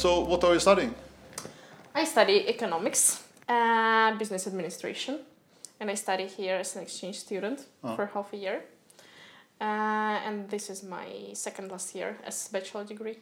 So, 0.00 0.20
what 0.20 0.42
are 0.44 0.54
you 0.54 0.60
studying? 0.60 0.94
I 1.94 2.04
study 2.06 2.48
economics, 2.48 3.22
uh, 3.46 4.16
business 4.16 4.46
administration, 4.46 5.18
and 5.78 5.90
I 5.90 5.94
study 5.94 6.26
here 6.26 6.56
as 6.56 6.74
an 6.76 6.82
exchange 6.82 7.18
student 7.18 7.66
Oh. 7.84 7.96
for 7.96 8.06
half 8.06 8.32
a 8.32 8.36
year. 8.36 8.62
Uh, 9.60 10.26
and 10.26 10.48
this 10.48 10.70
is 10.70 10.82
my 10.82 11.34
second 11.34 11.70
last 11.70 11.94
year 11.94 12.16
as 12.24 12.48
bachelor 12.48 12.84
degree. 12.84 13.18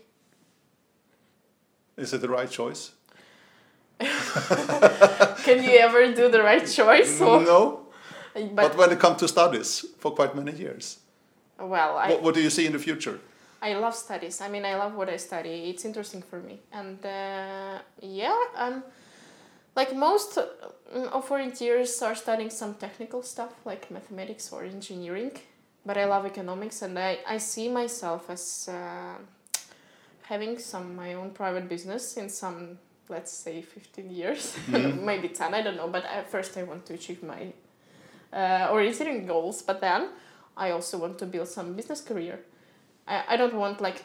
Is 1.97 2.13
it 2.13 2.21
the 2.21 2.29
right 2.29 2.49
choice? 2.51 2.93
Can 5.45 5.65
you 5.65 5.79
ever 5.81 6.15
do 6.15 6.31
the 6.31 6.43
right 6.45 6.65
choice? 6.65 7.21
Or- 7.21 7.41
No. 7.53 7.89
but, 8.35 8.55
But 8.55 8.77
when 8.77 8.93
it 8.93 9.01
comes 9.01 9.19
to 9.19 9.27
studies 9.27 9.85
for 9.99 10.13
quite 10.13 10.37
many 10.37 10.53
years, 10.53 10.99
well, 11.59 11.99
I, 11.99 12.11
what, 12.11 12.23
what 12.23 12.35
do 12.37 12.41
you 12.41 12.51
see 12.51 12.67
in 12.67 12.73
the 12.73 12.79
future? 12.79 13.19
I 13.61 13.75
love 13.75 13.95
studies. 13.95 14.41
I 14.41 14.49
mean, 14.49 14.65
I 14.65 14.77
love 14.77 14.95
what 14.95 15.09
I 15.09 15.17
study. 15.17 15.71
It's 15.71 15.85
interesting 15.85 16.23
for 16.23 16.41
me. 16.41 16.61
And 16.73 17.05
uh, 17.05 17.79
yeah, 18.01 18.37
um, 18.57 18.85
like 19.75 19.95
most 19.97 20.39
uh, 20.39 20.47
of 21.13 21.29
volunteers 21.29 22.01
are 22.03 22.15
studying 22.15 22.51
some 22.51 22.75
technical 22.75 23.23
stuff 23.23 23.53
like 23.65 23.91
mathematics 23.91 24.53
or 24.53 24.65
engineering. 24.65 25.33
But 25.85 25.97
I 25.97 26.05
love 26.05 26.27
economics 26.27 26.83
and 26.83 26.99
I, 26.99 27.19
I 27.27 27.39
see 27.39 27.69
myself 27.69 28.31
as 28.31 28.69
uh, 28.71 29.15
having 30.23 30.59
some 30.59 30.95
my 30.95 31.15
own 31.15 31.31
private 31.31 31.69
business 31.69 32.17
in 32.17 32.29
some, 32.29 32.79
let's 33.09 33.33
say, 33.33 33.63
15 33.63 34.11
years, 34.11 34.57
maybe 34.69 35.29
10, 35.29 35.55
I 35.55 35.63
don't 35.63 35.77
know. 35.77 35.89
But 35.89 36.05
at 36.05 36.31
first, 36.31 36.57
I 36.57 36.63
want 36.63 36.87
to 36.87 36.95
achieve 36.95 37.23
my 37.23 37.53
uh, 38.33 38.69
orienteering 38.69 39.27
goals. 39.27 39.63
But 39.63 39.81
then 39.81 40.11
I 40.57 40.71
also 40.71 40.99
want 40.99 41.19
to 41.21 41.27
build 41.27 41.49
some 41.49 41.75
business 41.75 42.01
career. 42.01 42.41
I, 43.09 43.25
I 43.31 43.37
don't 43.37 43.55
want 43.55 43.81
like 43.81 44.05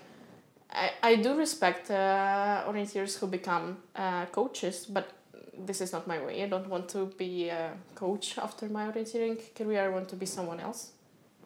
I, 0.71 0.91
I 1.04 1.15
do 1.15 1.35
respect 1.35 1.91
uh, 1.91 2.63
orienteers 2.68 3.20
who 3.20 3.27
become 3.27 3.77
uh, 3.95 4.26
coaches, 4.27 4.85
but 4.85 5.12
this 5.55 5.82
is 5.82 5.91
not 5.91 6.07
my 6.07 6.20
way. 6.20 6.43
I 6.43 6.48
don't 6.48 6.68
want 6.68 6.90
to 6.90 7.05
be 7.18 7.49
a 7.49 7.73
coach 7.93 8.37
after 8.40 8.68
my 8.68 8.91
orienteering 8.91 9.37
career. 9.55 9.84
I 9.84 9.90
want 9.90 10.10
to 10.10 10.15
be 10.15 10.26
someone 10.26 10.60
else. 10.60 10.91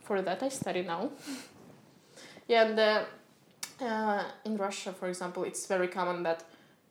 For 0.01 0.21
that, 0.21 0.41
I 0.41 0.49
study 0.49 0.83
now. 0.83 1.09
yeah, 2.47 2.67
and 2.67 2.79
uh, 2.79 3.03
uh, 3.83 4.23
in 4.45 4.55
Russia, 4.55 4.93
for 4.93 5.09
example, 5.09 5.43
it's 5.43 5.65
very 5.65 5.89
common 5.89 6.23
that 6.23 6.45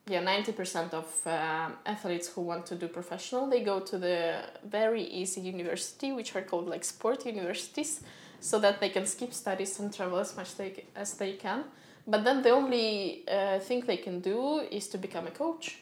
yeah, 0.09 0.21
ninety 0.21 0.53
percent 0.53 0.93
of 0.93 1.07
um 1.27 1.73
athletes 1.87 2.29
who 2.29 2.43
want 2.43 2.67
to 2.67 2.77
do 2.77 2.87
professional 2.87 3.49
they 3.49 3.61
go 3.65 3.81
to 3.81 3.99
the 3.99 4.43
very 4.65 5.03
easy 5.03 5.41
university, 5.41 6.13
which 6.13 6.37
are 6.37 6.43
called 6.43 6.69
like 6.69 6.85
sport 6.85 7.25
universities 7.25 8.03
so 8.47 8.61
that 8.61 8.79
they 8.81 8.91
can 8.91 9.07
skip 9.07 9.33
studies 9.35 9.81
and 9.81 9.93
travel 9.93 10.19
as 10.19 10.37
much 10.37 10.55
they, 10.57 10.85
as 10.95 11.15
they 11.15 11.33
can. 11.33 11.65
But 12.07 12.23
then 12.23 12.43
the 12.43 12.51
only 12.51 13.25
uh, 13.29 13.59
thing 13.59 13.81
they 13.85 13.97
can 13.97 14.21
do 14.21 14.61
is 14.71 14.87
to 14.89 14.99
become 14.99 15.27
a 15.27 15.33
coach, 15.33 15.79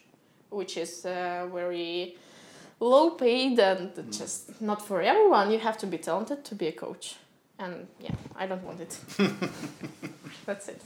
which 0.49 0.79
is 0.79 1.05
uh, 1.05 1.47
very 1.53 2.17
low 2.81 3.11
paid 3.11 3.59
and 3.59 3.93
just 4.11 4.61
not 4.63 4.81
for 4.81 5.03
everyone. 5.03 5.51
You 5.51 5.59
have 5.59 5.77
to 5.79 5.87
be 5.87 5.99
talented 5.99 6.43
to 6.47 6.55
be 6.55 6.69
a 6.69 6.73
coach. 6.73 7.17
And 7.59 7.87
yeah, 8.01 8.15
I 8.35 8.47
don't 8.47 8.65
want 8.65 8.81
it. 8.81 8.99
That's 10.47 10.69
it. 10.69 10.81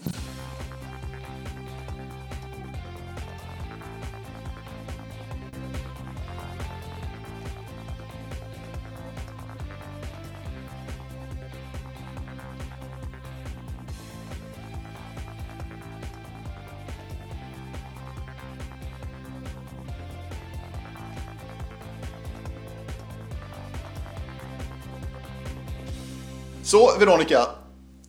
So, 26.68 26.98
Veronica, 26.98 27.55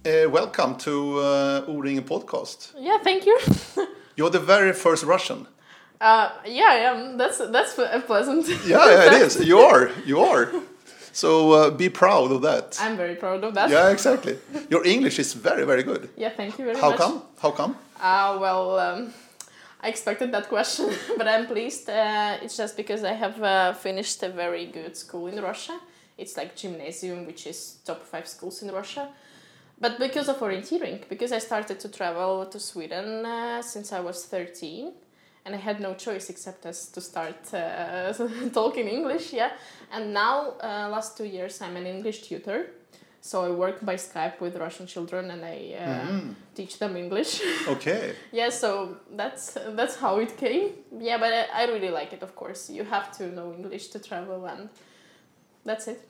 uh, 0.06 0.30
welcome 0.30 0.76
to 0.80 1.20
uh, 1.20 1.64
O-ringen 1.66 2.04
podcast. 2.04 2.74
Yeah, 2.78 2.98
thank 3.02 3.26
you. 3.26 3.40
You're 4.18 4.32
the 4.32 4.42
very 4.42 4.74
first 4.74 5.06
Russian. 5.06 5.48
Uh, 6.02 6.30
yeah, 6.46 6.68
I 6.68 6.76
am. 6.92 7.18
That's 7.18 7.38
that's 7.38 7.78
a 7.78 8.04
pleasant. 8.06 8.50
Yeah, 8.68 8.86
yeah, 8.86 9.06
it 9.06 9.22
is. 9.22 9.40
You 9.48 9.60
are. 9.60 9.90
You 10.06 10.20
are. 10.20 10.52
So 11.14 11.54
uh, 11.54 11.70
be 11.70 11.88
proud 11.88 12.34
of 12.34 12.42
that. 12.42 12.78
I'm 12.82 12.98
very 12.98 13.16
proud 13.16 13.46
of 13.46 13.54
that. 13.54 13.70
Yeah, 13.70 13.92
exactly. 13.92 14.38
Your 14.70 14.86
English 14.86 15.20
is 15.20 15.34
very, 15.36 15.66
very 15.66 15.84
good. 15.84 16.10
Yeah, 16.18 16.36
thank 16.36 16.60
you 16.60 16.66
very 16.66 16.78
How 16.78 16.90
much. 16.90 17.00
How 17.00 17.06
come? 17.06 17.22
How 17.42 17.52
come? 17.52 17.76
Uh, 18.02 18.38
well, 18.42 18.78
um, 18.78 19.14
I 19.82 19.88
expected 19.88 20.34
that 20.34 20.50
question, 20.50 20.90
but 21.18 21.30
I'm 21.30 21.48
pleased. 21.48 21.90
Uh, 21.90 22.44
it's 22.44 22.58
just 22.58 22.76
because 22.76 23.06
I 23.06 23.14
have 23.14 23.42
uh, 23.42 23.74
finished 23.74 24.22
a 24.24 24.30
very 24.30 24.66
good 24.66 24.98
school 24.98 25.28
in 25.28 25.42
Russia. 25.42 25.80
It's 26.20 26.38
like 26.38 26.56
gymnasium, 26.56 27.26
which 27.26 27.48
is 27.48 27.78
top 27.86 28.04
five 28.04 28.28
schools 28.28 28.62
in 28.62 28.72
Russia. 28.72 29.10
But 29.82 29.98
because 29.98 30.28
of 30.28 30.38
orienteering, 30.40 31.08
because 31.08 31.32
I 31.32 31.40
started 31.40 31.80
to 31.80 31.90
travel 31.90 32.46
to 32.46 32.60
Sweden 32.60 33.26
uh, 33.26 33.62
since 33.62 33.94
I 33.94 34.02
was 34.02 34.26
13, 34.26 34.92
and 35.46 35.56
I 35.56 35.58
had 35.58 35.80
no 35.80 35.94
choice 35.94 36.30
except 36.30 36.66
as 36.66 36.90
to 36.90 37.02
start 37.02 37.54
uh, 37.54 38.12
talking 38.54 38.88
English, 38.88 39.32
yeah. 39.34 39.52
And 39.92 40.14
now, 40.14 40.56
uh, 40.62 40.90
last 40.92 41.18
two 41.18 41.26
years, 41.26 41.62
I'm 41.62 41.78
an 41.78 41.86
English 41.86 42.28
tutor. 42.28 42.72
So 43.22 43.44
I 43.44 43.50
work 43.50 43.84
by 43.86 43.96
Skype 43.96 44.40
with 44.40 44.56
Russian 44.56 44.88
children 44.88 45.30
and 45.32 45.44
I 45.44 45.76
uh, 45.78 46.20
teach 46.56 46.80
them 46.80 46.96
English. 46.96 47.42
Okay. 47.68 48.14
yeah, 48.32 48.50
so 48.50 48.98
that's 49.16 49.58
that's 49.76 49.96
how 49.98 50.20
it 50.20 50.38
came. 50.38 50.72
Yeah, 50.98 51.18
but 51.18 51.34
I, 51.34 51.64
I 51.64 51.66
really 51.66 51.90
like 51.90 52.14
it. 52.14 52.24
Of 52.24 52.34
course, 52.36 52.70
you 52.70 52.84
have 52.86 53.12
to 53.18 53.28
know 53.28 53.54
English 53.54 53.88
to 53.90 54.00
travel, 54.00 54.46
and 54.46 54.70
that's 55.66 55.88
it. 55.88 56.02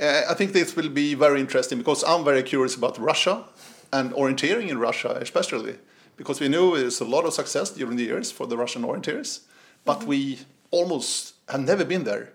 Uh, 0.00 0.22
I 0.30 0.34
think 0.34 0.52
this 0.52 0.74
will 0.74 0.88
be 0.88 1.14
very 1.14 1.40
interesting 1.40 1.78
because 1.78 2.02
I'm 2.04 2.24
very 2.24 2.42
curious 2.42 2.74
about 2.74 2.98
Russia 2.98 3.44
and 3.92 4.12
orienteering 4.12 4.68
in 4.68 4.78
Russia, 4.78 5.18
especially 5.20 5.76
because 6.16 6.40
we 6.40 6.48
know 6.48 6.76
there's 6.76 7.00
a 7.00 7.04
lot 7.04 7.24
of 7.24 7.32
success 7.32 7.70
during 7.70 7.96
the 7.96 8.04
years 8.04 8.30
for 8.30 8.46
the 8.46 8.56
Russian 8.56 8.82
orienteers, 8.82 9.40
but 9.84 10.04
we 10.04 10.38
almost 10.70 11.34
have 11.50 11.60
never 11.60 11.84
been 11.84 12.04
there 12.04 12.32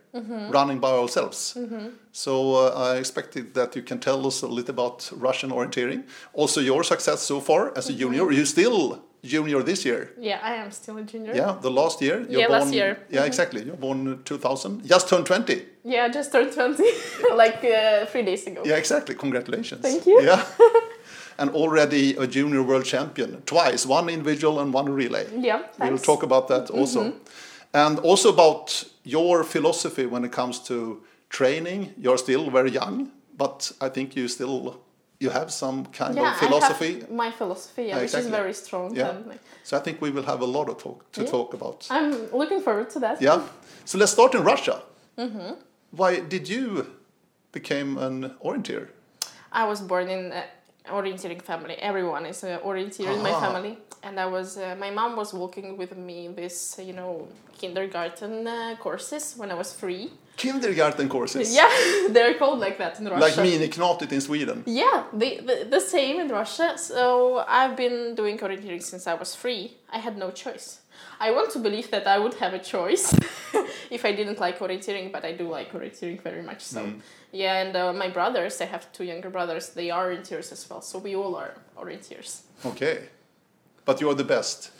running 0.53 0.79
by 0.79 0.91
ourselves. 0.91 1.57
So 2.11 2.55
uh, 2.55 2.91
I 2.93 2.97
expected 2.97 3.53
that 3.53 3.75
you 3.75 3.81
can 3.83 3.99
tell 3.99 4.25
us 4.27 4.41
a 4.43 4.47
little 4.47 4.71
about 4.73 5.09
Russian 5.13 5.49
orienteering. 5.51 6.03
Also, 6.33 6.61
your 6.61 6.83
success 6.83 7.21
so 7.21 7.39
far 7.41 7.71
as 7.77 7.89
a 7.89 7.93
junior. 7.93 8.31
You're 8.31 8.45
still 8.45 8.99
junior 9.23 9.63
this 9.63 9.83
year. 9.85 10.11
Yeah, 10.19 10.39
I 10.43 10.53
am 10.55 10.71
still 10.71 10.97
a 10.97 11.01
junior. 11.03 11.33
Yeah, 11.35 11.55
the 11.61 11.71
last 11.71 12.01
year. 12.01 12.25
You're 12.29 12.41
Yeah, 12.41 12.47
last 12.47 12.65
born- 12.65 12.73
year. 12.73 12.97
Yeah, 13.09 13.25
exactly. 13.25 13.63
You're 13.63 13.75
born 13.77 14.19
2000. 14.23 14.85
Just 14.87 15.09
turned 15.09 15.25
20. 15.25 15.61
Yeah, 15.83 16.07
just 16.13 16.31
turned 16.31 16.51
twenty, 16.53 16.89
like 17.35 17.63
uh, 17.63 18.05
three 18.07 18.23
days 18.23 18.47
ago. 18.47 18.61
Yeah, 18.65 18.77
exactly. 18.77 19.15
Congratulations. 19.15 19.81
Thank 19.81 20.05
you. 20.07 20.19
Yeah. 20.21 20.43
and 21.37 21.49
already 21.51 22.15
a 22.17 22.25
junior 22.25 22.63
world 22.63 22.85
champion 22.85 23.41
twice, 23.45 23.85
one 23.85 24.09
individual 24.09 24.59
and 24.59 24.73
one 24.73 24.89
relay. 24.91 25.25
Yeah, 25.37 25.59
thanks. 25.59 25.79
We'll. 25.79 25.89
Mm-hmm. 25.89 26.03
talk 26.11 26.23
about 26.23 26.47
that 26.47 26.69
also. 26.71 27.13
And 27.75 27.99
also 27.99 28.29
about 28.29 28.85
your 29.03 29.43
philosophy 29.43 30.05
when 30.05 30.23
it 30.23 30.31
comes 30.31 30.59
to 30.67 31.03
training. 31.29 31.93
You're 31.97 32.17
still 32.17 32.49
very 32.49 32.71
young, 32.71 33.11
but 33.37 33.71
I 33.81 33.89
think 33.89 34.15
you 34.15 34.27
still 34.27 34.79
you 35.19 35.29
have 35.29 35.49
some 35.49 35.85
kind 35.85 36.15
yeah, 36.15 36.31
of 36.31 36.37
philosophy. 36.37 36.95
I 36.95 36.99
have 36.99 37.11
my 37.11 37.31
philosophy, 37.31 37.83
yeah, 37.83 37.87
Yeah, 37.87 37.95
which 37.95 38.03
exactly. 38.03 38.31
is 38.31 38.37
very 38.37 38.53
strong. 38.53 38.95
Yeah. 38.95 39.13
Like, 39.25 39.39
So 39.63 39.77
I 39.77 39.79
think 39.79 40.01
we 40.01 40.11
will 40.11 40.23
have 40.23 40.41
a 40.41 40.45
lot 40.45 40.69
of 40.69 40.77
talk 40.77 41.11
to 41.13 41.25
talk 41.25 41.53
about. 41.53 41.87
I'm 41.89 42.11
looking 42.31 42.61
forward 42.61 42.89
to 42.91 42.99
that. 42.99 43.21
Yeah. 43.21 43.41
So 43.85 43.97
let's 43.97 44.11
start 44.11 44.35
in 44.35 44.43
Russia. 44.43 44.81
Mm-hmm. 45.17 45.53
Why 45.91 46.19
did 46.19 46.49
you 46.49 46.85
become 47.51 47.97
an 47.97 48.35
orienteer? 48.43 48.89
I 49.51 49.63
was 49.65 49.79
born 49.81 50.09
in 50.09 50.31
an 50.33 50.43
orienteering 50.89 51.41
family. 51.41 51.75
Everyone 51.75 52.25
is 52.25 52.43
an 52.43 52.59
orienteer 52.59 53.13
in 53.15 53.21
my 53.21 53.31
Ah. 53.31 53.39
family, 53.39 53.77
and 54.03 54.19
I 54.19 54.25
was. 54.25 54.57
Uh, 54.57 54.75
my 54.79 54.91
mom 54.91 55.15
was 55.15 55.33
walking 55.33 55.77
with 55.77 55.95
me 55.97 56.27
this, 56.27 56.77
you 56.79 56.93
know, 56.93 57.27
kindergarten 57.57 58.47
uh, 58.47 58.75
courses 58.79 59.33
when 59.37 59.51
I 59.51 59.55
was 59.55 59.73
three. 59.73 60.11
Kindergarten 60.37 61.07
courses. 61.07 61.55
Yeah, 61.55 61.69
they're 62.09 62.33
called 62.35 62.59
like 62.59 62.77
that 62.77 62.99
in 62.99 63.05
Russia. 63.05 63.21
Like 63.21 63.33
miniknatet 63.35 64.11
in 64.11 64.21
Sweden. 64.21 64.63
Yeah, 64.65 65.03
the, 65.13 65.39
the 65.47 65.67
the 65.69 65.79
same 65.79 66.19
in 66.19 66.29
Russia. 66.29 66.77
So 66.77 67.43
I've 67.47 67.75
been 67.75 68.15
doing 68.15 68.37
orienteering 68.37 68.83
since 68.83 69.07
I 69.07 69.13
was 69.13 69.35
three. 69.35 69.77
I 69.89 69.99
had 69.99 70.17
no 70.17 70.31
choice. 70.31 70.81
I 71.19 71.31
want 71.31 71.51
to 71.51 71.59
believe 71.59 71.91
that 71.91 72.07
I 72.07 72.19
would 72.19 72.33
have 72.35 72.53
a 72.53 72.59
choice 72.59 73.13
if 73.89 74.03
I 74.03 74.11
didn't 74.11 74.39
like 74.39 74.59
orienteering, 74.59 75.11
but 75.11 75.23
I 75.23 75.31
do 75.31 75.47
like 75.47 75.71
orienteering 75.71 76.21
very 76.21 76.41
much. 76.41 76.61
So 76.61 76.93
yeah, 77.31 77.61
and 77.63 77.75
uh, 77.75 77.93
my 77.93 78.09
brothers, 78.09 78.59
I 78.61 78.65
have 78.65 78.91
two 78.91 79.03
younger 79.03 79.29
brothers. 79.29 79.69
They 79.69 79.89
are 79.91 80.09
orienteers 80.09 80.51
as 80.51 80.69
well. 80.69 80.81
So 80.81 80.99
we 80.99 81.15
all 81.15 81.35
are 81.35 81.55
orienteers. 81.77 82.41
Okay. 82.65 83.09
But 83.85 84.01
you're 84.01 84.15
the 84.15 84.23
best. 84.23 84.71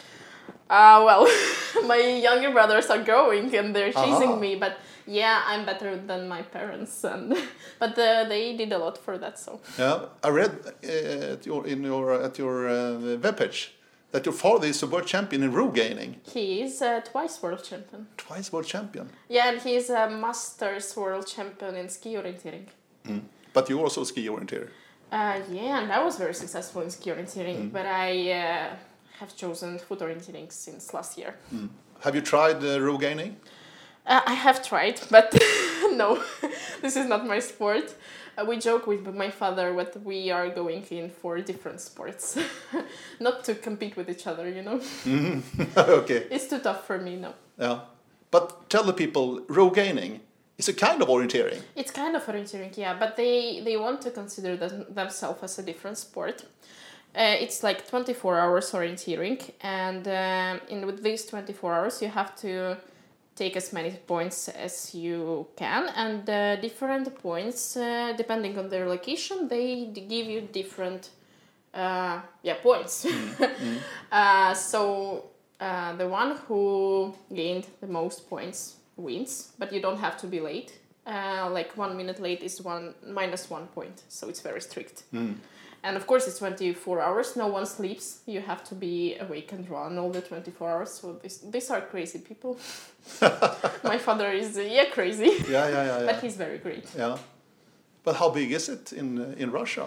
Uh, 0.70 1.04
well, 1.06 1.28
my 1.86 1.98
younger 1.98 2.52
brothers 2.52 2.90
are 2.90 3.04
growing 3.04 3.54
and 3.56 3.76
they're 3.76 3.94
chasing 3.94 4.32
Aha. 4.32 4.40
me, 4.40 4.56
but 4.56 4.78
yeah, 5.08 5.42
I'm 5.46 5.66
better 5.66 5.98
than 5.98 6.28
my 6.28 6.42
parents, 6.42 7.04
and 7.04 7.36
but 7.80 7.98
uh, 7.98 8.26
they 8.28 8.56
did 8.58 8.72
a 8.74 8.78
lot 8.78 8.98
for 8.98 9.18
that. 9.18 9.40
So 9.40 9.60
Yeah, 9.78 10.06
I 10.24 10.30
read 10.30 10.52
uh, 10.84 11.34
at 11.34 11.46
your 11.46 11.68
in 11.68 11.84
your 11.84 12.24
at 12.24 12.38
your 12.38 12.68
uh, 12.68 13.18
webpage 13.22 13.70
that 14.12 14.26
your 14.26 14.34
father 14.34 14.68
is 14.68 14.82
a 14.84 14.88
world 14.88 15.06
champion 15.08 15.44
in 15.44 15.52
rogaining, 15.52 16.16
He 16.24 16.62
is 16.62 16.82
uh, 16.82 17.02
twice 17.12 17.42
world 17.42 17.64
champion. 17.64 18.08
twice 18.18 18.50
world 18.52 18.66
champion. 18.66 19.10
Yeah, 19.28 19.50
and 19.50 19.62
he's 19.62 19.90
a 19.90 20.10
masters 20.10 20.96
world 20.96 21.28
champion 21.28 21.76
in 21.76 21.90
ski 21.90 22.16
orienteering. 22.16 22.68
But 23.54 23.70
you 23.70 23.80
also 23.82 24.04
ski 24.06 24.28
orienteer. 24.30 24.70
Uh, 25.12 25.40
yeah, 25.52 25.82
and 25.82 25.92
I 25.92 26.04
was 26.04 26.18
very 26.18 26.34
successful 26.34 26.82
in 26.82 26.90
ski 26.90 27.12
orienteering, 27.12 27.72
but 27.72 27.86
I 27.86 28.32
uh, 28.32 28.76
have 29.20 29.36
chosen 29.36 29.80
foot 29.80 30.00
orienteering 30.00 30.50
since 30.52 30.94
last 30.94 31.18
year. 31.18 31.36
Have 32.04 32.16
you 32.16 32.22
tried 32.22 32.64
uh, 32.64 32.80
rogaining? 32.80 33.36
Uh, 34.08 34.22
I 34.26 34.34
have 34.34 34.64
tried, 34.64 35.02
but 35.10 35.34
no, 35.94 36.24
this 36.82 36.96
is 36.96 37.08
not 37.08 37.26
my 37.26 37.40
sport. 37.40 37.96
Uh, 38.38 38.46
we 38.46 38.58
joke 38.58 38.86
with 38.86 39.06
my 39.16 39.32
father 39.32 39.74
that 39.76 40.04
we 40.04 40.30
are 40.30 40.50
going 40.50 40.84
in 40.92 41.10
for 41.10 41.40
different 41.40 41.82
sports, 41.82 42.38
not 43.20 43.44
to 43.46 43.56
compete 43.56 43.96
with 43.96 44.10
each 44.10 44.28
other. 44.28 44.48
You 44.50 44.62
know, 44.62 44.82
okay. 45.78 46.28
it's 46.30 46.48
too 46.48 46.60
tough 46.60 46.86
for 46.86 46.98
me. 46.98 47.16
No, 47.16 47.34
Yeah. 47.58 47.80
But 48.30 48.70
tell 48.70 48.84
the 48.84 48.94
people, 48.94 49.42
rogaining 49.48 50.20
is 50.58 50.68
a 50.68 50.74
kind 50.74 51.02
of 51.02 51.08
orienteering. 51.08 51.62
it's 51.76 51.92
kind 51.92 52.16
of 52.16 52.26
orienteering, 52.26 52.76
yeah, 52.78 52.94
but 53.00 53.16
they 53.16 53.62
they 53.62 53.78
want 53.78 54.02
to 54.02 54.12
consider 54.12 54.58
them, 54.58 54.86
themselves 54.90 55.42
as 55.44 55.60
a 55.60 55.64
different 55.64 55.98
sport. 55.98 56.46
Uh, 57.16 57.36
it's 57.40 57.64
like 57.64 57.88
24 57.88 58.38
hours 58.38 58.72
orienteering, 58.72 59.40
and 59.62 60.06
um, 60.08 60.62
in 60.70 60.86
with 60.86 61.02
these 61.02 61.26
24 61.26 61.74
hours, 61.74 62.02
you 62.02 62.10
have 62.10 62.36
to 62.36 62.78
take 63.36 63.58
as 63.58 63.74
many 63.74 63.92
points 63.92 64.48
as 64.48 64.96
you 64.96 65.48
can, 65.56 65.90
and 65.96 66.30
uh, 66.30 66.56
different 66.58 67.14
points, 67.22 67.76
uh, 67.78 68.14
depending 68.16 68.58
on 68.58 68.70
their 68.70 68.88
location, 68.88 69.48
they 69.48 69.86
d- 69.92 70.02
give 70.02 70.28
you 70.28 70.42
different, 70.42 71.10
uh, 71.74 72.22
yeah, 72.44 72.56
points. 72.64 73.06
uh, 74.12 74.54
so 74.54 75.26
uh, 75.60 75.96
the 75.98 76.08
one 76.08 76.38
who 76.48 77.14
gained 77.34 77.66
the 77.82 77.88
most 77.88 78.30
points 78.30 78.76
wins, 78.98 79.52
but 79.60 79.74
you 79.74 79.82
don't 79.82 80.00
have 80.00 80.18
to 80.18 80.28
be 80.28 80.40
late. 80.40 80.80
Uh, 81.06 81.50
like 81.52 81.78
one 81.78 81.96
minute 81.96 82.20
late 82.20 82.42
is 82.42 82.62
one 82.62 82.96
minus 83.06 83.50
one 83.50 83.68
point, 83.68 84.04
so 84.10 84.28
it's 84.28 84.42
very 84.42 84.62
strict. 84.62 85.04
And 85.86 85.96
of 85.98 86.08
course, 86.08 86.28
it's 86.28 86.40
24 86.40 87.00
hours. 87.02 87.36
No 87.36 87.48
one 87.48 87.66
sleeps. 87.66 88.20
You 88.26 88.42
have 88.42 88.64
to 88.70 88.76
be 88.76 89.16
awake 89.20 89.52
and 89.52 89.70
run 89.70 89.98
all 90.00 90.10
the 90.10 90.22
24 90.22 90.70
hours. 90.72 90.90
So 90.90 91.14
this, 91.22 91.38
these 91.38 91.70
are 91.70 91.82
crazy 91.82 92.20
people. 92.20 92.58
My 93.84 93.98
father 94.00 94.32
is 94.32 94.58
uh, 94.58 94.62
yeah 94.62 94.86
crazy, 94.92 95.30
Yeah, 95.50 95.70
yeah, 95.70 95.86
yeah, 95.86 96.06
but 96.06 96.22
he's 96.24 96.36
very 96.38 96.58
great. 96.58 96.86
yeah. 96.98 97.18
But 98.04 98.16
how 98.16 98.30
big 98.30 98.52
is 98.52 98.70
it 98.70 98.94
in 98.94 99.20
uh, 99.20 99.36
in 99.38 99.52
Russia? 99.52 99.86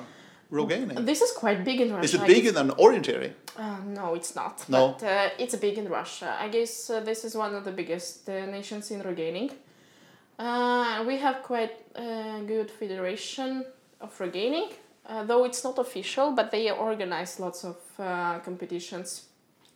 Rogaining. 0.51 1.05
This 1.05 1.21
is 1.21 1.33
quite 1.33 1.63
big 1.63 1.81
in 1.81 1.89
Russia. 1.93 2.05
Is 2.05 2.15
it 2.15 2.27
bigger 2.27 2.53
than 2.53 2.71
orienteering? 2.71 3.33
Uh, 3.57 3.77
no, 3.87 4.15
it's 4.15 4.35
not. 4.35 4.65
No? 4.69 4.97
But 4.99 5.03
uh, 5.07 5.29
it's 5.39 5.55
big 5.57 5.77
in 5.77 5.89
Russia. 5.91 6.37
I 6.41 6.49
guess 6.49 6.89
uh, 6.91 7.01
this 7.05 7.25
is 7.25 7.35
one 7.35 7.55
of 7.55 7.65
the 7.65 7.73
biggest 7.73 8.29
uh, 8.29 8.47
nations 8.47 8.91
in 8.91 9.03
rogaining. 9.03 9.51
Uh, 10.39 11.05
we 11.07 11.19
have 11.19 11.43
quite 11.43 11.73
a 11.97 12.41
good 12.47 12.71
federation 12.71 13.65
of 14.01 14.19
rogaining, 14.21 14.69
uh, 15.09 15.25
though 15.25 15.45
it's 15.45 15.65
not 15.65 15.79
official, 15.79 16.33
but 16.33 16.51
they 16.51 16.71
organize 16.71 17.41
lots 17.41 17.65
of 17.65 17.77
uh, 17.99 18.39
competitions. 18.41 19.27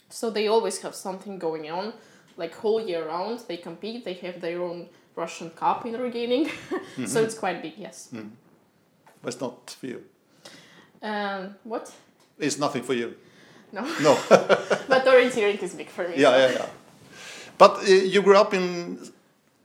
So 0.09 0.31
they 0.31 0.49
always 0.49 0.83
have 0.83 0.95
something 0.95 1.39
going 1.39 1.71
on, 1.71 1.95
like 2.37 2.55
whole 2.55 2.81
year 2.81 3.07
round. 3.07 3.41
They 3.49 3.57
compete. 3.57 4.05
They 4.05 4.15
have 4.15 4.41
their 4.41 4.61
own 4.63 4.89
Russian 5.17 5.51
Cup 5.51 5.87
in 5.87 5.95
rogaining, 5.95 6.51
so 7.07 7.23
it's 7.23 7.35
quite 7.35 7.63
big. 7.63 7.75
Yes. 7.79 8.09
But 9.23 9.29
it's 9.33 9.41
not 9.41 9.71
for 9.71 9.87
you. 9.87 10.03
Um, 11.03 11.57
what? 11.65 11.93
It's 12.39 12.59
nothing 12.59 12.83
for 12.83 12.95
you. 12.95 13.15
No. 13.73 13.83
No. 14.03 14.19
but 14.29 15.05
orienteering 15.07 15.63
is 15.63 15.75
big 15.75 15.89
for 15.89 16.09
me. 16.09 16.15
yeah, 16.17 16.37
yeah, 16.37 16.53
yeah. 16.53 16.67
But 17.57 17.79
uh, 17.79 17.85
you 17.85 18.23
grew 18.23 18.37
up 18.37 18.55
in 18.55 18.99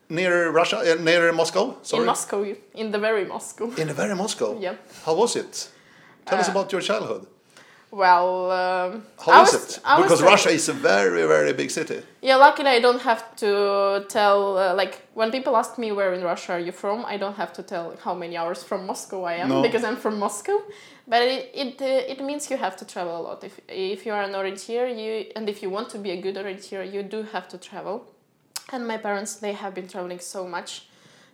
near 0.10 0.50
Russia, 0.52 0.78
uh, 0.78 0.96
near 1.02 1.32
Moscow. 1.34 1.76
Sorry. 1.84 2.02
In 2.02 2.06
Moscow, 2.08 2.44
in 2.74 2.92
the 2.92 3.00
very 3.00 3.26
Moscow. 3.26 3.66
In 3.78 3.88
the 3.88 3.94
very 3.94 4.16
Moscow. 4.16 4.58
Yeah. 4.66 4.76
How 5.06 5.16
was 5.16 5.36
it? 5.36 5.70
Tell 6.26 6.40
us 6.40 6.48
Uh, 6.48 6.52
about 6.52 6.72
your 6.72 6.82
childhood. 6.82 7.26
Well, 7.90 8.52
um, 8.52 9.06
How 9.26 9.42
was- 9.42 9.54
it? 9.54 9.80
I 9.86 10.02
Because 10.02 10.20
very- 10.20 10.32
Russia 10.34 10.50
is 10.50 10.68
a 10.70 10.74
very, 10.74 11.26
very 11.26 11.54
big 11.54 11.72
city. 11.72 12.02
Yeah, 12.22 12.36
luckily 12.36 12.70
I 12.70 12.82
don't 12.82 13.02
have 13.02 13.24
to 13.38 14.06
tell. 14.10 14.58
Uh, 14.58 14.74
like 14.76 14.94
when 15.14 15.32
people 15.32 15.56
ask 15.56 15.78
me 15.78 15.92
where 15.94 16.12
in 16.14 16.22
Russia 16.22 16.52
are 16.54 16.60
you 16.60 16.74
from, 16.74 17.06
I 17.06 17.16
don't 17.18 17.38
have 17.38 17.54
to 17.54 17.64
tell 17.64 17.94
how 18.04 18.14
many 18.14 18.36
hours 18.38 18.62
from 18.64 18.86
Moscow 18.86 19.24
I 19.24 19.36
am 19.44 19.48
No. 19.50 19.62
because 19.62 19.84
I'm 19.86 19.96
from 19.96 20.20
Moscow. 20.20 20.58
But 21.08 21.22
it 21.22 21.50
it, 21.54 21.82
uh, 21.82 22.12
it 22.14 22.20
means 22.20 22.50
you 22.52 22.58
have 22.58 22.76
to 22.76 22.86
travel 22.86 23.16
a 23.22 23.22
lot. 23.28 23.44
If 23.44 23.54
if 23.70 24.06
you 24.06 24.12
are 24.14 24.24
an 24.30 24.34
orienteer, 24.36 24.84
you 25.02 25.32
and 25.38 25.48
if 25.48 25.64
you 25.64 25.70
want 25.72 25.88
to 25.92 25.98
be 25.98 26.12
a 26.12 26.18
good 26.22 26.36
orienteer, 26.36 26.84
you 26.94 27.04
do 27.04 27.24
have 27.32 27.48
to 27.54 27.58
travel. 27.58 28.02
And 28.74 28.88
my 28.88 28.98
parents 28.98 29.36
they 29.36 29.54
have 29.54 29.74
been 29.74 29.88
traveling 29.88 30.20
so 30.20 30.48
much. 30.48 30.84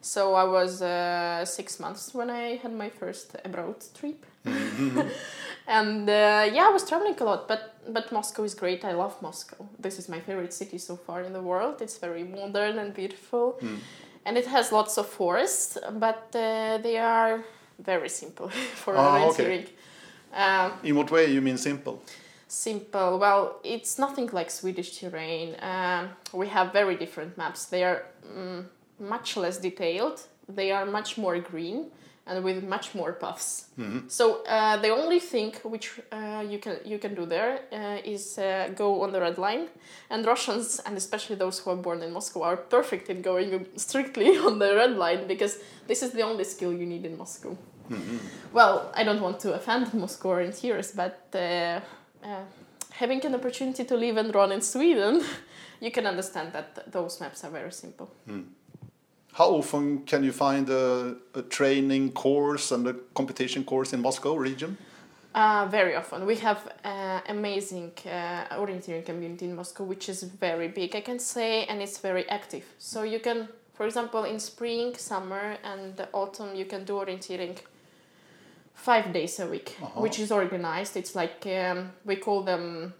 So 0.01 0.33
I 0.35 0.43
was 0.43 0.81
uh, 0.81 1.45
six 1.45 1.79
months 1.79 2.13
when 2.13 2.29
I 2.29 2.57
had 2.61 2.73
my 2.73 2.89
first 2.89 3.35
abroad 3.45 3.75
trip. 3.97 4.25
and 5.67 6.09
uh, 6.09 6.49
yeah, 6.53 6.67
I 6.67 6.71
was 6.73 6.83
traveling 6.87 7.15
a 7.19 7.23
lot, 7.23 7.47
but 7.47 7.73
but 7.93 8.11
Moscow 8.11 8.43
is 8.43 8.53
great. 8.53 8.83
I 8.85 8.91
love 8.93 9.21
Moscow. 9.21 9.65
This 9.79 9.99
is 9.99 10.09
my 10.09 10.19
favorite 10.19 10.53
city 10.53 10.77
so 10.77 10.95
far 10.95 11.21
in 11.23 11.33
the 11.33 11.41
world. 11.41 11.81
It's 11.81 11.97
very 11.97 12.23
modern 12.23 12.79
and 12.79 12.93
beautiful, 12.93 13.59
and 14.25 14.37
it 14.37 14.47
has 14.47 14.71
lots 14.71 14.97
of 14.97 15.07
forests, 15.07 15.77
but 15.99 16.35
uh, 16.35 16.77
they 16.83 16.97
are 16.97 17.43
very 17.79 18.09
simple 18.09 18.49
for 18.75 18.95
Ah, 18.97 19.23
okay. 19.27 19.43
orienteering. 19.43 19.67
Um, 20.35 20.71
In 20.83 20.95
what 20.95 21.11
way 21.11 21.31
you 21.31 21.41
mean 21.41 21.57
simple? 21.57 22.01
Simple. 22.47 23.19
Well, 23.19 23.59
it's 23.63 23.97
nothing 23.99 24.29
like 24.31 24.49
Swedish 24.51 24.97
terrain. 24.99 25.55
Um, 25.61 26.09
we 26.33 26.47
have 26.47 26.73
very 26.73 26.95
different 26.95 27.37
maps. 27.37 27.65
They 27.65 27.83
are 27.83 28.05
mm, 28.25 28.65
much 28.99 29.37
less 29.37 29.57
detailed. 29.57 30.21
They 30.47 30.71
are 30.71 30.85
much 30.85 31.17
more 31.17 31.39
green 31.39 31.91
and 32.25 32.43
with 32.43 32.63
much 32.63 32.95
more 32.95 33.13
paths. 33.13 33.65
So 34.07 34.43
uh, 34.45 34.77
the 34.77 34.89
only 34.89 35.19
thing 35.19 35.53
which 35.63 35.99
uh, 36.11 36.43
you 36.47 36.57
can 36.57 36.77
you 36.85 36.97
can 36.97 37.15
do 37.15 37.25
there 37.25 37.59
uh, 37.71 37.97
is 38.03 38.37
uh, 38.37 38.69
go 38.75 39.01
on 39.03 39.11
the 39.11 39.19
red 39.19 39.37
line. 39.37 39.67
And 40.09 40.25
Russians 40.25 40.79
and 40.85 40.95
especially 40.97 41.35
those 41.35 41.59
who 41.59 41.71
are 41.71 41.75
born 41.75 42.01
in 42.01 42.13
Moscow 42.13 42.43
are 42.43 42.57
perfect 42.57 43.09
in 43.09 43.21
going 43.21 43.65
strictly 43.75 44.37
on 44.47 44.59
the 44.59 44.73
red 44.75 44.95
line 44.95 45.27
because 45.27 45.59
this 45.87 46.01
is 46.01 46.11
the 46.11 46.21
only 46.21 46.43
skill 46.45 46.71
you 46.71 46.85
need 46.85 47.05
in 47.05 47.17
Moscow. 47.17 47.57
Well, 48.53 48.91
I 48.95 49.03
don't 49.03 49.21
want 49.21 49.41
to 49.41 49.53
offend 49.53 49.93
Moscow 49.93 50.29
orienteers, 50.29 50.95
but 50.95 51.35
uh, 52.23 52.43
having 52.91 53.25
an 53.25 53.35
opportunity 53.35 53.83
to 53.83 53.95
live 53.95 54.17
and 54.17 54.33
run 54.33 54.51
in 54.51 54.61
Sweden, 54.61 55.23
you 55.79 55.91
can 55.91 56.05
understand 56.05 56.53
that 56.53 56.91
those 56.91 57.19
maps 57.19 57.43
are 57.43 57.51
very 57.51 57.71
simple. 57.71 58.09
How 59.33 59.49
often 59.49 60.05
can 60.05 60.23
you 60.23 60.31
find 60.31 60.69
a, 60.69 61.15
a 61.33 61.41
training 61.41 62.11
course 62.11 62.71
and 62.71 62.87
a 62.87 62.93
competition 63.15 63.63
course 63.63 63.91
in 63.91 64.01
Moscow 64.01 64.35
region? 64.35 64.77
Uh, 65.33 65.67
very 65.71 65.95
often. 65.95 66.27
We 66.27 66.35
have 66.35 66.71
uh, 66.83 67.21
amazing 67.27 67.93
uh, 68.05 68.45
orienteering 68.51 69.03
community 69.03 69.45
in 69.45 69.55
Moscow, 69.55 69.83
which 69.83 70.07
is 70.07 70.21
very 70.21 70.67
big, 70.67 70.95
I 70.95 71.01
can 71.01 71.17
say, 71.17 71.65
and 71.65 71.81
it's 71.81 71.97
very 71.97 72.29
active. 72.29 72.63
So 72.77 73.01
you 73.01 73.19
can, 73.19 73.47
for 73.73 73.87
example, 73.87 74.25
in 74.25 74.39
spring, 74.39 74.95
summer, 74.95 75.57
and 75.63 76.07
autumn, 76.13 76.53
you 76.53 76.65
can 76.65 76.85
do 76.85 76.93
orienteering 76.93 77.57
five 78.73 79.13
days 79.13 79.39
a 79.39 79.47
week, 79.47 79.77
Uh-huh. 79.81 80.01
which 80.01 80.19
is 80.19 80.31
organized. 80.31 80.97
It's 80.97 81.15
like 81.15 81.45
um, 81.45 81.91
we 82.05 82.15
call 82.15 82.43
them 82.43 82.93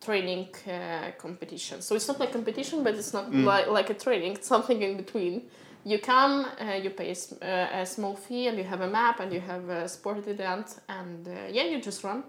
training 0.00 0.48
uh, 0.66 1.10
competition. 1.18 1.82
So 1.82 1.94
it's 1.96 2.06
not 2.08 2.20
like 2.20 2.32
competition, 2.32 2.84
but 2.84 2.94
it's 2.94 3.12
not 3.12 3.32
like, 3.34 3.66
like 3.68 3.90
a 3.90 3.94
training. 3.94 4.32
It's 4.36 4.46
something 4.46 4.80
in 4.82 4.96
between. 4.96 5.42
You 5.84 5.98
come, 5.98 6.46
uh, 6.60 6.74
you 6.74 6.90
pay 6.90 7.12
a, 7.12 7.44
uh, 7.44 7.80
a 7.82 7.86
small 7.86 8.14
fee, 8.14 8.48
and 8.48 8.58
you 8.58 8.64
have 8.64 8.80
a 8.80 8.88
map, 8.88 9.20
and 9.20 9.32
you 9.32 9.40
have 9.40 9.68
a 9.68 9.88
sport 9.88 10.26
event, 10.28 10.76
and 10.88 11.26
uh, 11.26 11.32
yeah, 11.50 11.64
you 11.64 11.80
just 11.80 12.04
run. 12.04 12.22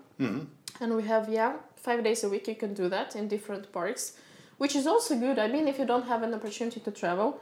And 0.81 0.95
we 0.95 1.03
have 1.03 1.29
yeah 1.29 1.53
five 1.75 2.03
days 2.03 2.23
a 2.23 2.29
week. 2.29 2.47
You 2.47 2.55
can 2.55 2.73
do 2.73 2.89
that 2.89 3.15
in 3.15 3.27
different 3.27 3.71
parks, 3.71 4.13
which 4.57 4.75
is 4.75 4.87
also 4.87 5.15
good. 5.15 5.37
I 5.39 5.47
mean, 5.47 5.67
if 5.67 5.77
you 5.79 5.85
don't 5.85 6.05
have 6.07 6.23
an 6.23 6.33
opportunity 6.33 6.79
to 6.79 6.91
travel, 6.91 7.39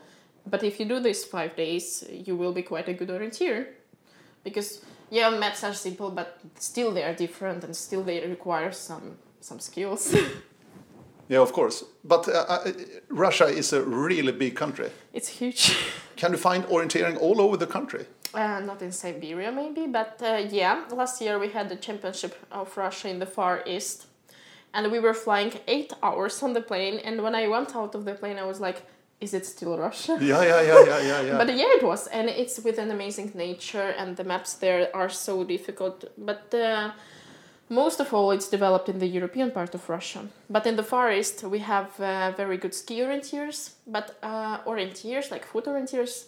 but 0.50 0.64
if 0.64 0.80
you 0.80 0.86
do 0.86 1.00
this 1.00 1.26
five 1.26 1.56
days, 1.56 2.04
you 2.10 2.36
will 2.38 2.54
be 2.54 2.64
quite 2.64 2.88
a 2.90 2.94
good 2.94 3.10
orienteer, 3.10 3.66
because 4.44 4.82
yeah, 5.10 5.30
maps 5.30 5.64
are 5.64 5.74
simple, 5.74 6.10
but 6.12 6.40
still 6.60 6.92
they 6.92 7.04
are 7.04 7.14
different, 7.14 7.64
and 7.64 7.76
still 7.76 8.04
they 8.04 8.20
require 8.28 8.72
some 8.72 9.18
some 9.42 9.60
skills. 9.60 10.16
Yeah, 11.30 11.42
of 11.42 11.52
course. 11.52 11.84
But 12.04 12.28
uh, 12.30 12.46
uh, 12.48 12.72
Russia 13.10 13.48
is 13.48 13.74
a 13.74 13.82
really 13.82 14.32
big 14.32 14.56
country. 14.56 14.90
it's 15.14 15.28
huge. 15.28 15.76
Can 16.16 16.32
you 16.32 16.38
find 16.38 16.64
orienteering 16.66 17.18
all 17.20 17.42
over 17.42 17.58
the 17.58 17.68
country? 17.68 18.06
Uh, 18.34 18.60
not 18.62 18.82
in 18.82 18.92
Siberia, 18.92 19.52
maybe, 19.52 19.88
but 19.88 20.22
uh, 20.22 20.48
yeah. 20.50 20.86
Last 20.90 21.22
year 21.22 21.38
we 21.40 21.50
had 21.50 21.68
the 21.70 21.76
championship 21.76 22.34
of 22.52 22.78
Russia 22.78 23.10
in 23.10 23.20
the 23.20 23.26
Far 23.26 23.62
East, 23.66 24.08
and 24.74 24.92
we 24.92 25.00
were 25.00 25.14
flying 25.14 25.52
eight 25.68 25.94
hours 26.02 26.42
on 26.44 26.54
the 26.54 26.62
plane. 26.62 27.00
And 27.04 27.22
when 27.22 27.36
I 27.36 27.48
went 27.48 27.76
out 27.76 27.96
of 27.96 28.06
the 28.06 28.14
plane, 28.14 28.38
I 28.40 28.46
was 28.46 28.60
like, 28.62 28.84
"Is 29.20 29.34
it 29.34 29.46
still 29.46 29.78
Russia?" 29.78 30.18
Yeah, 30.22 30.44
yeah, 30.44 30.62
yeah, 30.62 30.86
yeah, 30.86 31.02
yeah, 31.02 31.22
yeah. 31.22 31.38
But 31.38 31.48
yeah, 31.50 31.78
it 31.78 31.84
was, 31.84 32.08
and 32.08 32.30
it's 32.30 32.60
with 32.64 32.78
an 32.80 32.92
amazing 32.92 33.32
nature, 33.36 33.94
and 33.98 34.16
the 34.16 34.24
maps 34.24 34.54
there 34.56 34.90
are 34.94 35.10
so 35.10 35.44
difficult. 35.44 36.06
But 36.18 36.54
uh, 36.54 36.92
Most 37.70 38.00
of 38.00 38.14
all, 38.14 38.32
it's 38.32 38.48
developed 38.48 38.88
in 38.88 39.00
the 39.00 39.08
European 39.08 39.52
part 39.52 39.76
of 39.76 39.90
Russia. 39.90 40.22
But 40.50 40.66
in 40.66 40.78
the 40.78 40.84
Far 40.84 41.12
East, 41.12 41.44
we 41.44 41.60
have 41.60 42.00
uh, 42.00 42.32
very 42.32 42.58
good 42.58 42.74
ski 42.74 43.02
orienteers. 43.02 43.72
But 43.86 44.18
uh, 44.24 44.60
orienteers, 44.66 45.32
like 45.32 45.46
foot 45.46 45.66
orienteers, 45.66 46.28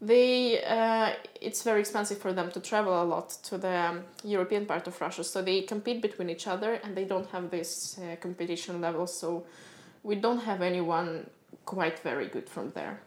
they 0.00 0.64
uh, 0.64 1.12
it's 1.42 1.62
very 1.62 1.80
expensive 1.80 2.18
for 2.18 2.32
them 2.32 2.50
to 2.52 2.60
travel 2.60 3.02
a 3.02 3.04
lot 3.04 3.28
to 3.44 3.58
the 3.58 3.76
um, 3.90 4.04
European 4.24 4.64
part 4.64 4.86
of 4.86 4.98
Russia. 5.00 5.22
So 5.24 5.42
they 5.42 5.60
compete 5.60 6.00
between 6.00 6.30
each 6.30 6.46
other, 6.46 6.80
and 6.82 6.96
they 6.96 7.04
don't 7.04 7.28
have 7.32 7.50
this 7.50 7.98
uh, 7.98 8.16
competition 8.16 8.80
level. 8.80 9.06
So 9.06 9.44
we 10.02 10.14
don't 10.16 10.40
have 10.40 10.62
anyone 10.62 11.26
quite 11.64 11.98
very 12.00 12.26
good 12.26 12.48
from 12.48 12.70
there. 12.74 13.00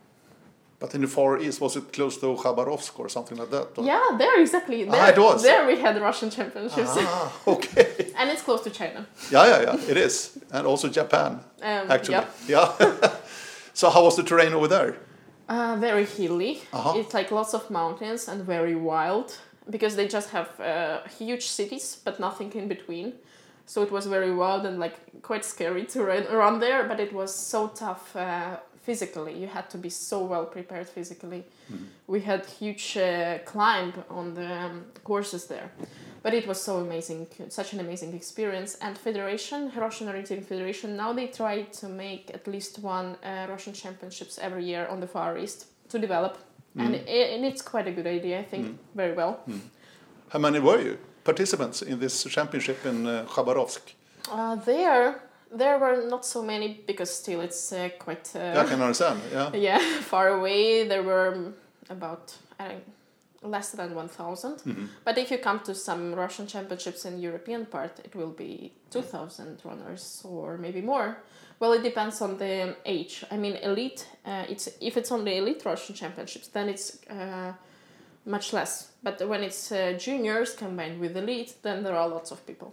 But 0.80 0.94
in 0.94 1.02
the 1.02 1.08
Far 1.08 1.40
East, 1.40 1.62
was 1.62 1.76
it 1.78 1.94
close 1.94 2.18
to 2.20 2.36
Khabarovsk 2.36 3.00
or 3.00 3.10
something 3.10 3.38
like 3.38 3.50
that? 3.50 3.78
or- 3.78 3.86
Yeah, 3.86 4.18
there 4.18 4.42
exactly. 4.42 4.84
There, 4.84 5.02
Ah, 5.02 5.10
it 5.10 5.18
was. 5.18 5.42
there 5.42 5.66
we 5.66 5.78
had 5.80 6.00
Russian 6.02 6.30
championships, 6.30 6.90
Ah, 6.98 7.32
okay. 7.48 8.12
and 8.18 8.30
it's 8.30 8.42
close 8.42 8.62
to 8.64 8.70
China. 8.70 9.06
Yeah, 9.32 9.48
yeah, 9.48 9.62
yeah, 9.62 9.90
it 9.92 9.98
is. 9.98 10.38
And 10.52 10.68
also 10.68 10.90
Japan, 10.90 11.40
Um, 11.62 11.90
actually. 11.92 12.16
yeah. 12.48 12.70
Yeah. 12.78 13.12
so 13.74 13.90
how 13.90 14.04
was 14.04 14.16
the 14.16 14.24
terrain 14.24 14.54
over 14.54 14.68
there? 14.68 14.98
Uh, 15.48 15.78
very 15.80 16.06
hilly. 16.06 16.62
Uh-huh. 16.74 17.00
It's 17.00 17.14
like 17.14 17.32
lots 17.32 17.54
of 17.54 17.70
mountains 17.70 18.28
and 18.28 18.44
very 18.44 18.76
wild 18.76 19.38
because 19.70 19.96
they 19.96 20.08
just 20.08 20.30
have 20.32 20.50
uh, 20.60 21.08
huge 21.20 21.48
cities 21.48 21.98
but 22.04 22.20
nothing 22.20 22.52
in 22.54 22.68
between. 22.68 23.14
So 23.66 23.82
it 23.82 23.92
was 23.92 24.06
very 24.06 24.32
wild 24.32 24.66
and 24.66 24.80
like 24.80 25.22
quite 25.22 25.44
scary 25.44 25.86
to 25.86 26.04
run 26.04 26.28
around 26.28 26.60
there, 26.60 26.84
but 26.88 27.00
it 27.00 27.12
was 27.14 27.34
so 27.34 27.68
tough 27.70 28.16
uh, 28.16 28.58
physically. 28.84 29.34
You 29.42 29.48
had 29.48 29.70
to 29.72 29.78
be 29.78 29.90
so 29.90 30.24
well 30.24 30.46
prepared 30.46 30.88
physically. 30.88 31.44
We 32.08 32.22
had 32.22 32.46
huge 32.46 32.98
uh, 32.98 33.40
climb 33.46 33.94
on 34.10 34.36
the 34.36 34.54
um, 34.54 34.86
courses 35.04 35.48
there. 35.48 35.72
But 36.22 36.34
it 36.34 36.48
was 36.48 36.60
so 36.62 36.78
amazing, 36.78 37.28
such 37.50 37.74
an 37.74 37.80
amazing 37.80 38.14
experience. 38.16 38.78
And 38.82 38.98
Federation, 38.98 39.72
Russian 39.76 40.08
Orienteering 40.08 40.44
Federation, 40.44 40.96
now 40.96 41.14
they 41.14 41.28
try 41.28 41.64
to 41.80 41.88
make 41.88 42.32
at 42.34 42.48
least 42.48 42.80
one 42.80 43.16
uh, 43.24 43.46
Russian 43.48 43.74
championships 43.74 44.40
every 44.40 44.66
year 44.66 44.88
on 44.88 45.00
the 45.00 45.08
Far 45.08 45.38
East 45.38 45.68
to 45.90 46.00
develop. 46.00 46.38
And, 46.78 46.96
i 46.96 47.18
and 47.36 47.46
it's 47.46 47.62
quite 47.62 47.88
a 47.88 47.92
good 47.92 48.08
idea, 48.08 48.40
I 48.40 48.44
think, 48.44 48.78
very 48.96 49.14
well. 49.14 49.40
How 50.30 50.40
many 50.40 50.60
were 50.60 50.82
you 50.82 50.98
participants 51.26 51.82
in 51.82 52.00
this 52.00 52.24
championship 52.24 52.86
in 52.86 53.06
uh, 53.06 53.26
Khabarovsk? 53.28 53.82
Uh, 54.32 54.56
there, 54.56 55.22
there 55.52 55.78
were 55.80 56.08
not 56.10 56.26
so 56.26 56.42
many 56.44 56.84
because 56.88 57.14
still 57.14 57.42
it's 57.42 57.74
uh, 57.74 57.90
quite 58.00 58.32
Yeah, 58.34 58.54
I 58.54 58.64
uh, 58.64 58.68
can 58.68 58.82
understand. 58.82 59.20
Yeah. 59.32 59.54
yeah 59.68 60.02
far 60.02 60.30
away. 60.30 60.88
There 60.88 61.04
were 61.04 61.34
um, 61.34 61.54
about 61.90 62.36
I 62.60 62.68
don't, 62.70 62.84
less 63.42 63.72
than 63.72 63.94
one 63.94 64.10
But 65.04 65.18
if 65.18 65.32
you 65.32 65.38
come 65.38 65.60
to 65.62 65.76
some 65.76 66.16
Russian 66.16 66.48
championships 66.48 67.06
in 67.06 67.20
European 67.20 67.66
part, 67.66 68.00
it 68.04 68.16
will 68.16 68.32
be 68.32 68.72
two 68.90 69.02
thousand 69.02 69.60
runners 69.64 70.22
or 70.24 70.58
maybe 70.58 70.82
more. 70.82 71.18
Well, 71.60 71.74
it 71.74 71.84
depends 71.84 72.22
on 72.22 72.38
the 72.38 72.76
age. 72.86 73.24
I 73.32 73.38
mean, 73.38 73.56
elite. 73.58 74.08
Uh, 74.26 74.46
it's 74.50 74.68
if 74.82 74.98
it's 74.98 75.12
only 75.12 75.38
elite 75.38 75.64
Russian 75.66 75.96
championships, 75.96 76.48
then 76.50 76.70
it's 76.70 76.98
uh, 77.10 77.54
much 78.26 78.54
less. 78.54 78.92
But 79.04 79.28
when 79.28 79.44
it's 79.44 79.72
uh, 79.72 79.94
juniors 79.98 80.56
combined 80.56 81.00
with 81.00 81.16
elite, 81.16 81.54
then 81.62 81.84
there 81.84 81.96
are 81.96 82.08
lots 82.08 82.32
of 82.32 82.46
people. 82.46 82.72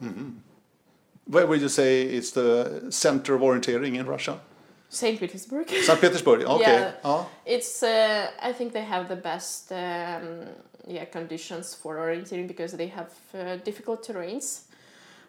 Where 1.27 1.47
would 1.47 1.61
you 1.61 1.69
say 1.69 2.03
is 2.03 2.33
the 2.33 2.87
center 2.91 3.35
of 3.35 3.43
orienteering 3.43 3.97
in 3.97 4.07
Russia? 4.07 4.41
Saint 4.89 5.19
Petersburg. 5.19 5.69
St. 5.83 6.01
Petersburg. 6.01 6.43
Okay. 6.47 6.73
Yeah. 6.73 6.93
Ja. 7.05 7.25
It's 7.47 7.83
uh, 7.83 8.31
I 8.43 8.53
think 8.53 8.73
they 8.73 8.85
have 8.85 9.09
the 9.09 9.17
best 9.17 9.73
um, 9.73 10.49
yeah 10.87 11.07
conditions 11.07 11.75
for 11.75 11.97
orienteering 11.97 12.47
because 12.47 12.77
they 12.77 12.89
have 12.89 13.11
uh, 13.35 13.57
difficult 13.65 14.07
terrains, 14.07 14.65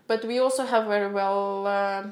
but 0.08 0.26
we 0.26 0.40
also 0.40 0.66
have 0.66 0.88
very 0.88 1.12
well 1.14 1.66
uh, 1.66 2.04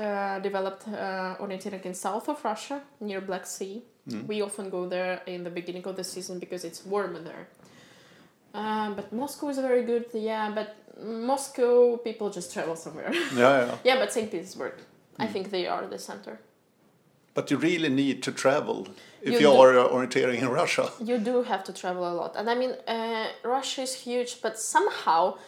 uh, 0.00 0.38
developed 0.38 0.86
uh, 0.88 1.36
orienteering 1.40 1.84
in 1.84 1.94
south 1.94 2.28
of 2.28 2.44
Russia 2.44 2.80
near 3.00 3.20
Black 3.20 3.46
Sea. 3.46 3.82
We 4.06 4.42
often 4.42 4.68
go 4.68 4.88
there 4.88 5.22
in 5.26 5.44
the 5.44 5.50
beginning 5.50 5.84
of 5.86 5.94
the 5.96 6.04
season 6.04 6.38
because 6.40 6.64
it's 6.64 6.84
warmer 6.84 7.20
there. 7.20 7.46
Um, 8.52 8.94
but 8.96 9.12
Moscow 9.12 9.48
is 9.48 9.58
very 9.58 9.84
good, 9.84 10.06
yeah. 10.12 10.50
But 10.50 10.76
Moscow 11.02 11.96
people 11.98 12.28
just 12.30 12.52
travel 12.52 12.76
somewhere. 12.76 13.12
Yeah, 13.14 13.30
yeah. 13.36 13.76
yeah, 13.84 13.96
but 13.98 14.12
Saint 14.12 14.30
Petersburg, 14.30 14.74
I 15.18 15.26
think 15.26 15.50
they 15.50 15.66
are 15.68 15.86
the 15.86 15.98
center. 15.98 16.40
But 17.34 17.50
you 17.50 17.56
really 17.56 17.88
need 17.88 18.22
to 18.24 18.32
travel 18.32 18.88
if 19.22 19.32
You 19.34 19.38
you, 19.38 19.46
do. 19.46 19.52
are 19.52 19.78
uh, 19.78 19.88
orienteering 19.88 20.38
in 20.42 20.48
Russia. 20.48 20.90
You 21.00 21.18
do 21.18 21.44
have 21.44 21.62
to 21.64 21.72
travel 21.72 22.04
a 22.06 22.12
lot, 22.12 22.34
and 22.36 22.50
I 22.50 22.54
mean, 22.54 22.72
uh, 22.86 23.26
Russia 23.44 23.82
is 23.82 23.94
huge, 23.94 24.42
but 24.42 24.58
somehow 24.58 25.38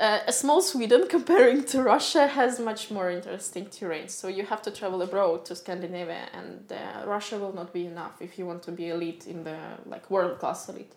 uh, 0.00 0.20
a 0.26 0.32
small 0.32 0.62
Sweden 0.62 1.06
comparing 1.16 1.64
to 1.64 1.82
Russia 1.82 2.26
has 2.26 2.58
much 2.58 2.90
more 2.90 3.10
interesting 3.10 3.66
terrain. 3.66 4.08
So 4.08 4.28
you 4.28 4.44
have 4.46 4.62
to 4.62 4.70
travel 4.70 5.02
abroad 5.02 5.44
to 5.46 5.54
Scandinavia, 5.54 6.28
and 6.32 6.72
uh, 6.72 7.06
Russia 7.06 7.38
will 7.38 7.54
not 7.54 7.72
be 7.72 7.86
enough 7.86 8.20
if 8.20 8.38
you 8.38 8.46
want 8.46 8.62
to 8.62 8.72
be 8.72 8.88
elite 8.88 9.26
in 9.26 9.44
the 9.44 9.58
like 9.86 10.10
world 10.10 10.38
class 10.38 10.68
elite. 10.68 10.92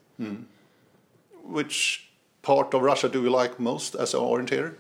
Which 1.44 2.10
part 2.42 2.74
of 2.74 2.82
Russia 2.82 3.10
do 3.10 3.22
you 3.22 3.30
like 3.30 3.60
most 3.60 3.96
as 3.96 4.14
an 4.14 4.22
orienteer? 4.22 4.76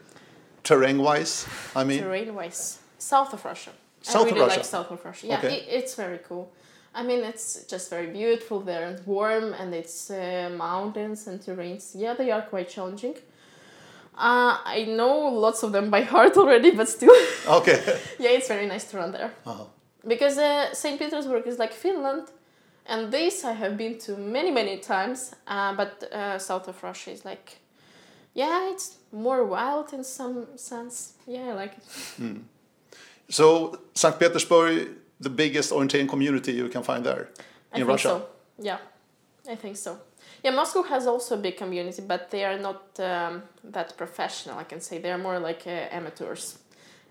Terrain 0.64 1.00
wise, 1.00 1.46
I 1.76 1.84
mean. 1.84 2.00
Terrain 2.00 2.34
wise, 2.34 2.80
south 2.98 3.34
of 3.34 3.44
Russia. 3.44 3.72
South 4.02 4.16
I 4.16 4.30
of 4.30 4.36
really 4.36 4.40
Russia? 4.48 4.60
like 4.60 4.66
south 4.66 4.92
of 4.92 5.06
Russia. 5.06 5.28
Yeah, 5.28 5.38
Okay. 5.40 5.56
it, 5.56 5.66
it's 5.70 5.96
very 5.96 6.20
cool. 6.30 6.52
I 6.96 7.04
mean, 7.04 7.24
it's 7.24 7.66
just 7.66 7.90
very 7.90 8.08
beautiful 8.08 8.60
there 8.62 8.86
and 8.86 9.06
warm, 9.06 9.54
and 9.54 9.74
it's 9.74 10.10
uh, 10.12 10.50
mountains 10.56 11.28
and 11.28 11.42
terrains. 11.42 11.94
Yeah, 11.96 12.14
they 12.14 12.32
are 12.32 12.44
quite 12.44 12.70
challenging. 12.70 13.16
Uh, 14.16 14.58
I 14.66 14.86
know 14.88 15.30
lots 15.30 15.64
of 15.64 15.72
them 15.72 15.90
by 15.90 16.02
heart 16.02 16.38
already, 16.42 16.72
but 16.72 16.88
still, 16.90 17.16
Okay. 17.48 17.80
yeah, 18.20 18.30
it's 18.32 18.48
very 18.48 18.68
nice 18.68 18.86
to 18.92 18.98
run 18.98 19.12
there. 19.12 19.32
Uh-huh. 19.46 19.66
Because 20.08 20.38
uh, 20.38 20.74
St. 20.74 21.00
Petersburg 21.00 21.48
is 21.48 21.58
like 21.58 21.74
Finland, 21.74 22.28
and 22.86 23.12
this 23.12 23.44
I 23.44 23.54
have 23.54 23.76
been 23.78 23.98
to 24.00 24.18
many, 24.18 24.52
many 24.52 24.78
times. 24.78 25.34
Uh, 25.48 25.74
but 25.76 26.04
uh, 26.12 26.38
south 26.38 26.68
of 26.68 26.84
Russia 26.84 27.12
is 27.12 27.24
like, 27.26 27.58
yeah, 28.34 28.70
it's 28.72 28.98
more 29.12 29.44
wild 29.46 29.94
in 29.94 30.04
some 30.04 30.46
sense. 30.58 31.14
Yeah, 31.26 31.50
I 31.50 31.54
like 31.54 31.74
it. 31.78 32.36
So, 33.30 33.80
St. 33.96 34.20
Petersburg, 34.20 34.90
the 35.20 35.30
biggest 35.30 35.72
orienteering 35.72 36.10
community 36.10 36.52
you 36.52 36.68
can 36.70 36.84
find 36.84 37.04
there 37.06 37.30
I 37.72 37.76
in 37.76 37.80
think 37.80 37.88
Russia. 37.90 38.08
so. 38.10 38.28
Yeah, 38.60 38.78
I 39.50 39.56
think 39.56 39.78
so. 39.78 39.98
Yeah, 40.44 40.52
Moscow 40.52 40.84
has 40.84 41.08
also 41.08 41.36
a 41.36 41.38
big 41.38 41.58
community, 41.58 42.02
but 42.06 42.30
they 42.30 42.44
are 42.44 42.60
not 42.60 43.00
um, 43.00 43.44
that 43.64 43.96
professional. 43.98 44.58
I 44.60 44.66
can 44.66 44.82
say 44.82 44.98
they 45.00 45.12
are 45.12 45.18
more 45.18 45.40
like 45.40 45.64
uh, 45.66 45.96
amateurs 45.98 46.58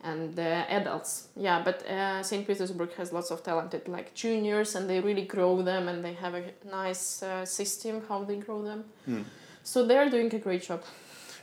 and 0.05 0.39
uh, 0.39 0.65
adults. 0.69 1.29
Yeah, 1.37 1.63
but 1.65 1.87
uh, 1.89 2.23
Saint 2.23 2.47
Petersburg 2.47 2.93
has 2.99 3.13
lots 3.13 3.31
of 3.31 3.43
talented 3.43 3.89
like 3.89 4.13
juniors, 4.15 4.75
and 4.75 4.89
they 4.91 5.01
really 5.01 5.25
grow 5.25 5.63
them, 5.63 5.89
and 5.89 6.05
they 6.05 6.13
have 6.15 6.35
a 6.35 6.43
nice 6.71 7.23
uh, 7.23 7.47
system 7.47 8.03
how 8.09 8.25
they 8.25 8.37
grow 8.37 8.63
them. 8.63 8.85
Hmm. 9.07 9.23
So 9.65 9.87
they 9.87 9.97
are 9.97 10.11
doing 10.11 10.35
a 10.35 10.39
great 10.39 10.63
job. 10.63 10.83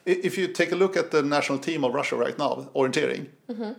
If 0.06 0.38
you 0.38 0.48
take 0.48 0.72
a 0.72 0.76
look 0.76 0.96
at 0.98 1.10
the 1.12 1.22
national 1.24 1.60
team 1.60 1.84
of 1.84 1.94
Russia 1.94 2.16
right 2.16 2.38
now, 2.38 2.70
orienteering, 2.76 3.28
Mm-hmm. 3.50 3.72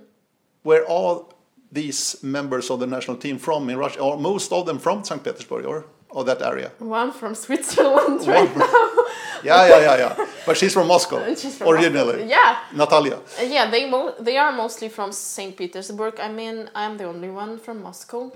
where 0.62 0.84
are 0.90 1.24
these 1.72 2.16
members 2.22 2.70
of 2.70 2.80
the 2.80 2.86
national 2.86 3.16
team 3.18 3.38
from 3.38 3.70
in 3.70 3.78
Russia? 3.78 4.02
Are 4.02 4.16
most 4.16 4.52
of 4.52 4.66
them 4.66 4.78
from 4.78 5.04
St. 5.04 5.22
Petersburg 5.22 5.64
or, 5.64 5.84
or 6.10 6.24
that 6.24 6.42
area? 6.42 6.70
One 6.78 7.12
from 7.12 7.34
Switzerland, 7.34 8.26
right? 8.26 8.50
Yeah, 9.42 9.66
yeah, 9.68 9.80
yeah, 9.80 9.96
yeah. 9.96 10.26
But 10.44 10.56
she's 10.58 10.74
from 10.74 10.86
Moscow 10.86 11.18
she's 11.34 11.56
from 11.56 11.68
originally. 11.68 12.18
Moscow. 12.24 12.28
Yeah, 12.36 12.58
Natalia. 12.74 13.16
Uh, 13.38 13.42
yeah, 13.42 13.70
they 13.70 13.88
mo- 13.88 14.14
they 14.20 14.36
are 14.36 14.52
mostly 14.52 14.88
from 14.90 15.12
Saint 15.12 15.56
Petersburg. 15.56 16.20
I 16.20 16.28
mean, 16.30 16.68
I'm 16.74 16.98
the 16.98 17.04
only 17.04 17.30
one 17.30 17.56
from 17.58 17.82
Moscow 17.82 18.30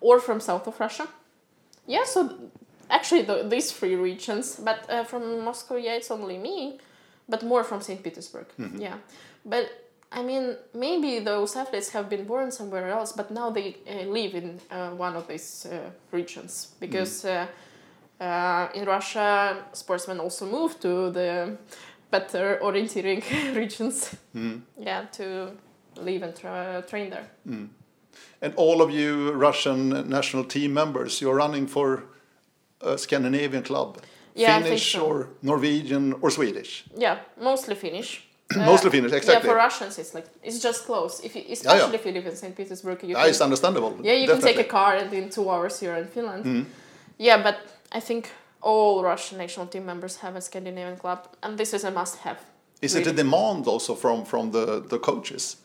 or 0.00 0.20
from 0.20 0.40
south 0.40 0.66
of 0.66 0.80
Russia. 0.80 1.06
Yeah, 1.86 2.04
so 2.04 2.28
th- 2.28 2.40
actually 2.88 3.22
the, 3.22 3.42
these 3.46 3.72
three 3.72 3.94
regions, 3.96 4.56
but 4.56 4.78
uh, 4.88 5.04
from 5.04 5.44
Moscow, 5.44 5.76
yeah, 5.76 5.96
it's 5.96 6.10
only 6.10 6.38
me, 6.38 6.78
but 7.28 7.42
more 7.42 7.62
from 7.62 7.80
Saint 7.82 8.02
Petersburg. 8.02 8.46
Yeah, 8.78 8.96
but 9.44 9.66
I 10.10 10.22
mean, 10.22 10.56
maybe 10.74 11.18
those 11.18 11.54
athletes 11.56 11.90
have 11.90 12.08
been 12.08 12.24
born 12.24 12.50
somewhere 12.50 12.88
else, 12.88 13.12
but 13.12 13.30
now 13.30 13.50
they 13.50 13.76
uh, 13.86 14.04
live 14.04 14.34
in 14.34 14.60
uh, 14.70 14.90
one 14.90 15.16
of 15.16 15.26
these 15.28 15.66
uh, 15.66 15.90
regions 16.12 16.74
because. 16.80 17.24
Uh, 17.24 17.46
uh, 18.20 18.68
in 18.74 18.84
Russia, 18.84 19.56
sportsmen 19.72 20.18
also 20.18 20.46
move 20.46 20.80
to 20.80 21.10
the 21.10 21.56
better 22.10 22.58
orienteering 22.62 23.22
regions. 23.54 24.16
Yeah, 24.76 25.04
to 25.12 25.52
live 25.96 26.22
and 26.22 26.34
tra- 26.34 26.84
train 26.88 27.10
there. 27.10 27.28
And 28.42 28.54
all 28.56 28.82
of 28.82 28.90
you 28.90 29.32
Russian 29.32 30.08
national 30.08 30.44
team 30.44 30.74
members, 30.74 31.20
you're 31.20 31.36
running 31.36 31.66
for 31.66 32.04
a 32.80 32.98
Scandinavian 32.98 33.62
club. 33.62 33.98
Yeah, 34.34 34.60
Finnish 34.62 34.92
so. 34.92 35.06
or 35.06 35.28
Norwegian 35.42 36.14
or 36.20 36.30
Swedish. 36.30 36.84
Yeah, 36.96 37.18
mostly 37.40 37.74
Finnish. 37.74 38.27
Uh, 38.56 38.64
Mostly 38.64 38.90
Finnish, 38.90 39.12
exactly. 39.12 39.46
Yeah, 39.46 39.54
for 39.54 39.56
Russians, 39.56 39.98
it's 39.98 40.14
like 40.14 40.26
it's 40.42 40.58
just 40.58 40.86
close. 40.86 41.20
If 41.20 41.36
you, 41.36 41.42
especially 41.50 41.94
if 41.94 42.06
you 42.06 42.12
live 42.12 42.26
in 42.26 42.34
Saint 42.34 42.56
Petersburg, 42.56 43.02
you 43.02 43.10
Yeah, 43.10 43.20
can, 43.20 43.30
it's 43.30 43.40
understandable. 43.40 43.98
yeah, 44.02 44.14
you 44.14 44.26
can 44.26 44.40
take 44.40 44.58
a 44.58 44.64
car 44.64 44.96
and 44.96 45.12
in 45.12 45.28
two 45.28 45.50
hours 45.50 45.82
you're 45.82 45.96
in 45.96 46.06
Finland. 46.06 46.44
Mm-hmm. 46.44 46.64
Yeah, 47.18 47.42
but 47.42 47.56
I 47.92 48.00
think 48.00 48.30
all 48.62 49.02
Russian 49.02 49.38
national 49.38 49.66
team 49.66 49.84
members 49.84 50.16
have 50.16 50.34
a 50.36 50.40
Scandinavian 50.40 50.96
club, 50.96 51.28
and 51.42 51.58
this 51.58 51.74
is 51.74 51.84
a 51.84 51.90
must-have. 51.90 52.38
Is 52.80 52.94
it 52.94 53.06
a 53.06 53.12
demand 53.12 53.66
also 53.66 53.94
from 53.94 54.24
from 54.24 54.50
the 54.52 54.80
the 54.88 54.98
coaches 54.98 55.56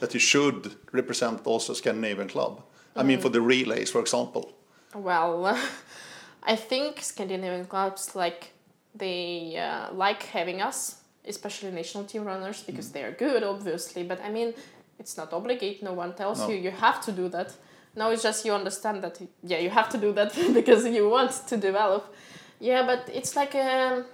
that 0.00 0.14
you 0.14 0.20
should 0.20 0.76
represent 0.92 1.46
also 1.46 1.74
Scandinavian 1.74 2.28
club? 2.28 2.62
I 2.96 3.02
mean, 3.02 3.18
mm. 3.18 3.22
for 3.22 3.30
the 3.30 3.40
relays, 3.40 3.90
for 3.90 4.00
example. 4.00 4.52
Well, 4.94 5.58
I 6.52 6.56
think 6.56 7.00
Scandinavian 7.02 7.66
clubs 7.66 8.14
like 8.14 8.52
they 8.94 9.56
uh, 9.56 9.92
like 9.92 10.22
having 10.22 10.62
us, 10.68 10.96
especially 11.28 11.70
national 11.70 12.04
team 12.04 12.24
runners, 12.24 12.62
because 12.62 12.90
they 12.92 13.02
are 13.02 13.12
good, 13.12 13.42
obviously. 13.42 14.02
But 14.02 14.20
I 14.24 14.30
mean, 14.30 14.54
it's 14.98 15.16
not 15.16 15.32
obligate. 15.32 15.82
No 15.82 15.92
one 15.92 16.14
tells 16.14 16.38
No. 16.40 16.48
you 16.48 16.56
you 16.56 16.70
have 16.70 17.00
to 17.06 17.12
do 17.12 17.28
that. 17.28 17.52
No, 17.96 18.10
it's 18.10 18.22
just 18.22 18.44
you 18.44 18.54
understand 18.54 19.02
that 19.02 19.20
yeah 19.42 19.58
you 19.62 19.70
have 19.70 19.88
to 19.90 19.98
do 19.98 20.12
that 20.12 20.32
because 20.54 20.86
you 20.86 21.08
want 21.10 21.32
to 21.48 21.56
develop. 21.56 22.14
Yeah, 22.60 22.86
but 22.86 23.08
it's 23.14 23.34
like 23.36 23.54
um, 23.54 24.04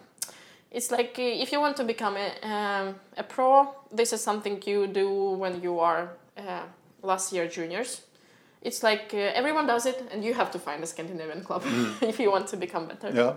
it's 0.70 0.90
like 0.90 1.14
uh, 1.18 1.42
if 1.42 1.52
you 1.52 1.60
want 1.60 1.76
to 1.76 1.84
become 1.84 2.16
a 2.16 2.28
um, 2.42 2.94
a 3.16 3.22
pro, 3.22 3.68
this 3.96 4.12
is 4.12 4.20
something 4.22 4.62
you 4.66 4.86
do 4.86 5.08
when 5.38 5.62
you 5.62 5.80
are 5.80 6.08
uh, 6.36 6.62
last 7.02 7.32
year 7.32 7.48
juniors. 7.48 8.02
It's 8.62 8.82
like 8.82 9.12
uh, 9.14 9.38
everyone 9.38 9.66
does 9.66 9.86
it, 9.86 10.02
and 10.12 10.24
you 10.24 10.34
have 10.34 10.50
to 10.52 10.58
find 10.58 10.82
a 10.82 10.86
Scandinavian 10.86 11.42
club 11.44 11.62
if 12.00 12.18
you 12.18 12.30
want 12.30 12.46
to 12.48 12.56
become 12.56 12.86
better. 12.86 13.10
Mm. 13.10 13.16
Yeah. 13.16 13.32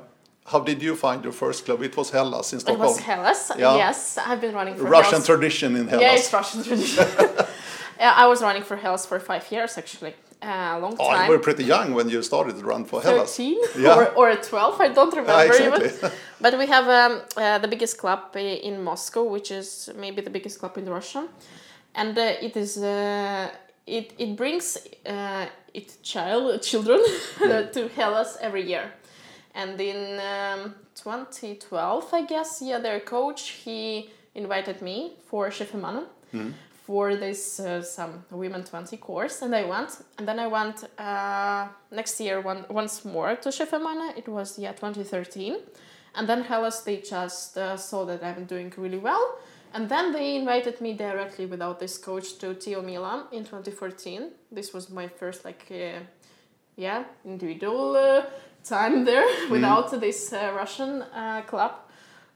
How 0.51 0.59
did 0.61 0.81
you 0.81 0.95
find 0.95 1.23
your 1.23 1.33
first 1.33 1.65
club? 1.65 1.81
It 1.83 1.95
was 1.97 2.09
Hellas 2.09 2.53
in 2.53 2.57
It 2.57 2.61
Stockholm. 2.61 2.87
was 2.87 2.99
Hellas. 2.99 3.51
Yeah. 3.57 3.75
Yes, 3.75 4.17
I've 4.17 4.39
been 4.39 4.55
running 4.55 4.75
for 4.75 4.83
Russian 4.85 5.11
Hellas. 5.21 5.25
tradition 5.25 5.75
in 5.75 5.87
Hellas. 5.89 6.01
Yeah, 6.05 6.15
it's 6.19 6.31
Russian 6.33 6.63
tradition. 6.67 7.05
I 7.99 8.25
was 8.27 8.41
running 8.41 8.63
for 8.63 8.77
Hellas 8.77 9.05
for 9.05 9.19
five 9.19 9.45
years 9.51 9.77
actually. 9.77 10.13
A 10.41 10.79
long 10.79 10.95
Oh, 10.99 11.09
time. 11.09 11.25
you 11.25 11.31
were 11.31 11.39
pretty 11.39 11.63
young 11.63 11.93
when 11.95 12.07
you 12.09 12.21
started 12.21 12.55
to 12.59 12.63
run 12.63 12.85
for 12.85 13.01
Hellas. 13.01 13.35
13 13.35 13.57
Yeah. 13.79 13.95
or, 13.97 14.03
or 14.29 14.35
12, 14.35 14.79
I 14.81 14.89
don't 14.89 15.13
remember 15.15 15.45
exactly. 15.53 15.87
even. 15.87 16.11
But 16.39 16.57
we 16.59 16.67
have 16.67 16.87
um, 16.87 17.21
uh, 17.35 17.57
the 17.57 17.67
biggest 17.67 17.97
club 17.97 18.19
uh, 18.35 18.39
in 18.39 18.83
Moscow, 18.83 19.23
which 19.23 19.49
is 19.51 19.89
maybe 19.97 20.21
the 20.21 20.29
biggest 20.29 20.59
club 20.59 20.77
in 20.77 20.87
Russia. 20.87 21.27
And 21.95 22.15
uh, 22.17 22.21
it 22.47 22.55
is 22.55 22.77
uh, 22.77 23.49
it, 23.87 24.13
it 24.19 24.35
brings 24.35 24.77
uh, 25.05 25.45
its 25.73 25.97
child 26.03 26.61
children 26.61 26.99
to 27.73 27.89
Hellas 27.95 28.37
every 28.39 28.61
year. 28.61 28.93
And 29.57 29.81
in 29.81 30.19
um, 30.19 30.75
2012, 30.93 32.13
I 32.13 32.25
guess, 32.25 32.61
yeah, 32.61 32.77
their 32.77 32.99
coach 32.99 33.49
he 33.49 34.11
invited 34.35 34.83
me 34.83 35.13
for 35.25 35.49
Chefemana 35.49 36.03
for 36.85 37.17
this 37.17 37.59
uh, 37.59 37.81
some 37.81 38.23
women 38.31 38.63
20 38.63 38.95
course, 38.97 39.41
and 39.41 39.53
I 39.53 39.65
went. 39.65 39.89
And 40.17 40.27
then 40.27 40.39
I 40.39 40.47
went 40.47 40.85
uh, 40.97 41.67
next 41.91 42.19
year 42.21 42.39
one, 42.39 42.65
once 42.69 43.03
more 43.03 43.35
to 43.35 43.49
Chefemana. 43.49 44.17
It 44.17 44.27
was 44.29 44.57
yeah 44.59 44.71
2013, 44.71 45.57
and 46.15 46.29
then 46.29 46.43
Hellas 46.43 46.81
they 46.81 46.97
just 46.97 47.57
uh, 47.57 47.75
saw 47.77 48.05
that 48.05 48.23
I'm 48.23 48.45
doing 48.45 48.71
really 48.77 48.99
well. 48.99 49.39
And 49.73 49.89
then 49.89 50.13
they 50.13 50.37
invited 50.37 50.79
me 50.79 50.93
directly 50.93 51.45
without 51.45 51.79
this 51.79 51.97
coach 51.97 52.37
to 52.37 52.53
Tio 52.53 52.81
Milan 52.81 53.25
in 53.33 53.43
2014. 53.43 54.31
This 54.49 54.71
was 54.73 54.89
my 54.89 55.07
first 55.07 55.43
like 55.43 55.65
uh, 55.71 55.99
yeah 56.77 57.03
individual 57.25 57.97
uh, 57.97 58.21
time 58.63 59.05
there 59.05 59.25
without 59.49 59.91
this 59.99 60.33
uh, 60.33 60.53
Russian 60.55 61.01
uh, 61.01 61.41
club. 61.47 61.71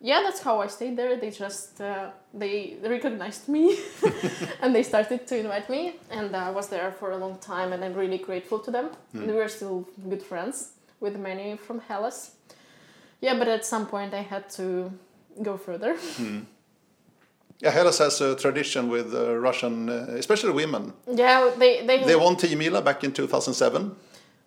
Yeah, 0.03 0.21
that's 0.23 0.41
how 0.41 0.61
I 0.61 0.67
stayed 0.67 0.97
there. 0.97 1.15
They 1.17 1.29
just 1.29 1.79
uh, 1.79 2.09
they 2.33 2.77
recognized 2.83 3.47
me 3.47 3.77
and 4.61 4.73
they 4.73 4.83
started 4.83 5.27
to 5.27 5.37
invite 5.37 5.69
me, 5.69 5.95
and 6.09 6.35
I 6.35 6.49
was 6.49 6.69
there 6.69 6.91
for 6.91 7.11
a 7.11 7.17
long 7.17 7.37
time, 7.37 7.71
and 7.73 7.83
I'm 7.83 7.93
really 7.93 8.17
grateful 8.17 8.59
to 8.59 8.71
them. 8.71 8.89
And 9.13 9.27
we 9.27 9.39
are 9.39 9.49
still 9.49 9.87
good 10.09 10.23
friends 10.23 10.71
with 10.99 11.17
many 11.17 11.57
from 11.57 11.81
Hellas. 11.87 12.31
Yeah, 13.21 13.37
but 13.37 13.47
at 13.47 13.65
some 13.65 13.85
point 13.85 14.13
I 14.13 14.23
had 14.23 14.49
to 14.51 14.91
go 15.43 15.57
further. 15.57 15.95
Yeah, 17.59 17.69
Hellas 17.69 17.99
has 17.99 18.19
a 18.21 18.35
tradition 18.35 18.89
with 18.89 19.13
uh, 19.13 19.35
Russian, 19.37 19.87
uh, 19.89 20.17
especially 20.17 20.51
women. 20.51 20.93
yeah, 21.05 21.51
they 21.59 21.85
they, 21.85 22.03
They 22.03 22.15
won 22.15 22.35
Tiomila 22.35 22.81
back 22.83 23.03
in 23.03 23.11
2007 23.11 23.95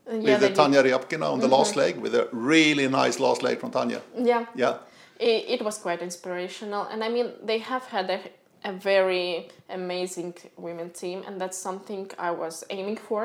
yeah, 0.06 0.16
with 0.16 0.28
uh, 0.28 0.38
did. 0.38 0.40
Mm-hmm. 0.40 0.54
Tanya 0.54 0.82
Ryabkina 0.82 1.30
on 1.32 1.40
the 1.40 1.48
last 1.48 1.76
leg 1.76 1.96
with 1.96 2.14
a 2.14 2.28
really 2.32 2.88
nice 2.88 3.18
last 3.20 3.42
leg 3.42 3.58
from 3.60 3.70
Tanya. 3.70 4.00
Yeah, 4.16 4.46
Yeah. 4.54 4.74
it, 5.18 5.44
it 5.60 5.62
was 5.64 5.78
quite 5.78 6.02
inspirational 6.02 6.82
and 6.92 7.04
i 7.04 7.08
mean 7.08 7.28
they 7.50 7.58
have 7.58 7.84
had 7.96 8.10
a, 8.10 8.20
a 8.64 8.72
very 8.72 9.48
amazing 9.70 10.34
women 10.56 10.90
team 10.90 11.22
and 11.26 11.40
that's 11.40 11.56
something 11.68 12.10
i 12.18 12.30
was 12.32 12.64
aiming 12.70 12.96
for 13.08 13.22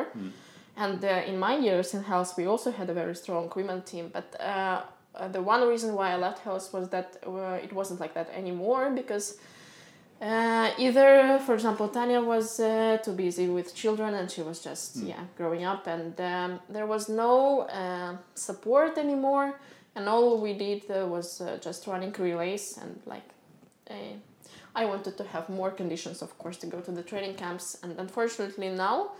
and 0.78 1.04
uh, 1.04 1.32
in 1.32 1.38
my 1.40 1.56
years 1.58 1.94
in 1.96 2.04
Hellas 2.04 2.32
we 2.38 2.46
also 2.46 2.70
had 2.72 2.88
a 2.90 2.94
very 2.94 3.16
strong 3.16 3.52
women 3.56 3.82
team 3.82 4.06
but 4.14 4.28
uh, 4.40 4.82
the 5.36 5.42
one 5.42 5.62
reason 5.68 5.90
why 5.96 6.12
i 6.12 6.16
left 6.16 6.40
Hellas 6.46 6.72
was 6.72 6.86
that 6.90 7.18
uh, 7.26 7.66
it 7.66 7.72
wasn't 7.74 8.00
like 8.00 8.14
that 8.14 8.30
anymore 8.42 8.92
because 9.02 9.26
uh, 10.22 10.72
either, 10.78 11.40
for 11.46 11.54
example, 11.54 11.88
Tanya 11.88 12.22
was 12.22 12.60
uh, 12.60 12.98
too 13.04 13.14
busy 13.14 13.48
with 13.48 13.74
children 13.74 14.14
and 14.16 14.30
she 14.30 14.42
was 14.42 14.60
just 14.60 14.98
yeah 14.98 15.24
growing 15.38 15.64
up, 15.64 15.88
and 15.88 16.20
um, 16.20 16.60
there 16.70 16.86
was 16.86 17.08
no 17.08 17.62
uh, 17.62 18.18
support 18.36 18.98
anymore. 18.98 19.60
And 19.96 20.08
all 20.08 20.40
we 20.40 20.54
did 20.54 20.84
uh, 20.92 21.08
was 21.08 21.42
uh, 21.42 21.58
just 21.62 21.88
running 21.88 22.14
relays 22.18 22.78
and 22.82 23.00
like. 23.06 23.24
Uh, 23.90 24.18
I 24.76 24.86
wanted 24.86 25.18
to 25.18 25.24
have 25.24 25.50
more 25.50 25.72
conditions, 25.72 26.22
of 26.22 26.38
course, 26.38 26.58
to 26.58 26.68
go 26.68 26.80
to 26.80 26.92
the 26.92 27.02
training 27.02 27.34
camps, 27.36 27.78
and 27.82 28.00
unfortunately 28.00 28.70
now 28.70 29.12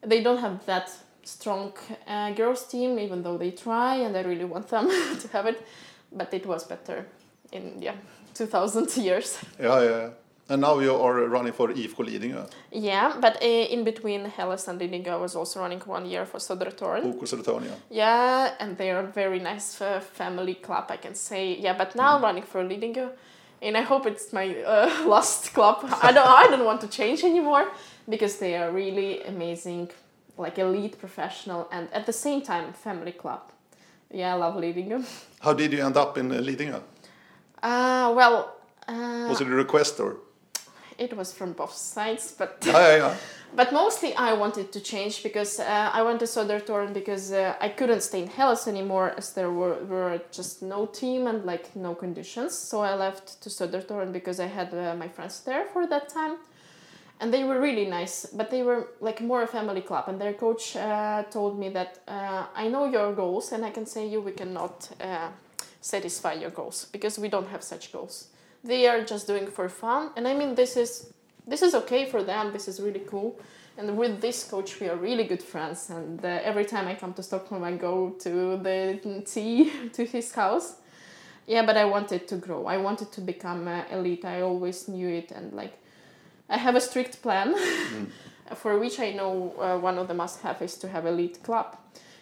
they 0.00 0.22
don't 0.22 0.38
have 0.38 0.64
that 0.66 0.90
strong 1.24 1.72
uh, 2.06 2.30
girls 2.32 2.66
team, 2.66 2.98
even 2.98 3.22
though 3.22 3.36
they 3.36 3.50
try, 3.50 3.96
and 3.96 4.16
I 4.16 4.22
really 4.22 4.44
want 4.44 4.68
them 4.68 4.88
to 5.20 5.28
have 5.32 5.46
it. 5.46 5.66
But 6.12 6.32
it 6.32 6.46
was 6.46 6.64
better 6.64 7.06
in 7.52 7.82
yeah 7.82 7.94
2000 8.46 8.96
years. 8.96 9.38
Yeah, 9.58 9.82
yeah. 9.82 9.90
yeah. 9.90 10.10
And 10.50 10.62
now 10.62 10.80
you 10.80 10.96
are 10.96 11.28
running 11.28 11.52
for 11.52 11.68
IFK 11.68 12.04
Lidingö, 12.04 12.44
Yeah, 12.72 13.12
but 13.20 13.40
uh, 13.40 13.46
in 13.46 13.84
between 13.84 14.24
Hellas 14.24 14.66
and 14.66 14.80
Lidingö, 14.80 15.12
I 15.12 15.16
was 15.16 15.36
also 15.36 15.60
running 15.60 15.80
one 15.86 16.04
year 16.06 16.26
for 16.26 16.40
Södertörn. 16.40 17.04
OK 17.04 17.26
Södertörn. 17.26 17.62
Yeah, 17.88 18.50
and 18.58 18.76
they 18.76 18.90
are 18.90 19.06
very 19.14 19.38
nice 19.38 19.80
uh, 19.80 20.00
family 20.00 20.54
club, 20.54 20.90
I 20.90 20.96
can 20.96 21.14
say. 21.14 21.56
Yeah, 21.60 21.78
but 21.78 21.94
now 21.94 22.16
I'm 22.16 22.22
running 22.22 22.42
for 22.42 22.64
Lidingö, 22.64 23.10
and 23.62 23.76
I 23.76 23.82
hope 23.82 24.06
it's 24.10 24.32
my 24.32 24.56
uh, 24.64 25.06
last 25.06 25.54
club. 25.54 25.84
I 26.02 26.12
don't, 26.12 26.26
I 26.26 26.48
don't 26.50 26.64
want 26.64 26.80
to 26.80 26.88
change 26.88 27.22
anymore 27.22 27.66
because 28.08 28.38
they 28.40 28.56
are 28.56 28.72
really 28.72 29.22
amazing, 29.22 29.90
like 30.36 30.58
elite 30.58 30.98
professional, 30.98 31.68
and 31.70 31.88
at 31.92 32.06
the 32.06 32.12
same 32.12 32.40
time 32.40 32.72
family 32.72 33.12
club. 33.12 33.40
Yeah, 34.12 34.34
I 34.34 34.38
love 34.38 34.56
Lidingö. 34.56 35.04
How 35.38 35.52
did 35.52 35.72
you 35.72 35.86
end 35.86 35.96
up 35.96 36.18
in 36.18 36.32
uh, 36.32 36.40
Lidingö? 36.40 36.80
Uh, 37.62 38.12
well, 38.16 38.56
uh, 38.88 39.26
Was 39.28 39.40
it 39.40 39.46
a 39.46 39.50
request 39.50 40.00
or? 40.00 40.16
it 41.00 41.16
was 41.16 41.32
from 41.32 41.52
both 41.54 41.72
sides, 41.72 42.34
but. 42.38 42.58
Yeah, 42.64 42.72
yeah, 42.72 42.96
yeah. 42.96 43.14
But 43.52 43.72
mostly 43.72 44.14
I 44.14 44.32
wanted 44.34 44.70
to 44.72 44.80
change 44.80 45.24
because 45.24 45.58
uh, 45.58 45.90
I 45.92 46.02
went 46.02 46.20
to 46.20 46.26
Södertörn 46.26 46.92
because 46.92 47.32
uh, 47.32 47.54
I 47.60 47.68
couldn't 47.70 48.02
stay 48.02 48.22
in 48.22 48.28
Hellas 48.28 48.68
anymore 48.68 49.12
as 49.16 49.32
there 49.32 49.50
were, 49.50 49.74
were 49.88 50.20
just 50.30 50.62
no 50.62 50.86
team 50.86 51.26
and 51.26 51.44
like 51.44 51.74
no 51.74 51.96
conditions. 51.96 52.56
So 52.56 52.80
I 52.82 52.94
left 52.94 53.42
to 53.42 53.50
Södertörn 53.50 54.12
because 54.12 54.38
I 54.38 54.46
had 54.46 54.72
uh, 54.72 54.94
my 54.94 55.08
friends 55.08 55.40
there 55.40 55.64
for 55.72 55.84
that 55.88 56.08
time. 56.08 56.36
And 57.18 57.34
they 57.34 57.42
were 57.42 57.60
really 57.60 57.86
nice, 57.86 58.26
but 58.32 58.50
they 58.50 58.62
were 58.62 58.86
like 59.00 59.20
more 59.20 59.42
a 59.42 59.48
family 59.48 59.80
club. 59.80 60.04
And 60.06 60.20
their 60.20 60.32
coach 60.32 60.76
uh, 60.76 61.24
told 61.24 61.58
me 61.58 61.70
that 61.70 61.98
uh, 62.06 62.44
I 62.54 62.68
know 62.68 62.84
your 62.84 63.12
goals 63.12 63.50
and 63.50 63.64
I 63.64 63.70
can 63.70 63.84
say 63.84 64.06
you 64.06 64.20
we 64.20 64.30
cannot 64.30 64.88
uh, 65.00 65.28
satisfy 65.80 66.34
your 66.34 66.50
goals 66.50 66.86
because 66.92 67.18
we 67.18 67.28
don't 67.28 67.48
have 67.48 67.62
such 67.62 67.92
goals. 67.92 68.28
They 68.62 68.86
are 68.86 69.02
just 69.02 69.26
doing 69.26 69.46
for 69.46 69.68
fun. 69.68 70.10
And 70.16 70.28
I 70.28 70.34
mean, 70.34 70.54
this 70.54 70.76
is 70.76 71.12
this 71.46 71.62
is 71.62 71.74
okay 71.74 72.06
for 72.06 72.22
them. 72.22 72.52
This 72.52 72.68
is 72.68 72.80
really 72.80 73.02
cool. 73.06 73.38
And 73.78 73.96
with 73.96 74.20
this 74.20 74.44
coach, 74.44 74.78
we 74.78 74.88
are 74.88 74.96
really 74.96 75.24
good 75.24 75.42
friends. 75.42 75.90
And 75.90 76.22
uh, 76.24 76.28
every 76.42 76.64
time 76.64 76.86
I 76.86 76.94
come 76.94 77.14
to 77.14 77.22
Stockholm, 77.22 77.64
I 77.64 77.72
go 77.72 78.10
to 78.20 78.58
the 78.58 79.22
tea 79.24 79.72
to 79.92 80.04
his 80.04 80.32
house. 80.32 80.76
Yeah, 81.46 81.64
but 81.64 81.76
I 81.76 81.84
wanted 81.84 82.28
to 82.28 82.36
grow. 82.36 82.66
I 82.66 82.76
wanted 82.76 83.10
to 83.12 83.20
become 83.20 83.66
uh, 83.66 83.82
elite. 83.90 84.24
I 84.24 84.42
always 84.42 84.86
knew 84.86 85.08
it, 85.08 85.32
and 85.32 85.52
like, 85.52 85.72
I 86.48 86.58
have 86.58 86.76
a 86.76 86.80
strict 86.80 87.22
plan, 87.22 87.56
for 88.54 88.78
which 88.78 89.00
I 89.00 89.12
know 89.12 89.54
uh, 89.58 89.78
one 89.78 89.98
of 89.98 90.06
the 90.06 90.14
must-have 90.14 90.62
is 90.62 90.76
to 90.76 90.88
have 90.88 91.06
elite 91.06 91.42
club. 91.42 91.76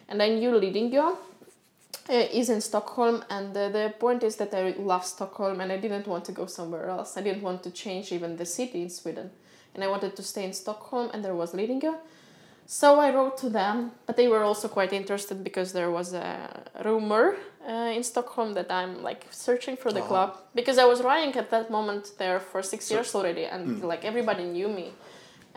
And 0.08 0.22
I 0.22 0.28
knew 0.28 0.52
Lidingö 0.52 1.16
is 2.08 2.48
in 2.48 2.60
Stockholm, 2.60 3.22
and 3.30 3.56
uh, 3.56 3.68
the 3.68 3.92
point 3.98 4.22
is 4.22 4.36
that 4.36 4.54
I 4.54 4.74
love 4.78 5.04
Stockholm, 5.04 5.60
and 5.60 5.70
I 5.72 5.76
didn't 5.76 6.06
want 6.06 6.24
to 6.26 6.32
go 6.32 6.46
somewhere 6.46 6.88
else. 6.88 7.16
I 7.16 7.22
didn't 7.22 7.42
want 7.42 7.62
to 7.64 7.70
change 7.70 8.12
even 8.12 8.36
the 8.36 8.46
city 8.46 8.82
in 8.82 8.90
Sweden, 8.90 9.30
and 9.74 9.84
I 9.84 9.88
wanted 9.88 10.16
to 10.16 10.22
stay 10.22 10.44
in 10.44 10.52
Stockholm, 10.52 11.10
and 11.12 11.24
there 11.24 11.34
was 11.34 11.52
Lidingö. 11.52 11.94
So 12.66 13.00
I 13.00 13.10
wrote 13.14 13.38
to 13.38 13.48
them, 13.48 13.92
but 14.06 14.16
they 14.16 14.28
were 14.28 14.42
also 14.42 14.68
quite 14.68 14.92
interested 14.92 15.42
because 15.42 15.72
there 15.72 15.90
was 15.90 16.12
a 16.12 16.62
rumor 16.84 17.36
uh, 17.66 17.72
in 17.96 18.02
Stockholm 18.02 18.52
that 18.54 18.70
I'm 18.70 19.02
like 19.02 19.26
searching 19.30 19.76
for 19.76 19.90
the 19.90 20.00
Uh-huh. 20.00 20.08
club 20.08 20.36
because 20.54 20.76
I 20.78 20.84
was 20.84 21.00
running 21.02 21.34
at 21.36 21.48
that 21.50 21.70
moment 21.70 22.12
there 22.18 22.40
for 22.40 22.62
six 22.62 22.84
So- 22.86 22.94
years 22.96 23.14
already, 23.14 23.44
and 23.46 23.82
like 23.82 24.04
everybody 24.04 24.44
knew 24.44 24.68
me, 24.68 24.92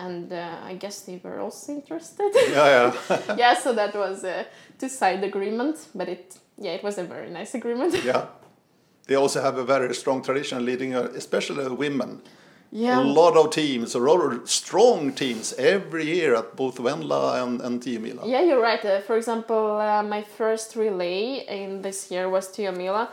and 0.02 0.34
uh, 0.34 0.58
I 0.64 0.74
guess 0.74 1.02
they 1.02 1.20
were 1.24 1.40
also 1.40 1.74
interested. 1.74 2.32
Yeah, 2.34 2.94
yeah. 3.10 3.20
yeah, 3.38 3.54
so 3.54 3.74
that 3.74 3.96
was 3.96 4.24
a 4.24 4.46
two-side 4.80 5.24
agreement, 5.24 5.78
but 5.94 6.10
it 6.10 6.38
yeah 6.58 6.72
it 6.72 6.84
was 6.84 6.98
a 6.98 7.04
very 7.04 7.30
nice 7.30 7.54
agreement. 7.56 7.94
yeah. 8.04 8.26
They 9.08 9.16
also 9.16 9.42
have 9.42 9.58
a 9.58 9.64
very 9.64 9.94
strong 9.96 10.24
tradition 10.24 10.66
Lidingö, 10.66 10.96
uh, 10.96 11.18
especially 11.18 11.68
women. 11.76 12.22
Yeah. 12.72 13.02
A 13.02 13.04
lot 13.04 13.36
of 13.36 13.50
teams, 13.50 13.96
a 13.96 14.00
lot 14.00 14.22
of 14.22 14.50
strong 14.50 15.12
teams 15.12 15.54
every 15.58 16.06
year 16.06 16.36
at 16.36 16.56
both 16.56 16.78
Venla 16.78 17.44
and, 17.44 17.62
and 17.62 17.82
Tiomila. 17.82 18.26
Yeah, 18.26 18.42
you're 18.42 18.62
right. 18.62 18.86
Uh, 18.86 19.02
for 19.02 19.18
example, 19.18 19.78
uh, 19.78 20.02
my 20.04 20.22
first 20.22 20.76
relay 20.78 21.46
in 21.50 21.82
this 21.82 22.10
year 22.12 22.30
was 22.30 22.48
Tiomila, 22.48 23.10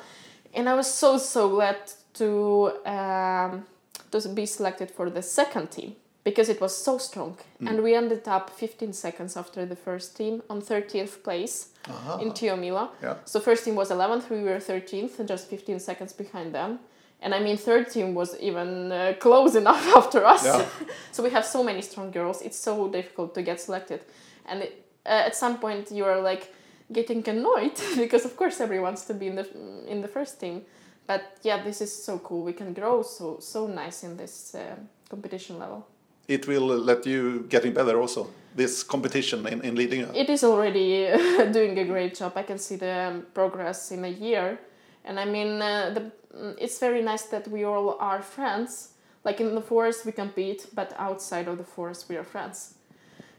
and 0.54 0.68
I 0.68 0.74
was 0.74 0.86
so 0.86 1.18
so 1.18 1.48
glad 1.48 1.78
to 2.14 2.70
um, 2.86 3.64
to 4.12 4.28
be 4.28 4.46
selected 4.46 4.90
for 4.90 5.10
the 5.10 5.22
second 5.22 5.70
team 5.70 5.96
because 6.28 6.50
it 6.50 6.60
was 6.60 6.76
so 6.76 6.98
strong, 6.98 7.38
and 7.66 7.82
we 7.82 7.94
ended 7.94 8.28
up 8.28 8.50
15 8.50 8.92
seconds 8.92 9.34
after 9.34 9.64
the 9.64 9.76
first 9.76 10.14
team 10.14 10.42
on 10.50 10.60
13th 10.60 11.22
place 11.22 11.68
Aha. 11.88 12.18
in 12.18 12.32
Tiomila. 12.32 12.90
Yeah. 13.02 13.14
So 13.24 13.40
first 13.40 13.64
team 13.64 13.76
was 13.76 13.88
11th, 13.90 14.28
we 14.28 14.42
were 14.42 14.58
13th, 14.58 15.18
and 15.18 15.26
just 15.26 15.48
15 15.48 15.80
seconds 15.80 16.12
behind 16.12 16.54
them. 16.54 16.80
And 17.22 17.34
I 17.34 17.40
mean, 17.40 17.56
third 17.56 17.90
team 17.90 18.14
was 18.14 18.38
even 18.40 18.92
uh, 18.92 19.14
close 19.18 19.54
enough 19.62 19.86
after 19.96 20.22
us. 20.26 20.44
Yeah. 20.44 20.66
so 21.12 21.22
we 21.22 21.30
have 21.30 21.46
so 21.46 21.64
many 21.64 21.80
strong 21.80 22.10
girls. 22.10 22.42
It's 22.42 22.58
so 22.58 22.88
difficult 22.90 23.34
to 23.34 23.42
get 23.42 23.58
selected, 23.58 24.00
and 24.44 24.62
it, 24.64 24.84
uh, 25.06 25.28
at 25.28 25.34
some 25.34 25.58
point 25.58 25.90
you 25.90 26.04
are 26.04 26.20
like 26.20 26.52
getting 26.92 27.26
annoyed 27.26 27.80
because 27.96 28.26
of 28.26 28.36
course 28.36 28.60
everyone 28.60 28.88
wants 28.88 29.06
to 29.06 29.14
be 29.14 29.26
in 29.28 29.36
the 29.36 29.46
in 29.86 30.02
the 30.02 30.08
first 30.08 30.38
team. 30.38 30.60
But 31.06 31.22
yeah, 31.42 31.64
this 31.64 31.80
is 31.80 31.90
so 32.04 32.18
cool. 32.18 32.44
We 32.44 32.52
can 32.52 32.74
grow 32.74 33.02
so 33.02 33.38
so 33.40 33.66
nice 33.66 34.06
in 34.06 34.16
this 34.18 34.54
uh, 34.54 34.76
competition 35.08 35.58
level. 35.58 35.86
It 36.28 36.46
will 36.46 36.66
let 36.66 37.06
you 37.06 37.46
getting 37.48 37.72
better 37.72 37.98
also. 38.00 38.28
This 38.54 38.82
competition 38.82 39.46
in, 39.46 39.62
in 39.62 39.74
Lidingö. 39.76 40.14
It 40.14 40.28
is 40.28 40.44
already 40.44 41.06
doing 41.52 41.78
a 41.78 41.84
great 41.84 42.14
job. 42.14 42.32
I 42.36 42.42
can 42.42 42.58
see 42.58 42.76
the 42.76 43.08
um, 43.08 43.26
progress 43.32 43.90
in 43.92 44.04
a 44.04 44.08
year, 44.08 44.58
and 45.04 45.18
I 45.18 45.24
mean, 45.24 45.62
uh, 45.62 45.90
the, 45.94 46.00
mm, 46.36 46.54
it's 46.58 46.78
very 46.78 47.02
nice 47.02 47.22
that 47.30 47.48
we 47.48 47.64
all 47.64 47.96
are 48.00 48.20
friends. 48.20 48.90
Like 49.24 49.40
in 49.40 49.54
the 49.54 49.60
forest, 49.60 50.04
we 50.06 50.12
compete, 50.12 50.66
but 50.74 50.92
outside 50.98 51.48
of 51.48 51.56
the 51.58 51.64
forest, 51.64 52.08
we 52.08 52.16
are 52.16 52.24
friends. 52.24 52.74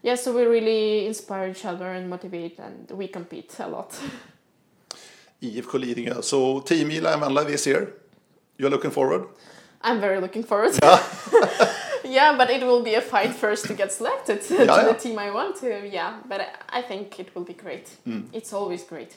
Yeah, 0.02 0.16
so 0.16 0.34
we 0.34 0.44
really 0.44 1.06
inspire 1.08 1.50
each 1.50 1.66
other 1.66 1.92
and 1.94 2.10
motivate, 2.10 2.60
and 2.60 2.90
we 2.92 3.08
compete 3.08 3.56
a 3.60 3.68
lot. 3.68 3.92
IFK 5.42 5.80
Lidingö. 5.80 6.24
So 6.24 6.62
Tiomila 6.62 7.14
and 7.14 7.24
Venla 7.24 7.46
this 7.46 7.68
year. 7.68 7.94
You're 8.58 8.70
looking 8.70 8.92
forward. 8.92 9.28
I'm 9.82 10.00
very 10.02 10.20
looking 10.20 10.44
forward. 10.44 10.74
yeah, 12.04 12.36
but 12.38 12.50
it 12.50 12.64
will 12.64 12.84
be 12.84 12.96
a 12.96 13.02
fight 13.02 13.34
first 13.34 13.66
to 13.68 13.74
get 13.74 13.92
selected 13.92 14.42
to 14.48 14.66
yeah. 14.66 14.84
the 14.84 14.94
team 14.94 15.18
I 15.20 15.32
want 15.32 15.56
to. 15.58 15.88
Yeah, 15.88 16.18
but 16.28 16.42
I 16.70 16.82
think 16.82 17.20
it 17.20 17.34
will 17.36 17.44
be 17.46 17.54
great. 17.54 17.88
It's 18.34 18.54
always 18.54 18.84
great. 18.84 19.16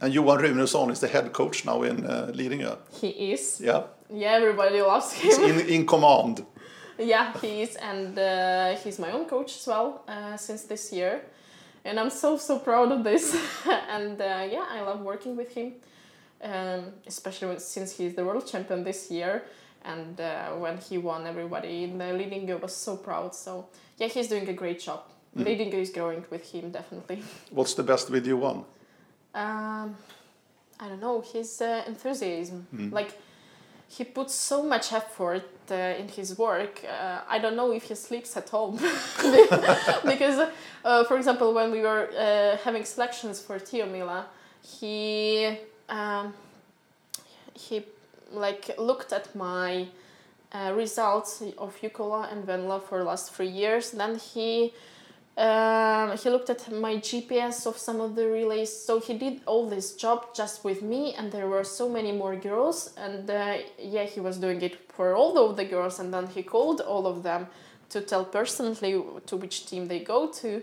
And 0.00 0.14
Johan 0.14 0.38
Runesson 0.38 0.90
is 0.90 1.00
the 1.00 1.08
head 1.08 1.32
coach 1.32 1.64
now 1.66 1.82
in 1.82 2.06
uh, 2.06 2.32
Lidingö. 2.34 2.78
He 3.00 3.32
is. 3.32 3.60
Yeah, 3.60 3.82
Yeah, 4.12 4.32
everybody 4.32 4.80
loves 4.82 5.12
he's 5.12 5.36
him. 5.36 5.58
in, 5.58 5.68
in 5.68 5.86
command. 5.86 6.44
yeah, 6.98 7.32
he 7.40 7.62
is, 7.62 7.76
and 7.76 8.18
uh, 8.18 8.76
he's 8.82 8.98
my 8.98 9.12
own 9.12 9.26
coach 9.26 9.56
as 9.56 9.66
well 9.66 10.02
uh, 10.08 10.36
since 10.36 10.64
this 10.64 10.92
year, 10.92 11.20
and 11.84 12.00
I'm 12.00 12.10
so 12.10 12.36
so 12.38 12.58
proud 12.58 12.92
of 12.92 13.04
this. 13.04 13.36
and 13.90 14.20
uh, 14.20 14.46
yeah, 14.50 14.64
I 14.70 14.80
love 14.80 15.00
working 15.02 15.36
with 15.36 15.54
him, 15.54 15.72
um, 16.42 16.92
especially 17.06 17.58
since 17.58 17.96
he's 17.98 18.14
the 18.14 18.24
world 18.24 18.46
champion 18.46 18.84
this 18.84 19.10
year. 19.10 19.42
And 19.84 20.20
uh, 20.20 20.50
when 20.50 20.78
he 20.78 20.98
won, 20.98 21.26
everybody 21.26 21.84
in 21.84 21.98
the 21.98 22.04
Lidingö 22.04 22.60
was 22.60 22.76
so 22.76 22.96
proud. 22.96 23.34
So 23.34 23.68
yeah, 23.98 24.08
he's 24.08 24.28
doing 24.28 24.48
a 24.48 24.52
great 24.52 24.80
job. 24.80 25.02
Lidingö 25.36 25.74
is 25.74 25.90
growing 25.90 26.24
with 26.30 26.50
him 26.52 26.70
definitely. 26.70 27.22
What's 27.50 27.74
the 27.74 27.82
best 27.82 28.08
video 28.08 28.36
Johan? 28.36 28.64
Um, 29.34 29.96
I 30.80 30.88
don't 30.88 31.00
know 31.00 31.20
his 31.20 31.60
uh, 31.60 31.84
enthusiasm. 31.86 32.66
Like 32.92 33.12
he 33.90 34.04
puts 34.04 34.34
so 34.34 34.62
much 34.62 34.92
effort 34.92 35.42
uh, 35.70 35.74
in 35.74 36.08
his 36.08 36.38
work. 36.38 36.84
Uh, 36.84 37.20
I 37.28 37.38
don't 37.40 37.56
know 37.56 37.72
if 37.72 37.84
he 37.84 37.94
sleeps 37.96 38.36
at 38.36 38.48
home 38.48 38.76
because, 40.04 40.48
uh, 40.84 41.04
for 41.04 41.16
example, 41.16 41.52
when 41.52 41.72
we 41.72 41.80
were 41.80 42.08
uh, 42.16 42.56
having 42.58 42.84
selections 42.84 43.40
for 43.40 43.58
Tiomila, 43.58 44.26
he 44.62 45.58
um, 45.88 46.32
he 47.54 47.84
like 48.32 48.70
looked 48.78 49.12
at 49.12 49.34
my 49.34 49.88
uh, 50.52 50.72
results 50.74 51.42
of 51.58 51.80
Jukola 51.80 52.32
and 52.32 52.46
Venla 52.46 52.82
for 52.82 52.98
the 52.98 53.04
last 53.04 53.32
three 53.32 53.48
years. 53.48 53.92
Then 53.92 54.16
he 54.16 54.72
um, 55.36 56.16
he 56.18 56.28
looked 56.28 56.50
at 56.50 56.70
my 56.70 56.96
GPS 56.96 57.66
of 57.66 57.78
some 57.78 58.00
of 58.00 58.14
the 58.14 58.26
relays. 58.26 58.70
So 58.70 59.00
he 59.00 59.16
did 59.16 59.40
all 59.46 59.68
this 59.68 59.94
job 59.94 60.34
just 60.34 60.64
with 60.64 60.82
me, 60.82 61.14
and 61.14 61.32
there 61.32 61.48
were 61.48 61.64
so 61.64 61.88
many 61.88 62.12
more 62.12 62.36
girls. 62.36 62.92
And 62.96 63.30
uh, 63.30 63.58
yeah, 63.78 64.04
he 64.04 64.20
was 64.20 64.36
doing 64.36 64.60
it 64.60 64.92
for 64.92 65.14
all 65.14 65.38
of 65.38 65.56
the 65.56 65.64
girls, 65.64 65.98
and 65.98 66.12
then 66.12 66.26
he 66.26 66.42
called 66.42 66.80
all 66.80 67.06
of 67.06 67.22
them 67.22 67.46
to 67.90 68.00
tell 68.00 68.24
personally 68.24 69.02
to 69.26 69.36
which 69.36 69.66
team 69.66 69.88
they 69.88 70.00
go 70.00 70.28
to. 70.28 70.62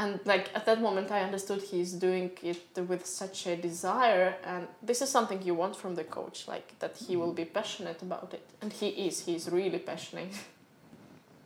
And 0.00 0.18
like 0.24 0.48
at 0.54 0.64
that 0.64 0.80
moment, 0.80 1.10
I 1.10 1.20
understood 1.20 1.60
he's 1.60 1.92
doing 1.92 2.30
it 2.42 2.62
with 2.88 3.04
such 3.04 3.46
a 3.46 3.54
desire, 3.56 4.34
and 4.44 4.66
this 4.82 5.02
is 5.02 5.10
something 5.10 5.42
you 5.42 5.54
want 5.54 5.76
from 5.76 5.94
the 5.94 6.04
coach, 6.04 6.48
like 6.48 6.78
that 6.78 6.96
he 6.96 7.16
will 7.16 7.34
be 7.34 7.44
passionate 7.44 8.00
about 8.02 8.32
it, 8.32 8.44
and 8.62 8.72
he 8.72 8.88
is. 8.88 9.26
He's 9.26 9.48
really 9.50 9.78
passionate. 9.78 10.32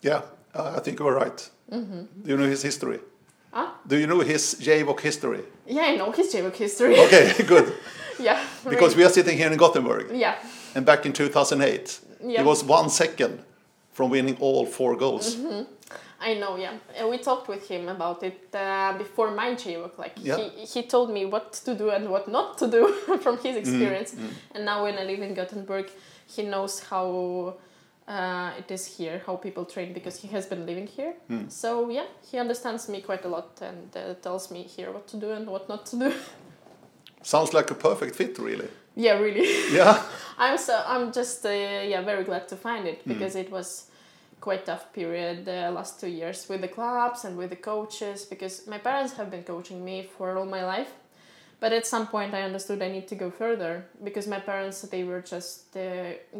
Yeah, 0.02 0.20
uh, 0.54 0.74
I 0.76 0.80
think 0.80 0.98
you're 0.98 1.14
right. 1.14 1.50
Mm-hmm. 1.72 2.00
Do 2.24 2.30
you 2.30 2.36
know 2.36 2.46
his 2.46 2.62
history? 2.62 2.98
Huh? 3.50 3.70
Do 3.86 3.96
you 3.96 4.06
know 4.06 4.20
his 4.20 4.54
JWOC 4.60 5.00
history? 5.00 5.40
Yeah, 5.66 5.92
I 5.92 5.96
know 5.96 6.12
his 6.12 6.30
JWOC 6.34 6.56
history. 6.56 6.98
Okay, 7.00 7.32
good. 7.46 7.72
yeah. 8.20 8.38
Because 8.68 8.94
we 8.94 9.02
are 9.04 9.08
sitting 9.08 9.38
here 9.38 9.50
in 9.50 9.56
Gothenburg, 9.56 10.10
Yeah. 10.12 10.34
and 10.74 10.84
back 10.84 11.06
in 11.06 11.12
2008, 11.14 12.00
Yeah. 12.22 12.40
he 12.42 12.44
was 12.46 12.62
one 12.62 12.90
second 12.90 13.38
from 13.94 14.10
winning 14.10 14.36
all 14.40 14.66
four 14.66 14.94
goals. 14.94 15.36
Mm-hmm. 15.36 15.62
I 16.20 16.34
know, 16.34 16.56
yeah. 16.56 16.72
And 16.96 17.08
we 17.10 17.18
talked 17.18 17.48
with 17.48 17.68
him 17.68 17.88
about 17.88 18.22
it 18.22 18.48
uh, 18.54 18.96
before 18.98 19.30
my 19.30 19.54
JWOC. 19.54 19.98
Like 19.98 20.14
Yeah. 20.22 20.36
he, 20.38 20.64
he 20.66 20.82
told 20.82 21.10
me 21.10 21.24
what 21.26 21.52
to 21.64 21.74
do 21.74 21.90
and 21.90 22.08
what 22.08 22.26
not 22.28 22.58
to 22.58 22.66
do 22.66 22.88
from 23.22 23.36
his 23.38 23.44
Mm-hmm. 23.44 23.58
experience. 23.58 24.16
And 24.54 24.64
now 24.64 24.84
when 24.84 24.96
I 24.98 25.04
live 25.04 25.20
in 25.20 25.34
Gothenburg, 25.34 25.90
he 26.26 26.42
knows 26.42 26.80
how 26.90 27.54
uh, 28.08 28.50
it 28.58 28.70
is 28.70 28.86
here, 28.98 29.22
how 29.26 29.36
people 29.36 29.64
train 29.64 29.92
because 29.92 30.16
he 30.22 30.28
has 30.28 30.46
been 30.46 30.64
living 30.66 30.86
here. 30.86 31.14
Hmm. 31.28 31.48
So 31.48 31.90
yeah, 31.90 32.06
he 32.30 32.38
understands 32.38 32.88
me 32.88 33.00
quite 33.00 33.24
a 33.24 33.28
lot 33.28 33.60
and 33.62 33.94
uh, 33.96 34.14
tells 34.22 34.50
me 34.50 34.62
here 34.62 34.90
what 34.92 35.06
to 35.08 35.16
do 35.16 35.30
and 35.32 35.46
what 35.46 35.68
not 35.68 35.86
to 35.86 35.96
do. 35.98 36.12
Sounds 37.22 37.54
like 37.54 37.70
a 37.70 37.74
perfect 37.74 38.16
fit, 38.16 38.38
really. 38.38 38.68
yeah, 38.96 39.18
really. 39.18 39.46
Yeah, 39.74 40.02
I'm 40.38 40.58
so 40.58 40.82
I'm 40.86 41.12
just 41.12 41.44
uh, 41.46 41.48
yeah 41.50 42.02
very 42.04 42.24
glad 42.24 42.48
to 42.48 42.56
find 42.56 42.82
Hmm. 42.84 42.88
it 42.92 43.08
because 43.08 43.34
it 43.36 43.50
was 43.50 43.86
quite 44.44 44.66
tough 44.66 44.92
period 44.92 45.46
the 45.46 45.70
last 45.70 45.98
two 45.98 46.12
years 46.20 46.46
with 46.50 46.60
the 46.60 46.68
clubs 46.68 47.24
and 47.24 47.34
with 47.34 47.48
the 47.48 47.62
coaches 47.72 48.26
because 48.26 48.66
my 48.66 48.76
parents 48.76 49.14
have 49.14 49.30
been 49.30 49.42
coaching 49.42 49.82
me 49.82 50.06
for 50.18 50.36
all 50.36 50.44
my 50.44 50.62
life. 50.62 50.92
But 51.60 51.72
at 51.72 51.86
some 51.86 52.06
point 52.08 52.34
i 52.34 52.42
understood 52.42 52.82
i 52.82 52.90
need 52.96 53.08
to 53.08 53.14
go 53.14 53.30
further 53.30 53.72
because 54.06 54.26
my 54.28 54.40
parents 54.50 54.82
they 54.82 55.02
were 55.10 55.22
just 55.22 55.74
uh, 55.76 55.80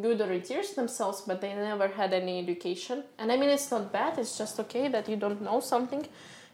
good 0.05 0.19
orienteers 0.21 0.75
themselves 0.75 1.23
but 1.29 1.41
they 1.41 1.55
never 1.55 1.89
had 1.89 2.13
any 2.13 2.39
education. 2.45 3.05
And 3.19 3.33
i 3.33 3.37
mean 3.39 3.49
it's 3.49 3.71
not 3.71 3.91
bad 3.91 4.19
it's 4.19 4.37
just 4.37 4.61
okay 4.65 4.89
that 4.89 5.09
you 5.09 5.17
don't 5.17 5.41
know 5.41 5.61
something. 5.61 6.07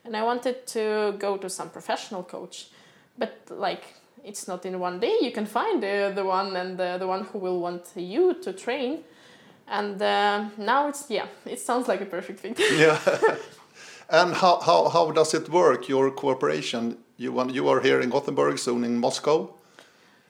And 0.05 0.17
i 0.17 0.23
wanted 0.23 0.57
to 0.77 1.17
go 1.19 1.37
to 1.37 1.49
some 1.51 1.71
professional 1.71 2.23
coach. 2.23 2.57
But 3.19 3.33
like 3.67 3.85
it's 4.23 4.47
not 4.47 4.65
in 4.67 4.79
one 4.79 5.01
day 5.01 5.17
you 5.21 5.33
can 5.33 5.47
find 5.47 5.83
the, 5.83 6.13
the 6.15 6.25
one 6.25 6.55
and 6.55 6.79
the, 6.79 6.97
the 7.03 7.09
one 7.09 7.25
who 7.25 7.39
will 7.39 7.61
want 7.67 7.85
you 7.97 8.35
to 8.45 8.53
train 8.53 9.03
and 9.71 10.03
uh, 10.03 10.45
now 10.59 10.89
it's 10.89 11.07
yeah 11.11 11.27
it 11.47 11.61
sounds 11.61 11.89
like 11.89 12.01
a 12.03 12.07
perfect 12.07 12.41
fit 12.41 12.59
yeah. 12.79 12.99
and 14.11 14.35
how, 14.35 14.61
how, 14.61 14.89
how 14.89 15.11
does 15.13 15.35
it 15.35 15.49
work, 15.49 15.89
your 15.89 16.11
cooperation? 16.11 16.97
You, 17.17 17.33
want, 17.33 17.55
you 17.55 17.69
are 17.69 17.81
here 17.81 18.01
in 18.01 18.11
Gothenburg, 18.11 18.59
soon 18.59 18.83
in 18.85 18.99
Moscow. 18.99 19.55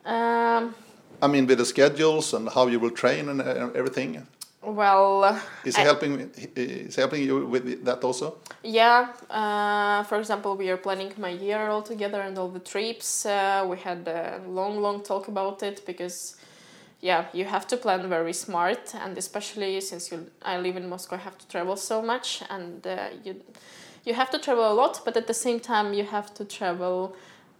um, 0.04 0.74
I 1.22 1.26
mean, 1.28 1.46
with 1.46 1.58
the 1.58 1.64
schedules 1.64 2.34
and 2.34 2.48
how 2.48 2.66
you 2.66 2.80
will 2.80 2.90
train 2.90 3.28
and 3.28 3.40
uh, 3.40 3.70
everything. 3.74 4.26
well 4.62 5.24
uh, 5.24 5.38
Is 5.64 5.76
I- 5.76 5.82
helping? 5.82 6.30
Is 6.56 6.94
he 6.96 7.00
helping 7.00 7.22
you 7.22 7.46
with 7.46 7.84
that 7.84 8.04
also? 8.04 8.34
yeah 8.62 9.08
uh, 9.30 10.02
for 10.04 10.18
example 10.18 10.54
we 10.56 10.68
are 10.68 10.76
planning 10.76 11.12
my 11.16 11.30
year 11.30 11.68
all 11.70 11.82
together 11.82 12.20
and 12.20 12.36
all 12.38 12.50
the 12.50 12.60
trips 12.60 13.24
uh, 13.24 13.64
we 13.70 13.76
had 13.78 14.06
a 14.06 14.40
long 14.46 14.82
long 14.82 15.02
talk 15.02 15.28
about 15.28 15.62
it 15.62 15.80
because 15.86 16.36
yeah 17.00 17.26
you 17.32 17.44
have 17.44 17.66
to 17.66 17.76
plan 17.76 18.08
very 18.08 18.32
smart 18.32 18.94
and 18.94 19.16
especially 19.16 19.80
since 19.80 20.10
you 20.10 20.26
i 20.42 20.58
live 20.58 20.76
in 20.76 20.88
moscow 20.88 21.16
i 21.16 21.18
have 21.18 21.38
to 21.38 21.48
travel 21.48 21.76
so 21.76 22.02
much 22.02 22.42
and 22.50 22.86
uh, 22.86 23.08
you 23.24 23.36
you 24.04 24.14
have 24.14 24.30
to 24.30 24.38
travel 24.38 24.72
a 24.72 24.74
lot 24.74 25.00
but 25.04 25.16
at 25.16 25.26
the 25.26 25.34
same 25.34 25.60
time 25.60 25.92
you 25.92 26.04
have 26.04 26.32
to 26.34 26.44
travel 26.44 27.14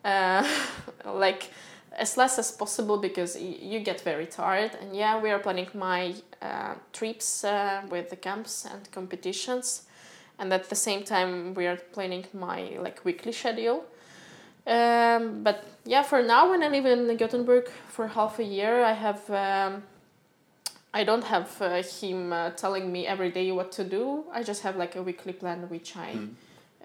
uh, 0.05 0.47
like 1.05 1.51
as 1.93 2.17
less 2.17 2.39
as 2.39 2.51
possible 2.53 2.97
because 2.97 3.41
you 3.41 3.81
get 3.81 4.01
very 4.01 4.27
tired. 4.27 4.73
And 4.81 4.97
yeah 4.97 5.21
we 5.21 5.31
are 5.31 5.39
planning 5.39 5.69
my 5.75 6.15
uh, 6.41 6.75
trips 6.93 7.45
uh, 7.45 7.83
with 7.91 8.11
the 8.11 8.17
camps 8.17 8.65
and 8.65 8.91
competitions. 8.93 9.83
And 10.39 10.53
at 10.53 10.71
the 10.71 10.77
same 10.77 11.03
time 11.03 11.55
we 11.55 11.67
are 11.67 11.77
planning 11.77 12.25
my 12.33 12.77
like 12.81 13.05
weekly 13.05 13.33
schedule 13.33 13.85
Um, 14.67 15.43
but 15.43 15.65
yeah, 15.85 16.03
for 16.03 16.23
now, 16.23 16.51
when 16.51 16.63
I 16.63 16.69
live 16.69 16.87
in 16.87 17.17
Gothenburg 17.17 17.69
for 17.89 18.09
half 18.09 18.39
a 18.39 18.45
year, 18.45 18.85
I 18.85 18.93
have. 18.93 19.31
Um, 19.31 19.83
I 20.93 21.05
don't 21.05 21.23
have 21.25 21.63
uh, 21.63 21.83
him 21.83 22.33
uh, 22.33 22.51
telling 22.51 22.91
me 22.91 23.07
every 23.07 23.31
day 23.31 23.53
what 23.53 23.71
to 23.73 23.85
do. 23.85 24.25
I 24.33 24.43
just 24.43 24.63
have 24.63 24.77
like 24.77 24.97
a 24.97 25.03
weekly 25.03 25.33
plan, 25.33 25.69
which 25.69 25.97
I, 25.97 26.15
Mm. 26.15 26.35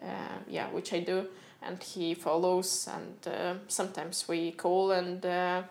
uh, 0.02 0.38
yeah, 0.48 0.68
which 0.70 0.94
I 0.94 1.00
do, 1.00 1.26
and 1.64 1.82
he 1.82 2.14
follows. 2.14 2.88
And 2.88 3.28
uh, 3.28 3.54
sometimes 3.68 4.28
we 4.28 4.52
call 4.52 4.92
and 4.92 5.26
uh, 5.26 5.64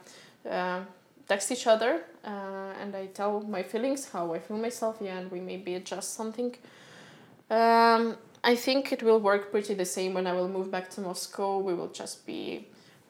uh, 0.50 0.80
text 1.28 1.52
each 1.52 1.68
other, 1.68 2.02
uh, 2.24 2.80
and 2.82 2.96
I 2.96 3.06
tell 3.06 3.40
my 3.40 3.62
feelings, 3.62 4.10
how 4.10 4.34
I 4.34 4.40
feel 4.40 4.58
myself, 4.58 4.96
yeah, 5.00 5.18
and 5.18 5.30
we 5.30 5.38
maybe 5.40 5.76
adjust 5.76 6.14
something. 6.14 6.56
Um, 7.50 8.16
I 8.52 8.56
think 8.56 8.92
it 8.92 9.02
will 9.02 9.20
work 9.20 9.50
pretty 9.50 9.74
the 9.74 9.84
same 9.86 10.12
when 10.14 10.26
I 10.26 10.32
will 10.32 10.48
move 10.48 10.70
back 10.70 10.90
to 10.90 11.00
Moscow. 11.00 11.58
We 11.58 11.74
will 11.74 11.88
just 11.92 12.26
be 12.26 12.66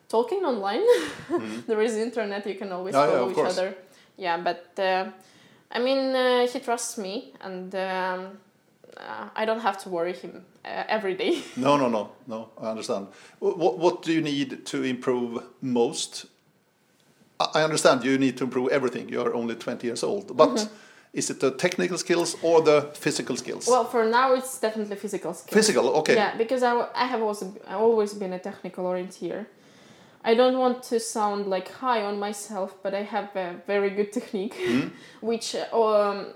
talking 0.08 0.44
online. 0.44 0.84
there 1.66 1.82
is 1.82 1.96
internet; 1.96 2.46
you 2.46 2.54
can 2.54 2.72
always 2.72 2.94
Oh, 2.94 3.06
follow 3.06 3.24
of 3.24 3.30
each 3.30 3.34
course. 3.36 3.58
other. 3.58 3.74
Yeah, 4.16 4.36
but 4.38 4.64
uh, 4.78 5.10
I 5.72 5.78
mean, 5.80 6.14
uh, 6.14 6.46
he 6.46 6.60
trusts 6.60 6.96
me, 6.98 7.32
and 7.40 7.74
um, 7.74 8.38
uh, 8.96 9.28
I 9.34 9.44
don't 9.44 9.60
have 9.60 9.76
to 9.82 9.88
worry 9.88 10.12
him 10.12 10.44
uh, 10.64 10.84
every 10.88 11.14
day. 11.16 11.42
No, 11.56 11.76
no, 11.76 11.88
no, 11.88 12.08
no. 12.26 12.48
I 12.60 12.70
understand. 12.70 13.06
What 13.40 13.78
What 13.78 14.02
do 14.02 14.12
you 14.12 14.22
need 14.22 14.64
to 14.66 14.82
improve 14.84 15.42
most? 15.60 16.26
I 17.40 17.46
I 17.60 17.64
understand 17.64 18.04
you 18.04 18.18
need 18.18 18.36
to 18.36 18.44
improve 18.44 18.68
everything. 18.72 19.08
You 19.12 19.20
are 19.26 19.34
only 19.34 19.54
twenty 19.56 19.86
years 19.86 20.02
old, 20.04 20.36
but 20.36 20.68
is 21.14 21.30
it 21.30 21.38
the 21.40 21.50
technical 21.52 21.96
skills 21.98 22.36
or 22.42 22.60
the 22.60 22.90
physical 22.94 23.36
skills? 23.36 23.66
well, 23.68 23.84
for 23.84 24.04
now, 24.04 24.34
it's 24.34 24.58
definitely 24.60 24.96
physical 24.96 25.32
skills. 25.32 25.54
physical, 25.54 25.88
okay. 26.00 26.14
Yeah, 26.14 26.36
because 26.36 26.62
I, 26.62 26.88
I 26.94 27.06
have 27.06 27.22
also 27.22 27.54
I 27.68 27.74
always 27.74 28.14
been 28.14 28.32
a 28.32 28.38
technical 28.38 28.84
orienteer. 28.84 29.46
I 30.26 30.34
don't 30.34 30.58
want 30.58 30.82
to 30.84 30.98
sound 30.98 31.46
like 31.46 31.68
high 31.70 32.02
on 32.02 32.18
myself, 32.18 32.74
but 32.82 32.94
I 32.94 33.02
have 33.02 33.36
a 33.36 33.56
very 33.66 33.90
good 33.90 34.12
technique, 34.12 34.54
Hmm? 34.66 34.88
which 35.20 35.54
um, 35.72 36.26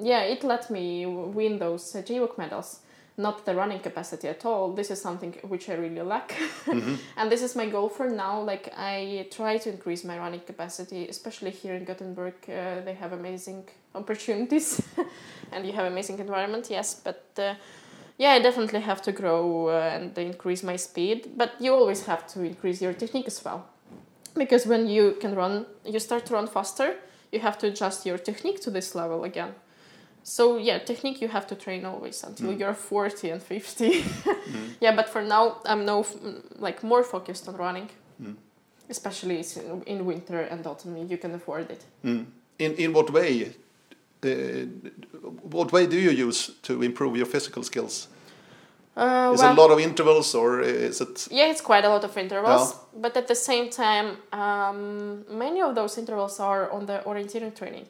yeah, 0.00 0.20
it 0.20 0.44
let 0.44 0.70
me 0.70 1.06
win 1.06 1.58
those 1.58 1.94
uh, 1.96 2.02
JWOC 2.02 2.38
medals. 2.38 2.80
Not 3.18 3.44
the 3.44 3.54
running 3.54 3.80
capacity 3.80 4.28
at 4.28 4.44
all. 4.46 4.72
This 4.74 4.90
is 4.90 5.02
something 5.02 5.34
which 5.48 5.68
I 5.68 5.74
really 5.74 6.02
lack, 6.02 6.28
Mm-hmm. 6.66 6.94
and 7.16 7.30
this 7.30 7.42
is 7.42 7.56
my 7.56 7.66
goal 7.66 7.88
for 7.88 8.08
now. 8.08 8.40
Like 8.40 8.72
I 8.76 9.26
try 9.30 9.58
to 9.58 9.70
increase 9.70 10.04
my 10.04 10.16
running 10.18 10.40
capacity, 10.46 11.08
especially 11.08 11.50
here 11.50 11.74
in 11.74 11.84
Gothenburg. 11.84 12.34
Uh, 12.48 12.80
they 12.84 12.94
have 12.94 13.12
amazing 13.12 13.64
opportunities, 13.94 14.80
and 15.52 15.66
you 15.66 15.72
have 15.72 15.86
amazing 15.92 16.18
environment. 16.20 16.70
Yes, 16.70 16.94
but. 17.04 17.24
Uh, 17.38 17.54
yeah, 18.20 18.32
I 18.32 18.40
definitely 18.42 18.80
have 18.80 19.00
to 19.02 19.12
grow 19.12 19.68
uh, 19.68 19.94
and 19.94 20.18
increase 20.18 20.64
my 20.64 20.74
speed, 20.76 21.28
but 21.36 21.52
you 21.60 21.72
always 21.72 22.04
have 22.06 22.26
to 22.34 22.42
increase 22.42 22.82
your 22.82 22.92
technique 22.92 23.28
as 23.28 23.44
well. 23.44 23.64
Because 24.34 24.66
when 24.66 24.88
you 24.88 25.16
can 25.20 25.36
run, 25.36 25.66
you 25.84 26.00
start 26.00 26.26
to 26.26 26.34
run 26.34 26.48
faster, 26.48 26.96
you 27.30 27.38
have 27.38 27.58
to 27.58 27.68
adjust 27.68 28.06
your 28.06 28.18
technique 28.18 28.60
to 28.62 28.70
this 28.70 28.94
level 28.96 29.22
again. 29.22 29.54
So 30.28 30.58
yeah, 30.58 30.78
technique 30.78 31.22
you 31.22 31.28
have 31.28 31.46
to 31.46 31.54
train 31.54 31.86
always 31.86 32.22
until 32.22 32.52
you're 32.52 32.74
40 32.74 33.30
and 33.30 33.42
50. 33.42 34.04
Yeah, 34.80 34.94
but 34.94 35.08
for 35.08 35.22
now 35.22 35.56
I'm 35.64 35.86
no 35.86 36.04
like 36.58 36.82
more 36.82 37.02
focused 37.02 37.48
on 37.48 37.56
running. 37.56 37.88
Especially 38.90 39.44
in 39.86 40.04
winter 40.06 40.40
and 40.40 40.66
autumn, 40.66 40.96
you 40.96 41.18
can 41.18 41.34
afford 41.34 41.70
it. 41.70 41.84
Mm. 42.04 42.26
In 42.58 42.74
in 42.74 42.92
what 42.92 43.10
way? 43.10 43.54
Uh, 44.22 44.28
what 45.50 45.72
way 45.72 45.86
do 45.86 45.96
you 45.96 46.28
use 46.28 46.52
to 46.62 46.82
improve 46.82 47.16
your 47.16 47.26
physical 47.26 47.62
skills? 47.62 48.08
Uh, 48.96 49.32
Is 49.34 49.40
well- 49.40 49.52
it 49.52 49.58
a 49.58 49.60
lot 49.62 49.70
of 49.70 49.78
intervals 49.78 50.34
or 50.34 50.60
is 50.60 51.00
it? 51.00 51.28
Yeah, 51.30 51.50
it's 51.50 51.62
quite 51.62 51.86
a 51.86 51.88
lot 51.88 52.04
of 52.04 52.16
intervals, 52.16 52.76
but 52.92 53.16
at 53.16 53.26
the 53.26 53.34
same 53.34 53.68
time, 53.70 54.16
um, 54.32 55.24
many 55.38 55.62
of 55.62 55.74
those 55.74 56.00
intervals 56.00 56.40
are 56.40 56.70
on 56.70 56.86
the 56.86 57.02
orienteering 57.04 57.54
training. 57.54 57.86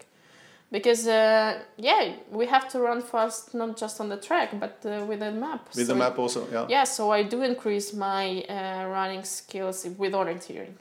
Because, 0.70 1.06
uh, 1.08 1.62
yeah, 1.78 2.12
we 2.30 2.44
have 2.46 2.68
to 2.72 2.78
run 2.80 3.00
fast 3.00 3.54
not 3.54 3.78
just 3.78 4.00
on 4.00 4.10
the 4.10 4.18
track, 4.18 4.50
but 4.60 4.84
uh, 4.84 5.04
with 5.06 5.22
a 5.22 5.32
map. 5.32 5.68
With 5.74 5.86
the 5.86 5.94
map 5.94 6.18
also, 6.18 6.46
yeah. 6.52 6.66
Yeah, 6.68 6.84
so 6.84 7.10
I 7.10 7.22
do 7.22 7.42
increase 7.42 7.94
my 7.94 8.42
uh, 8.42 8.86
running 8.88 9.24
skills 9.24 9.86
with 9.96 10.12
orienteering. 10.12 10.74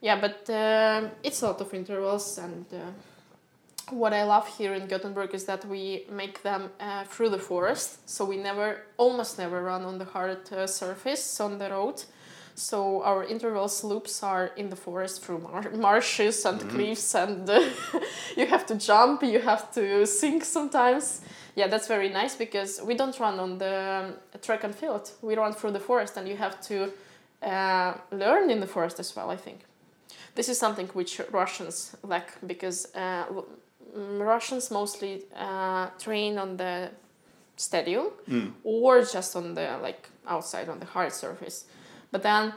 Yeah, 0.00 0.20
but 0.20 0.48
uh, 0.48 1.08
it's 1.24 1.42
a 1.42 1.48
lot 1.48 1.60
of 1.60 1.74
intervals, 1.74 2.38
and 2.38 2.66
uh, 2.72 2.76
what 3.90 4.12
I 4.12 4.22
love 4.22 4.46
here 4.58 4.74
in 4.74 4.86
Gothenburg 4.86 5.34
is 5.34 5.44
that 5.46 5.64
we 5.64 6.04
make 6.08 6.42
them 6.42 6.70
uh, 6.78 7.04
through 7.04 7.30
the 7.30 7.38
forest. 7.38 8.08
So 8.08 8.24
we 8.24 8.36
never, 8.36 8.82
almost 8.96 9.38
never 9.38 9.60
run 9.62 9.82
on 9.82 9.98
the 9.98 10.04
hard 10.04 10.52
uh, 10.52 10.68
surface 10.68 11.40
on 11.40 11.58
the 11.58 11.70
road. 11.70 12.04
So 12.58 13.02
our 13.02 13.22
interval 13.24 13.68
slopes 13.68 14.22
are 14.22 14.46
in 14.56 14.70
the 14.70 14.76
forest 14.76 15.22
through 15.22 15.40
mar- 15.40 15.70
marshes 15.76 16.44
and 16.46 16.58
cliffs, 16.70 17.14
and 17.14 17.48
uh, 17.50 17.60
you 18.36 18.46
have 18.46 18.64
to 18.66 18.74
jump, 18.74 19.22
you 19.22 19.40
have 19.40 19.70
to 19.74 20.06
sink 20.06 20.42
sometimes. 20.44 21.20
Yeah, 21.54 21.68
that's 21.68 21.86
very 21.86 22.08
nice 22.08 22.34
because 22.34 22.80
we 22.82 22.94
don't 22.94 23.18
run 23.20 23.38
on 23.38 23.58
the 23.58 24.14
um, 24.34 24.40
track 24.40 24.64
and 24.64 24.74
field. 24.74 25.10
We 25.20 25.36
run 25.36 25.52
through 25.52 25.72
the 25.72 25.80
forest, 25.80 26.16
and 26.16 26.26
you 26.26 26.36
have 26.38 26.58
to 26.68 26.90
uh, 27.42 27.94
learn 28.10 28.50
in 28.50 28.60
the 28.60 28.66
forest 28.66 28.98
as 29.00 29.14
well. 29.14 29.30
I 29.30 29.36
think 29.36 29.60
this 30.34 30.48
is 30.48 30.58
something 30.58 30.88
which 30.94 31.20
Russians 31.30 31.94
lack 32.02 32.38
because 32.46 32.88
uh, 32.94 33.24
mm, 33.94 34.18
Russians 34.20 34.70
mostly 34.70 35.24
uh, 35.36 35.88
train 35.98 36.38
on 36.38 36.56
the 36.56 36.90
stadium 37.56 38.06
Mm. 38.28 38.52
or 38.64 39.00
just 39.02 39.36
on 39.36 39.54
the 39.54 39.78
like 39.82 40.08
outside 40.26 40.68
on 40.70 40.78
the 40.78 40.86
hard 40.86 41.12
surface. 41.12 41.64
But 42.10 42.22
then 42.22 42.52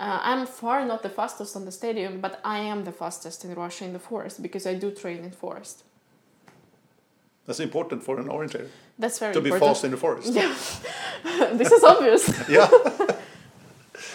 uh, 0.00 0.18
I'm 0.22 0.46
far 0.46 0.84
not 0.84 1.02
the 1.02 1.08
fastest 1.08 1.56
on 1.56 1.64
the 1.64 1.72
stadium, 1.72 2.20
but 2.20 2.40
I 2.44 2.58
am 2.58 2.84
the 2.84 2.92
fastest 2.92 3.44
in 3.44 3.54
Russia 3.54 3.84
in 3.84 3.92
the 3.92 3.98
forest 3.98 4.42
because 4.42 4.66
I 4.66 4.74
do 4.74 4.90
train 4.90 5.24
in 5.24 5.30
forest. 5.30 5.84
That's 7.46 7.60
important 7.60 8.02
for 8.04 8.20
an 8.20 8.28
orientator 8.28 8.68
That's 8.98 9.18
very 9.18 9.34
to 9.34 9.40
be 9.40 9.50
fast 9.50 9.84
in 9.84 9.90
the 9.90 9.96
forest. 9.96 10.32
Yeah, 10.34 10.54
this 11.52 11.72
is 11.72 11.84
obvious. 11.84 12.22
yeah. 12.48 12.68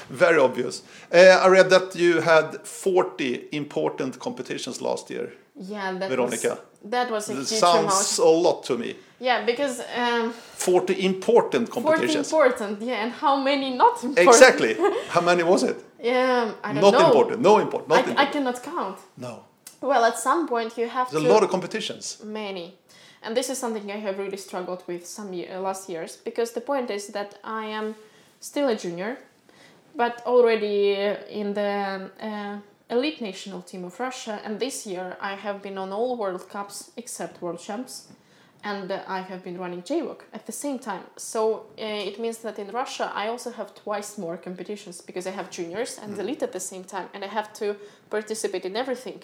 Very 0.09 0.39
obvious. 0.39 0.83
Uh, 1.13 1.41
I 1.43 1.47
read 1.49 1.69
that 1.69 1.95
you 1.95 2.21
had 2.21 2.65
40 2.65 3.49
important 3.51 4.19
competitions 4.19 4.81
last 4.81 5.09
year. 5.09 5.33
Yeah, 5.59 5.93
that 5.99 6.09
Veronica. 6.09 6.49
was 6.49 6.59
that 6.91 7.09
was 7.11 7.29
a 7.29 7.33
That 7.33 7.39
huge 7.49 7.59
sounds 7.59 8.19
amount. 8.19 8.19
a 8.19 8.41
lot 8.47 8.63
to 8.65 8.77
me. 8.77 8.95
Yeah, 9.19 9.45
because 9.45 9.81
um, 9.95 10.31
40 10.31 10.93
important 11.05 11.69
competitions. 11.71 11.73
40 11.73 11.83
competitions. 11.99 12.27
important. 12.31 12.81
Yeah, 12.81 13.03
and 13.03 13.11
how 13.11 13.37
many 13.37 13.71
not 13.75 14.03
important? 14.03 14.27
Exactly. 14.27 14.75
How 15.09 15.21
many 15.21 15.43
was 15.43 15.63
it? 15.63 15.77
Yeah, 15.99 16.51
I 16.63 16.73
don't 16.73 16.81
Not 16.81 16.93
know. 16.93 17.07
important. 17.07 17.41
No 17.41 17.57
important. 17.57 17.89
Not 17.89 18.07
I, 18.19 18.23
I 18.23 18.25
cannot 18.31 18.61
count. 18.63 18.97
no. 19.17 19.43
Well, 19.81 20.03
at 20.05 20.17
some 20.19 20.47
point 20.47 20.77
you 20.77 20.87
have 20.89 21.09
There's 21.11 21.23
to. 21.23 21.29
a 21.29 21.33
lot 21.33 21.43
of 21.43 21.49
competitions. 21.49 22.17
Many. 22.23 22.73
And 23.23 23.35
this 23.35 23.49
is 23.49 23.57
something 23.59 23.91
I 23.91 23.97
have 23.99 24.17
really 24.19 24.37
struggled 24.37 24.83
with 24.87 25.05
some 25.05 25.33
year, 25.33 25.59
last 25.59 25.89
years 25.89 26.17
because 26.23 26.51
the 26.53 26.61
point 26.61 26.89
is 26.91 27.07
that 27.07 27.39
I 27.43 27.65
am 27.65 27.95
still 28.39 28.69
a 28.69 28.75
junior, 28.75 29.17
but 29.95 30.21
already 30.25 30.95
uh, 30.95 31.15
in 31.29 31.53
the 31.53 32.09
uh, 32.21 32.57
elite 32.89 33.21
national 33.21 33.61
team 33.61 33.83
of 33.83 33.99
Russia. 33.99 34.39
And 34.43 34.59
this 34.59 34.85
year 34.85 35.17
I 35.19 35.35
have 35.35 35.61
been 35.61 35.77
on 35.77 35.91
all 35.91 36.17
World 36.17 36.49
Cups 36.49 36.91
except 36.97 37.41
World 37.41 37.59
Champs, 37.59 38.07
and 38.63 38.91
uh, 38.91 39.03
I 39.07 39.21
have 39.21 39.43
been 39.43 39.57
running 39.57 39.81
JWOC 39.81 40.21
at 40.33 40.45
the 40.45 40.51
same 40.51 40.79
time. 40.79 41.03
So 41.15 41.67
uh, 41.77 42.09
it 42.09 42.19
means 42.19 42.39
that 42.39 42.59
in 42.59 42.69
Russia 42.69 43.11
I 43.13 43.27
also 43.27 43.51
have 43.51 43.75
twice 43.75 44.17
more 44.17 44.37
competitions 44.37 45.01
because 45.01 45.27
I 45.27 45.31
have 45.31 45.49
juniors 45.49 45.99
and 46.01 46.17
elite 46.17 46.43
at 46.43 46.53
the 46.53 46.59
same 46.59 46.83
time, 46.83 47.09
and 47.13 47.23
I 47.23 47.27
have 47.27 47.53
to 47.53 47.75
participate 48.09 48.65
in 48.65 48.75
everything. 48.75 49.21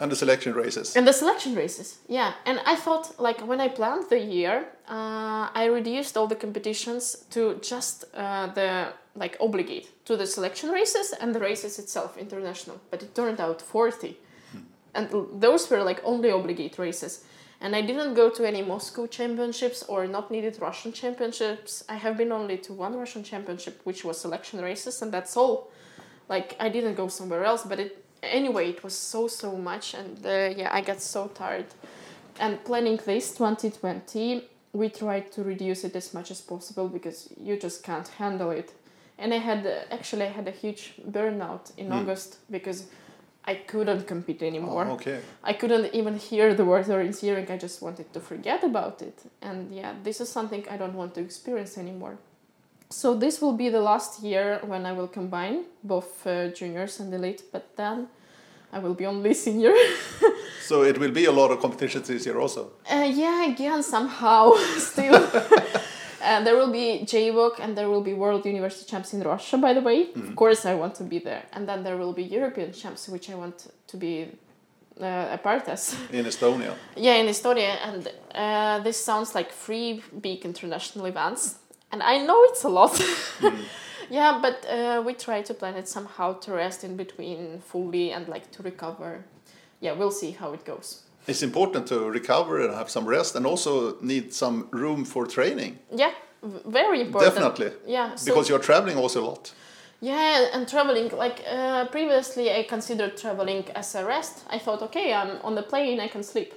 And 0.00 0.10
the 0.10 0.16
selection 0.16 0.54
races. 0.54 0.96
And 0.96 1.06
the 1.06 1.12
selection 1.12 1.54
races, 1.54 1.98
yeah. 2.08 2.34
And 2.46 2.60
I 2.66 2.76
thought, 2.76 3.20
like, 3.20 3.46
when 3.46 3.60
I 3.60 3.68
planned 3.68 4.10
the 4.10 4.18
year, 4.18 4.66
uh, 4.88 5.48
I 5.54 5.66
reduced 5.66 6.16
all 6.16 6.26
the 6.26 6.34
competitions 6.34 7.24
to 7.30 7.60
just 7.62 8.04
uh, 8.14 8.48
the, 8.48 8.88
like, 9.14 9.36
obligate 9.40 10.04
to 10.06 10.16
the 10.16 10.26
selection 10.26 10.70
races 10.70 11.14
and 11.20 11.34
the 11.34 11.40
races 11.40 11.78
itself, 11.78 12.16
international. 12.16 12.80
But 12.90 13.02
it 13.02 13.14
turned 13.14 13.40
out 13.40 13.62
40. 13.62 14.16
And 14.94 15.10
those 15.40 15.70
were, 15.70 15.82
like, 15.82 16.00
only 16.04 16.30
obligate 16.30 16.78
races. 16.78 17.24
And 17.60 17.74
I 17.74 17.80
didn't 17.80 18.14
go 18.14 18.30
to 18.30 18.46
any 18.46 18.62
Moscow 18.62 19.06
championships 19.06 19.82
or 19.84 20.06
not 20.06 20.30
needed 20.30 20.58
Russian 20.60 20.92
championships. 20.92 21.84
I 21.88 21.96
have 21.96 22.16
been 22.16 22.32
only 22.32 22.58
to 22.58 22.72
one 22.72 22.94
Russian 22.96 23.24
championship, 23.24 23.80
which 23.84 24.04
was 24.04 24.20
selection 24.20 24.60
races, 24.60 25.00
and 25.02 25.10
that's 25.12 25.36
all. 25.36 25.70
Like, 26.28 26.56
I 26.60 26.68
didn't 26.68 26.94
go 26.94 27.08
somewhere 27.08 27.44
else, 27.44 27.62
but 27.62 27.80
it, 27.80 28.03
anyway, 28.30 28.70
it 28.70 28.82
was 28.84 28.94
so, 28.94 29.28
so 29.28 29.56
much. 29.56 29.94
And 29.94 30.24
uh, 30.24 30.54
yeah, 30.56 30.70
I 30.72 30.80
got 30.80 31.00
so 31.00 31.28
tired. 31.28 31.66
And 32.40 32.62
planning 32.64 32.98
this 33.04 33.32
2020, 33.36 34.44
we 34.72 34.88
tried 34.88 35.30
to 35.32 35.42
reduce 35.44 35.84
it 35.84 35.94
as 35.96 36.12
much 36.14 36.30
as 36.30 36.40
possible 36.40 36.88
because 36.88 37.28
you 37.40 37.56
just 37.56 37.82
can't 37.84 38.08
handle 38.08 38.50
it. 38.50 38.72
And 39.18 39.32
I 39.32 39.38
had 39.38 39.64
uh, 39.66 39.94
actually 39.94 40.24
I 40.24 40.30
had 40.30 40.48
a 40.48 40.50
huge 40.50 40.94
burnout 41.10 41.70
in 41.76 41.88
Mm. 41.88 42.00
August 42.00 42.38
because 42.50 42.86
I 43.46 43.54
couldn't 43.54 44.06
compete 44.06 44.42
anymore. 44.42 44.86
Oh, 44.88 44.94
okay. 44.94 45.20
I 45.42 45.52
couldn't 45.52 45.94
even 45.94 46.16
hear 46.16 46.54
the 46.54 46.64
word 46.64 46.86
hearing 46.86 47.50
I 47.50 47.58
just 47.58 47.82
wanted 47.82 48.12
to 48.14 48.20
forget 48.20 48.64
about 48.64 49.02
it. 49.02 49.18
And 49.42 49.72
yeah, 49.72 49.92
this 50.02 50.20
is 50.20 50.28
something 50.28 50.64
I 50.70 50.76
don't 50.76 50.94
want 50.94 51.14
to 51.14 51.20
experience 51.20 51.78
anymore. 51.78 52.16
So 52.94 53.12
this 53.14 53.40
will 53.42 53.56
be 53.56 53.70
the 53.70 53.80
last 53.80 54.22
year 54.22 54.60
when 54.64 54.86
I 54.86 54.92
will 54.92 55.08
combine 55.08 55.64
both 55.82 56.24
uh, 56.26 56.48
juniors 56.48 57.00
and 57.00 57.12
elite, 57.12 57.42
but 57.52 57.76
then 57.76 58.06
I 58.72 58.78
will 58.78 58.94
be 58.94 59.04
only 59.06 59.34
senior. 59.44 59.74
So 60.60 60.82
it 60.82 60.96
will 60.98 61.10
be 61.10 61.26
a 61.26 61.32
lot 61.32 61.50
of 61.50 61.60
competitions 61.60 62.08
this 62.08 62.24
year 62.24 62.40
also. 62.40 62.70
Uh, 62.90 63.06
yeah, 63.12 63.44
again, 63.52 63.82
somehow 63.82 64.54
still. 64.78 65.14
uh, 65.14 66.42
there 66.42 66.56
will 66.56 66.72
be 66.72 67.04
JWOC 67.04 67.58
and 67.60 67.76
there 67.76 67.90
will 67.90 68.00
be 68.00 68.14
World 68.14 68.46
University 68.46 68.90
Champs 68.90 69.12
in 69.12 69.20
Russia, 69.22 69.58
by 69.58 69.74
the 69.74 69.82
way. 69.82 70.08
Of 70.16 70.34
course, 70.34 70.64
I 70.64 70.74
want 70.74 70.94
to 70.94 71.04
be 71.04 71.18
there. 71.18 71.42
And 71.52 71.68
then 71.68 71.84
there 71.84 71.98
will 71.98 72.14
be 72.14 72.22
European 72.22 72.72
Champs, 72.72 73.10
which 73.10 73.28
I 73.28 73.34
want 73.34 73.68
to 73.88 73.96
be 73.98 74.28
uh, 74.98 75.36
a 75.36 75.38
part 75.42 75.68
as. 75.68 75.94
in 76.12 76.24
Estonia. 76.24 76.72
yeah, 76.96 77.16
in 77.16 77.26
Estonia. 77.26 77.76
And 77.86 78.08
uh, 78.34 78.78
this 78.82 79.04
sounds 79.04 79.34
like 79.34 79.52
three 79.52 80.02
big 80.22 80.46
international 80.46 81.04
events. 81.04 81.56
And 81.94 82.02
I 82.02 82.18
know 82.18 82.42
it's 82.50 82.64
a 82.64 82.68
lot. 82.68 83.00
yeah, 84.10 84.40
but 84.42 84.66
uh, 84.68 85.00
we 85.06 85.14
try 85.14 85.42
to 85.42 85.54
plan 85.54 85.76
it 85.76 85.86
somehow 85.86 86.32
to 86.40 86.52
rest 86.52 86.82
in 86.82 86.96
between 86.96 87.60
fully 87.60 88.10
and 88.10 88.26
like 88.26 88.50
to 88.50 88.64
recover. 88.64 89.24
Yeah, 89.80 89.92
we'll 89.92 90.10
see 90.10 90.32
how 90.32 90.52
it 90.54 90.64
goes. 90.64 91.02
It's 91.28 91.44
important 91.44 91.86
to 91.86 92.10
recover 92.10 92.60
and 92.64 92.74
have 92.74 92.90
some 92.90 93.06
rest, 93.06 93.36
and 93.36 93.46
also 93.46 93.96
need 94.00 94.34
some 94.34 94.66
room 94.72 95.04
for 95.04 95.24
training. 95.24 95.78
Yeah, 95.94 96.10
very 96.66 97.00
important. 97.00 97.32
Definitely, 97.32 97.70
Yeah, 97.86 98.16
so, 98.16 98.24
because 98.26 98.48
you're 98.48 98.64
traveling 98.70 98.96
also 98.96 99.20
a 99.22 99.26
lot. 99.26 99.52
yeah, 100.00 100.48
and 100.52 100.68
traveling 100.68 101.10
like 101.16 101.44
uh, 101.48 101.86
previously, 101.92 102.50
I 102.50 102.64
considered 102.64 103.16
traveling 103.16 103.64
as 103.76 103.94
a 103.94 104.04
rest. 104.04 104.44
I 104.50 104.58
thought, 104.58 104.82
okay, 104.82 105.14
I'm 105.14 105.38
on 105.44 105.54
the 105.54 105.62
plane, 105.62 106.00
I 106.00 106.08
can 106.08 106.24
sleep. 106.24 106.52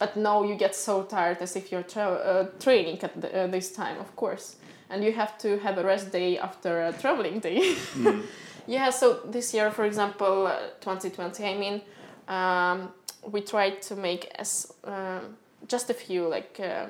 But 0.00 0.16
now 0.16 0.42
you 0.42 0.56
get 0.56 0.74
so 0.74 1.02
tired 1.04 1.38
as 1.42 1.54
if 1.56 1.70
you're 1.70 1.84
tra- 1.84 2.20
uh, 2.32 2.46
training 2.58 2.98
at 3.04 3.20
the, 3.20 3.44
uh, 3.44 3.46
this 3.46 3.70
time, 3.72 4.00
of 4.00 4.16
course, 4.16 4.56
and 4.90 5.04
you 5.04 5.12
have 5.12 5.38
to 5.38 5.58
have 5.58 5.78
a 5.78 5.84
rest 5.84 6.12
day 6.12 6.38
after 6.38 6.86
a 6.86 6.92
traveling 6.92 7.40
day. 7.40 7.76
yeah, 8.66 8.90
so 8.90 9.20
this 9.24 9.54
year, 9.54 9.70
for 9.70 9.84
example, 9.84 10.46
uh, 10.46 10.58
2020, 10.80 11.44
I 11.44 11.56
mean, 11.56 11.80
um, 12.28 12.92
we 13.30 13.40
tried 13.40 13.82
to 13.82 13.96
make 13.96 14.30
as 14.38 14.72
um 14.84 15.36
just 15.68 15.90
a 15.90 15.94
few 15.94 16.28
like. 16.28 16.60
Uh, 16.60 16.86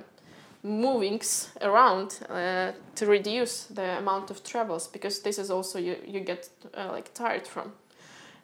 movings 0.63 1.51
around 1.63 2.19
uh, 2.29 2.73
to 2.95 3.07
reduce 3.07 3.65
the 3.65 3.99
amount 3.99 4.31
of 4.31 4.45
travels 4.45 4.89
because 4.89 5.21
this 5.21 5.39
is 5.39 5.51
also 5.51 5.79
you, 5.79 5.97
you 6.07 6.21
get 6.21 6.51
uh, 6.77 6.89
like 6.93 7.15
tired 7.15 7.47
from 7.47 7.73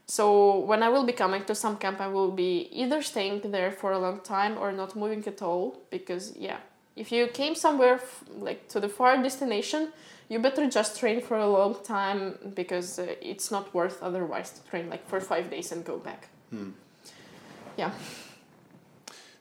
so 0.07 0.61
when 0.61 0.83
i 0.83 0.89
will 0.89 1.05
be 1.05 1.13
coming 1.13 1.45
to 1.45 1.55
some 1.55 1.77
camp 1.77 2.01
i 2.01 2.07
will 2.07 2.31
be 2.31 2.69
either 2.73 3.03
staying 3.03 3.41
there 3.51 3.71
for 3.71 3.93
a 3.93 3.99
long 3.99 4.21
time 4.21 4.57
or 4.57 4.73
not 4.73 4.97
moving 4.97 5.23
at 5.27 5.43
all 5.43 5.79
because 5.91 6.35
yeah 6.37 6.59
if 6.97 7.13
you 7.13 7.27
came 7.29 7.55
somewhere 7.55 7.95
f- 7.95 8.25
like 8.39 8.69
to 8.69 8.81
the 8.81 8.89
far 8.89 9.17
destination 9.23 9.93
you 10.29 10.39
better 10.41 10.69
just 10.69 10.99
train 10.99 11.21
for 11.21 11.37
a 11.39 11.47
long 11.49 11.77
time 11.85 12.39
because 12.55 12.99
uh, 12.99 13.07
it's 13.21 13.51
not 13.51 13.73
worth 13.75 14.03
otherwise 14.03 14.51
to 14.51 14.61
train 14.71 14.89
like 14.91 15.07
for 15.09 15.21
five 15.21 15.51
days 15.51 15.73
and 15.73 15.85
go 15.85 15.99
back 15.99 16.29
yeah 17.79 17.91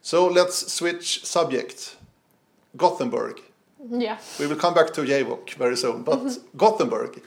So 0.02 0.28
let's 0.28 0.72
switch 0.74 1.26
subject. 1.26 1.96
Gothenburg. 2.78 3.42
yeah 3.90 4.18
We 4.40 4.48
will 4.48 4.56
come 4.58 4.74
back 4.74 4.94
to 4.94 5.02
JWOC 5.02 5.56
very 5.58 5.76
soon, 5.78 6.04
but. 6.04 6.38
Gothenburg. 6.58 7.22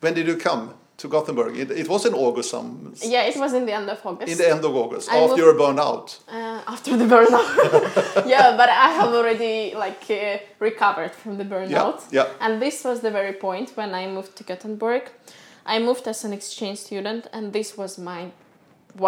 When 0.00 0.14
did 0.14 0.26
you 0.26 0.36
come 0.36 0.74
to 1.02 1.08
Gothenburg? 1.08 1.52
It, 1.62 1.70
it 1.82 1.88
was 1.94 2.02
in 2.06 2.14
August, 2.26 2.48
some 2.50 2.68
yeah 3.14 3.30
it 3.30 3.36
was 3.44 3.52
in 3.58 3.64
the 3.68 3.74
end 3.80 3.88
of 3.94 3.98
august 4.10 4.30
in 4.32 4.38
the 4.42 4.48
end 4.54 4.64
of 4.68 4.72
August, 4.82 5.04
I 5.10 5.16
after 5.16 5.28
moved- 5.28 5.38
you 5.40 5.46
were 5.50 5.58
burned 5.64 5.80
out. 5.90 6.06
Uh, 6.36 6.60
after 6.74 6.90
the 7.00 7.06
burnout. 7.14 7.48
yeah, 8.34 8.56
but 8.60 8.68
I 8.68 8.88
have 9.00 9.12
already 9.18 9.56
like 9.84 10.02
uh, 10.10 10.38
recovered 10.68 11.12
from 11.20 11.32
the 11.40 11.44
burnout. 11.52 11.98
yeah. 12.10 12.24
yeah. 12.26 12.44
And 12.44 12.52
this 12.66 12.76
was 12.88 12.96
the 13.06 13.10
very 13.18 13.34
point 13.46 13.68
when 13.78 13.90
I 14.00 14.06
moved 14.16 14.32
to 14.38 14.42
Gothenburg. 14.50 15.04
I 15.74 15.78
moved 15.88 16.04
as 16.12 16.24
an 16.24 16.32
exchange 16.32 16.78
student, 16.88 17.22
and 17.34 17.52
this 17.52 17.68
was 17.80 17.92
my 18.10 18.20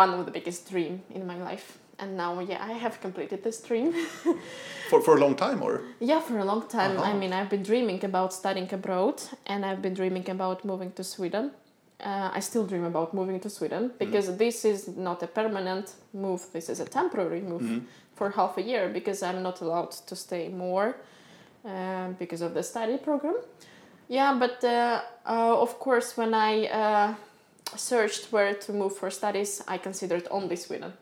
one 0.00 0.10
of 0.18 0.20
the 0.26 0.32
biggest 0.38 0.60
dream 0.72 0.94
in 1.16 1.22
my 1.32 1.36
life. 1.50 1.66
And 2.02 2.10
now, 2.16 2.40
yeah, 2.50 2.60
I 2.72 2.72
have 2.84 2.94
completed 3.00 3.38
this 3.46 3.58
dream. 3.68 3.92
For, 4.90 5.00
for 5.06 5.16
a 5.16 5.20
long 5.20 5.34
time, 5.34 5.62
or? 5.62 5.80
yeah, 6.10 6.20
for 6.28 6.38
a 6.38 6.44
long 6.44 6.62
time. 6.68 6.92
I 6.98 7.00
Uh-huh. 7.10 7.18
mean, 7.20 7.32
I've 7.32 7.48
been 7.48 7.62
dreaming 7.62 8.04
about 8.04 8.32
studying 8.34 8.68
abroad, 8.78 9.16
and 9.46 9.64
I've 9.64 9.80
been 9.86 9.94
dreaming 9.94 10.28
about 10.36 10.58
moving 10.64 10.92
to 10.98 11.02
Sweden. 11.02 11.50
Uh, 12.00 12.30
I 12.34 12.40
still 12.40 12.66
dream 12.66 12.84
about 12.84 13.14
moving 13.14 13.40
to 13.40 13.48
Sweden 13.48 13.92
because 13.98 14.36
this 14.36 14.64
is 14.64 14.88
not 14.88 15.22
a 15.22 15.26
permanent 15.26 15.94
move. 16.12 16.42
This 16.52 16.68
is 16.68 16.80
a 16.80 16.84
temporary 16.84 17.40
move 17.40 17.82
for 18.14 18.30
half 18.30 18.58
a 18.58 18.62
year 18.62 18.88
because 18.88 19.22
I'm 19.22 19.42
not 19.42 19.60
allowed 19.60 19.92
to 19.92 20.16
stay 20.16 20.48
more 20.48 20.96
uh, 21.64 22.08
because 22.18 22.42
of 22.42 22.54
the 22.54 22.62
study 22.62 22.98
program. 22.98 23.36
Yeah, 24.08 24.36
but 24.38 24.62
uh, 24.62 25.00
uh, 25.26 25.60
of 25.60 25.78
course, 25.78 26.16
when 26.16 26.34
I 26.34 26.66
uh, 26.66 27.14
searched 27.76 28.32
where 28.32 28.54
to 28.54 28.72
move 28.72 28.96
for 28.96 29.10
studies, 29.10 29.62
I 29.66 29.78
considered 29.78 30.28
only 30.30 30.56
Sweden. 30.56 30.92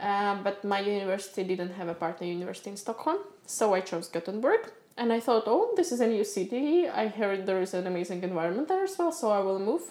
Uh, 0.00 0.42
but 0.42 0.64
my 0.64 0.80
university 0.80 1.44
didn't 1.44 1.74
have 1.74 1.88
a 1.88 1.94
partner 1.94 2.26
university 2.26 2.70
in 2.70 2.76
Stockholm, 2.76 3.18
so 3.46 3.74
I 3.74 3.80
chose 3.80 4.08
Gothenburg. 4.08 4.72
And 4.96 5.12
I 5.12 5.20
thought, 5.20 5.44
oh, 5.46 5.72
this 5.76 5.92
is 5.92 6.00
a 6.00 6.06
new 6.06 6.24
city. 6.24 6.88
I 6.88 7.08
heard 7.08 7.46
there 7.46 7.62
is 7.62 7.74
an 7.74 7.86
amazing 7.86 8.22
environment 8.22 8.68
there 8.68 8.84
as 8.84 8.98
well, 8.98 9.12
so 9.12 9.30
I 9.30 9.38
will 9.38 9.58
move. 9.58 9.82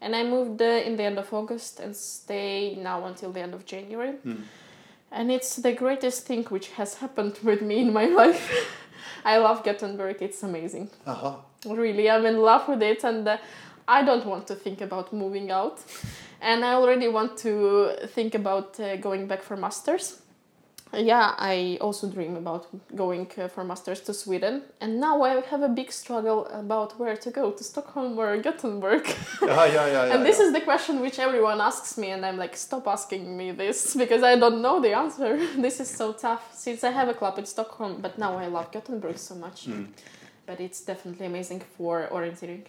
And 0.00 0.14
I 0.14 0.22
moved 0.22 0.62
uh, 0.62 0.64
in 0.64 0.96
the 0.96 1.02
end 1.04 1.18
of 1.18 1.32
August 1.32 1.80
and 1.80 1.94
stay 1.94 2.76
now 2.80 3.04
until 3.06 3.32
the 3.32 3.40
end 3.40 3.54
of 3.54 3.64
January. 3.66 4.14
And 5.10 5.30
it's 5.32 5.56
the 5.56 5.72
greatest 5.72 6.26
thing 6.26 6.44
which 6.44 6.68
has 6.72 6.94
happened 6.94 7.38
with 7.42 7.62
me 7.62 7.78
in 7.80 7.92
my 7.92 8.06
life. 8.06 8.72
I 9.24 9.38
love 9.38 9.64
Gothenburg, 9.64 10.22
it's 10.22 10.42
amazing. 10.42 10.90
Aha. 11.06 11.40
Really, 11.66 12.08
I'm 12.08 12.24
in 12.26 12.38
love 12.38 12.68
with 12.68 12.82
it, 12.82 13.04
and 13.04 13.26
uh, 13.26 13.36
I 13.88 14.04
don't 14.04 14.24
want 14.26 14.46
to 14.46 14.54
think 14.54 14.80
about 14.80 15.12
moving 15.12 15.50
out. 15.50 15.80
And 16.40 16.64
I 16.64 16.74
already 16.74 17.08
want 17.08 17.36
to 17.38 17.96
think 18.14 18.34
about 18.36 18.78
uh, 18.78 18.96
going 18.96 19.26
back 19.26 19.42
for 19.42 19.56
masters. 19.56 20.22
Yeah, 20.94 21.34
I 21.36 21.78
also 21.80 22.08
dream 22.08 22.36
about 22.36 22.66
going 22.96 23.30
uh, 23.36 23.48
for 23.48 23.62
masters 23.62 24.00
to 24.02 24.14
Sweden, 24.14 24.62
and 24.80 24.98
now 25.00 25.22
I 25.22 25.40
have 25.40 25.62
a 25.62 25.68
big 25.68 25.92
struggle 25.92 26.46
about 26.46 26.98
where 26.98 27.16
to 27.16 27.30
go 27.30 27.50
to 27.50 27.62
Stockholm 27.62 28.18
or 28.18 28.36
Gothenburg. 28.38 29.06
Yeah, 29.42 29.66
yeah, 29.66 29.86
yeah. 29.86 30.04
and 30.14 30.24
this 30.24 30.40
is 30.40 30.52
the 30.52 30.60
question 30.60 31.00
which 31.00 31.18
everyone 31.18 31.60
asks 31.60 31.98
me, 31.98 32.10
and 32.10 32.24
I'm 32.24 32.36
like, 32.36 32.56
stop 32.56 32.86
asking 32.86 33.36
me 33.36 33.52
this 33.52 33.94
because 34.02 34.22
I 34.22 34.36
don't 34.36 34.62
know 34.62 34.80
the 34.80 34.92
answer. 34.94 35.36
this 35.56 35.80
is 35.80 35.90
so 35.90 36.12
tough 36.12 36.54
since 36.54 36.82
I 36.84 36.90
have 36.90 37.08
a 37.08 37.14
club 37.14 37.38
in 37.38 37.46
Stockholm, 37.46 38.00
but 38.00 38.18
now 38.18 38.38
I 38.38 38.46
love 38.46 38.72
Gothenburg 38.72 39.18
so 39.18 39.34
much. 39.34 39.66
Hmm. 39.66 39.84
But 40.46 40.60
it's 40.60 40.80
definitely 40.80 41.26
amazing 41.26 41.62
for 41.76 42.08
orienteering. 42.10 42.64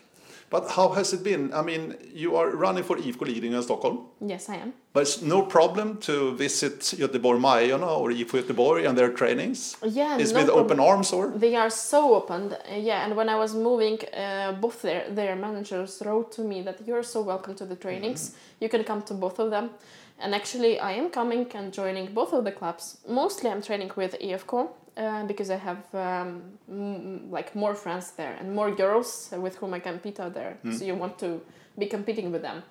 But 0.50 0.72
how 0.72 0.90
has 0.90 1.14
it 1.14 1.24
been? 1.24 1.54
I 1.54 1.62
mean, 1.62 1.96
you 2.14 2.36
are 2.36 2.50
running 2.50 2.84
for 2.84 2.98
IFK 2.98 3.26
Lidingö 3.26 3.56
in 3.56 3.62
Stockholm, 3.64 3.98
Yes, 4.20 4.50
I 4.50 4.56
am. 4.56 4.74
but 4.94 5.02
it's 5.04 5.22
no 5.22 5.42
problem 5.44 5.98
to 5.98 6.36
visit 6.36 6.80
Göteborg 6.98 7.40
Majorna 7.40 7.88
or 8.00 8.10
IFK 8.12 8.42
Göteborg 8.42 8.88
and 8.88 8.98
their 8.98 9.10
trainings. 9.14 9.78
Yeah, 9.84 10.18
It's 10.20 10.34
no 10.34 10.40
with 10.40 10.50
open 10.50 10.80
arms, 10.80 11.14
or? 11.14 11.28
They 11.40 11.56
are 11.56 11.70
so 11.70 12.16
open. 12.16 12.54
Uh, 12.54 12.76
yeah, 12.76 13.06
and 13.06 13.16
when 13.16 13.30
I 13.30 13.36
was 13.36 13.54
moving, 13.54 14.00
uh, 14.14 14.54
both 14.62 14.82
their 14.82 15.04
their 15.16 15.36
managers 15.36 16.02
wrote 16.06 16.32
to 16.36 16.42
me 16.42 16.64
that 16.64 16.78
you're 16.88 17.04
so 17.04 17.22
welcome 17.22 17.54
to 17.56 17.66
the 17.66 17.76
trainings. 17.76 18.32
You 18.60 18.70
can 18.70 18.84
come 18.84 19.02
to 19.04 19.14
both 19.14 19.40
of 19.40 19.50
them. 19.52 19.70
And 20.22 20.36
actually, 20.36 20.80
I 20.80 20.92
am 21.00 21.10
coming 21.12 21.48
and 21.56 21.72
joining 21.72 22.14
both 22.14 22.34
of 22.34 22.44
the 22.44 22.52
clubs. 22.52 22.98
Mostly, 23.08 23.50
I'm 23.50 23.62
training 23.62 23.92
with 23.96 24.16
IFK 24.20 24.68
uh, 25.00 25.26
because 25.26 25.50
I 25.50 25.56
have 25.56 25.84
um, 25.96 27.32
like 27.32 27.56
more 27.56 27.74
friends 27.74 28.12
there 28.12 28.36
and 28.40 28.54
more 28.54 28.70
girls 28.76 29.30
with 29.32 29.56
whom 29.56 29.74
I 29.74 29.80
compete 29.80 30.20
out 30.20 30.34
there. 30.34 30.58
So 30.78 30.84
you 30.84 30.96
want 30.96 31.18
to 31.20 31.42
be 31.78 31.86
competing 31.86 32.32
with 32.32 32.42
them. 32.42 32.64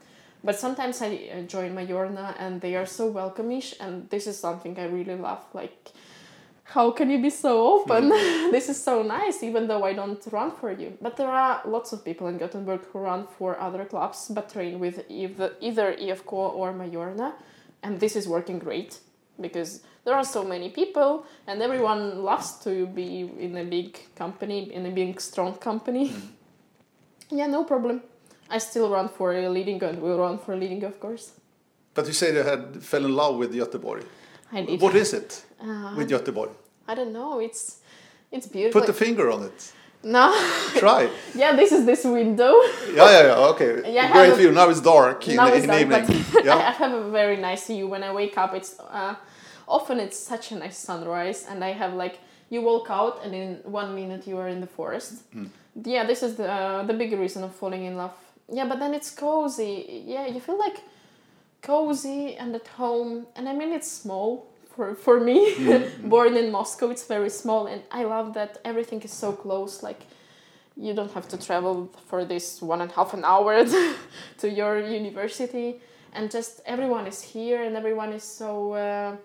But 0.44 0.58
sometimes 0.58 1.02
I 1.02 1.30
uh, 1.32 1.42
join 1.42 1.74
Majorna 1.74 2.34
and 2.38 2.60
they 2.60 2.76
are 2.76 2.86
so 2.86 3.12
welcomeish, 3.12 3.74
and 3.80 4.08
this 4.10 4.26
is 4.26 4.38
something 4.38 4.78
I 4.78 4.84
really 4.84 5.16
love. 5.16 5.42
Like, 5.52 5.90
how 6.62 6.90
can 6.90 7.10
you 7.10 7.20
be 7.20 7.30
so 7.30 7.80
open? 7.80 8.08
this 8.52 8.68
is 8.68 8.82
so 8.82 9.02
nice, 9.02 9.42
even 9.42 9.66
though 9.66 9.84
I 9.84 9.94
don't 9.94 10.22
run 10.30 10.52
for 10.52 10.70
you. 10.70 10.96
But 11.00 11.16
there 11.16 11.30
are 11.30 11.62
lots 11.64 11.92
of 11.92 12.04
people 12.04 12.28
in 12.28 12.38
Gothenburg 12.38 12.82
who 12.92 13.00
run 13.00 13.26
for 13.26 13.58
other 13.58 13.84
clubs 13.84 14.28
but 14.28 14.52
train 14.52 14.78
with 14.78 15.04
either, 15.08 15.54
either 15.60 15.94
IFK 15.94 16.32
or 16.32 16.72
Majorna, 16.72 17.32
and 17.82 17.98
this 17.98 18.14
is 18.14 18.28
working 18.28 18.58
great 18.58 18.98
because 19.40 19.82
there 20.08 20.16
are 20.16 20.24
so 20.24 20.42
many 20.42 20.70
people 20.70 21.26
and 21.46 21.60
everyone 21.62 22.22
loves 22.24 22.52
to 22.64 22.86
be 22.86 23.30
in 23.38 23.56
a 23.58 23.64
big 23.64 23.98
company, 24.16 24.72
in 24.72 24.86
a 24.86 24.90
big 24.90 25.20
strong 25.20 25.52
company. 25.58 26.12
yeah, 27.30 27.46
no 27.46 27.64
problem. 27.64 28.00
I 28.50 28.58
still 28.58 28.88
run 28.90 29.08
for 29.08 29.32
a 29.34 29.44
Lidingö 29.44 29.82
and 29.82 30.00
will 30.00 30.18
run 30.18 30.38
for 30.38 30.56
Lidingö, 30.56 30.84
of 30.84 30.98
course. 31.00 31.32
But 31.94 32.06
you 32.06 32.12
say 32.14 32.32
you 32.32 32.42
had 32.42 32.82
fell 32.82 33.04
in 33.04 33.14
love 33.14 33.36
with 33.36 33.52
Göteborg. 33.54 34.04
I 34.52 34.62
did. 34.62 34.80
What 34.80 34.94
is 34.94 35.12
it 35.12 35.44
Uh, 35.60 35.94
with 35.96 36.08
Göteborg? 36.10 36.50
I 36.90 36.94
don't 36.94 37.12
know. 37.12 37.40
It's 37.40 37.62
it's 38.32 38.46
beautiful. 38.46 38.80
Put 38.80 38.86
the 38.86 38.94
finger 39.06 39.30
on 39.30 39.42
it. 39.42 39.72
no. 40.02 40.32
Try. 40.78 41.08
yeah, 41.34 41.56
this 41.56 41.72
is 41.72 41.84
this 41.84 42.04
window. 42.04 42.52
Yeah, 42.94 43.10
yeah, 43.10 43.22
yeah. 43.28 43.50
Okay. 43.52 43.72
Yeah, 43.96 44.12
Great 44.12 44.32
a- 44.32 44.36
view. 44.36 44.52
Now 44.52 44.70
it's 44.70 44.80
dark 44.80 45.28
in, 45.28 45.36
now 45.36 45.46
the, 45.50 45.54
it's 45.56 45.64
in 45.64 45.70
dark, 45.70 45.80
evening. 45.82 46.24
but 46.32 46.48
I 46.68 46.70
have 46.80 46.94
a 46.94 47.10
very 47.10 47.36
nice 47.36 47.66
view 47.66 47.88
when 47.92 48.02
I 48.02 48.10
wake 48.20 48.36
up. 48.42 48.54
It's 48.54 48.72
uh, 48.80 49.14
often 49.68 50.00
it's 50.00 50.18
such 50.18 50.52
a 50.52 50.56
nice 50.56 50.78
sunrise, 50.78 51.46
and 51.48 51.62
I 51.64 51.72
have 51.72 51.94
like 51.94 52.18
you 52.50 52.62
walk 52.62 52.88
out, 52.90 53.20
and 53.24 53.34
in 53.34 53.60
one 53.64 53.94
minute 53.94 54.26
you 54.26 54.38
are 54.38 54.48
in 54.48 54.60
the 54.60 54.66
forest. 54.66 55.22
yeah, 55.84 56.04
this 56.06 56.22
is 56.22 56.36
the 56.36 56.50
uh, 56.50 56.82
the 56.84 56.94
big 56.94 57.12
reason 57.12 57.44
of 57.44 57.54
falling 57.54 57.84
in 57.84 57.96
love. 57.96 58.14
Yeah, 58.50 58.66
but 58.66 58.78
then 58.78 58.94
it's 58.94 59.10
cozy. 59.10 60.02
Yeah, 60.06 60.26
you 60.26 60.40
feel 60.40 60.58
like 60.58 60.82
cozy 61.62 62.34
and 62.36 62.54
at 62.54 62.66
home, 62.68 63.26
and 63.36 63.48
I 63.48 63.52
mean 63.54 63.72
it's 63.72 63.90
small 63.90 64.46
for 64.74 64.94
for 64.94 65.20
me. 65.20 65.38
Born 66.02 66.36
in 66.36 66.50
Moscow, 66.50 66.90
it's 66.90 67.06
very 67.06 67.30
small, 67.30 67.66
and 67.66 67.82
I 67.90 68.04
love 68.04 68.34
that 68.34 68.58
everything 68.64 69.02
is 69.02 69.12
so 69.12 69.32
close. 69.32 69.82
Like 69.82 70.00
you 70.76 70.94
don't 70.94 71.12
have 71.12 71.28
to 71.28 71.36
travel 71.36 71.90
for 72.06 72.24
this 72.24 72.62
one 72.62 72.80
and 72.80 72.90
a 72.90 72.94
half 72.94 73.12
an 73.14 73.24
hour 73.24 73.64
to 74.38 74.48
your 74.48 74.78
university, 74.80 75.80
and 76.12 76.30
just 76.30 76.60
everyone 76.64 77.06
is 77.06 77.20
here, 77.20 77.62
and 77.62 77.76
everyone 77.76 78.12
is 78.12 78.22
so 78.22 78.72
uh, 78.72 79.16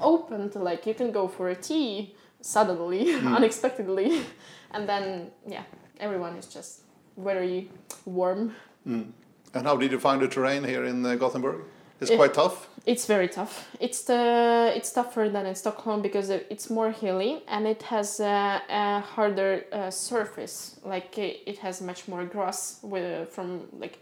open 0.00 0.50
to 0.50 0.58
like 0.58 0.86
you 0.86 0.94
can 0.94 1.12
go 1.12 1.28
for 1.28 1.48
a 1.48 1.54
tea 1.54 2.14
suddenly, 2.40 3.14
unexpectedly, 3.36 4.22
and 4.72 4.88
then 4.88 5.30
yeah, 5.46 5.62
everyone 6.00 6.36
is 6.36 6.46
just 6.46 6.82
very 7.16 7.70
warm. 8.04 8.54
And 8.86 9.66
how 9.66 9.76
did 9.76 9.92
you 9.92 10.00
find 10.00 10.20
the 10.20 10.28
terrain 10.28 10.64
here 10.64 10.84
in 10.84 11.04
uh, 11.06 11.14
Gothenburg? 11.14 11.62
It's 12.00 12.10
It- 12.10 12.16
quite 12.16 12.34
tough. 12.34 12.68
It's 12.86 13.06
very 13.06 13.28
tough. 13.28 13.66
It's 13.80 14.02
the 14.02 14.70
it's 14.76 14.92
tougher 14.92 15.30
than 15.30 15.46
in 15.46 15.54
Stockholm 15.54 16.02
because 16.02 16.28
it's 16.28 16.68
more 16.68 16.90
hilly 16.90 17.42
and 17.48 17.66
it 17.66 17.82
has 17.84 18.20
a, 18.20 18.60
a 18.68 19.00
harder 19.00 19.64
uh, 19.72 19.90
surface. 19.90 20.78
Like 20.84 21.16
it, 21.16 21.40
it 21.46 21.58
has 21.60 21.80
much 21.80 22.06
more 22.08 22.26
grass 22.26 22.80
with 22.82 23.30
from 23.30 23.68
like 23.78 24.00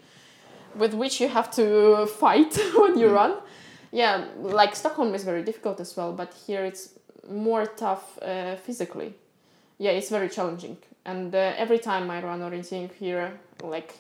with 0.75 0.95
which 0.95 1.20
you 1.20 1.29
have 1.29 1.49
to 1.53 2.07
fight 2.20 2.59
when 2.77 2.99
you 2.99 3.09
run. 3.11 3.35
Yeah, 3.93 4.24
like 4.40 4.74
Stockholm 4.76 5.14
is 5.14 5.24
very 5.24 5.43
difficult 5.43 5.80
as 5.80 5.97
well, 5.97 6.12
but 6.12 6.32
here 6.47 6.64
it's 6.64 6.88
more 7.30 7.66
tough 7.66 8.18
uh, 8.22 8.57
physically. 8.57 9.14
Yeah, 9.78 9.90
it's 9.99 10.09
very 10.11 10.28
challenging. 10.28 10.76
And 11.05 11.34
uh, 11.34 11.53
every 11.59 11.78
time 11.78 12.11
I 12.11 12.22
run 12.22 12.40
orienteering 12.40 12.90
here, 13.01 13.32
like. 13.62 13.93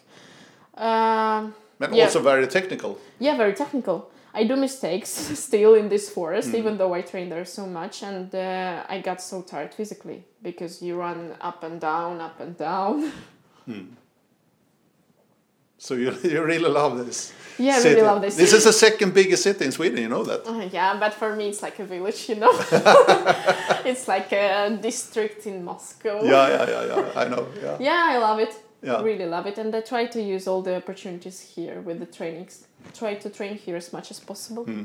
Um, 0.76 1.54
And 1.80 1.94
Yeah. 1.94 2.04
also 2.06 2.20
very 2.22 2.46
technical. 2.46 2.96
yeah, 3.20 3.36
very 3.36 3.52
technical. 3.54 4.10
I 4.34 4.44
do 4.44 4.56
mistakes 4.56 5.10
still 5.48 5.74
in 5.74 5.88
this 5.88 6.08
forest, 6.08 6.48
Mm. 6.52 6.58
even 6.58 6.78
though 6.78 6.94
I 6.98 7.02
train 7.02 7.28
there 7.28 7.44
so 7.44 7.66
much, 7.66 8.02
and 8.02 8.34
uh, 8.34 8.94
I 8.94 9.00
got 9.02 9.20
so 9.20 9.42
tired 9.42 9.74
physically 9.74 10.22
because 10.42 10.80
you 10.86 10.96
run 11.00 11.34
up 11.40 11.64
and 11.64 11.80
down, 11.80 12.20
up 12.20 12.40
and 12.40 12.56
down. 12.56 13.12
So 15.82 15.94
you, 15.94 16.16
you 16.22 16.42
really 16.44 16.70
love 16.70 17.04
this. 17.04 17.32
Yeah, 17.58 17.74
I 17.74 17.80
city. 17.80 17.94
really 17.96 18.06
love 18.06 18.22
this. 18.22 18.36
This 18.36 18.52
is 18.52 18.64
the 18.64 18.72
second 18.72 19.12
biggest 19.12 19.42
city 19.42 19.64
in 19.64 19.72
Sweden, 19.72 19.98
you 19.98 20.08
know 20.08 20.22
that? 20.22 20.46
Uh, 20.46 20.68
yeah, 20.72 20.96
but 20.98 21.12
for 21.12 21.34
me 21.34 21.48
it's 21.48 21.60
like 21.60 21.78
a 21.80 21.84
village, 21.84 22.28
you 22.28 22.36
know. 22.36 22.52
it's 23.84 24.06
like 24.06 24.32
a 24.32 24.78
district 24.80 25.46
in 25.46 25.64
Moscow. 25.64 26.22
Yeah, 26.22 26.48
yeah, 26.48 26.70
yeah, 26.70 26.86
yeah. 26.86 27.20
I 27.22 27.28
know. 27.28 27.48
Yeah. 27.60 27.76
Yeah, 27.80 28.06
I 28.10 28.18
love 28.18 28.38
it. 28.38 28.54
Yeah. 28.80 29.02
Really 29.02 29.26
love 29.26 29.46
it, 29.46 29.58
and 29.58 29.74
I 29.74 29.80
try 29.80 30.06
to 30.06 30.22
use 30.22 30.46
all 30.48 30.62
the 30.62 30.76
opportunities 30.76 31.40
here 31.40 31.80
with 31.80 31.98
the 31.98 32.06
trainings. 32.06 32.66
Try 32.94 33.14
to 33.14 33.28
train 33.28 33.56
here 33.56 33.76
as 33.76 33.92
much 33.92 34.10
as 34.10 34.20
possible, 34.20 34.64
Hmm. 34.64 34.84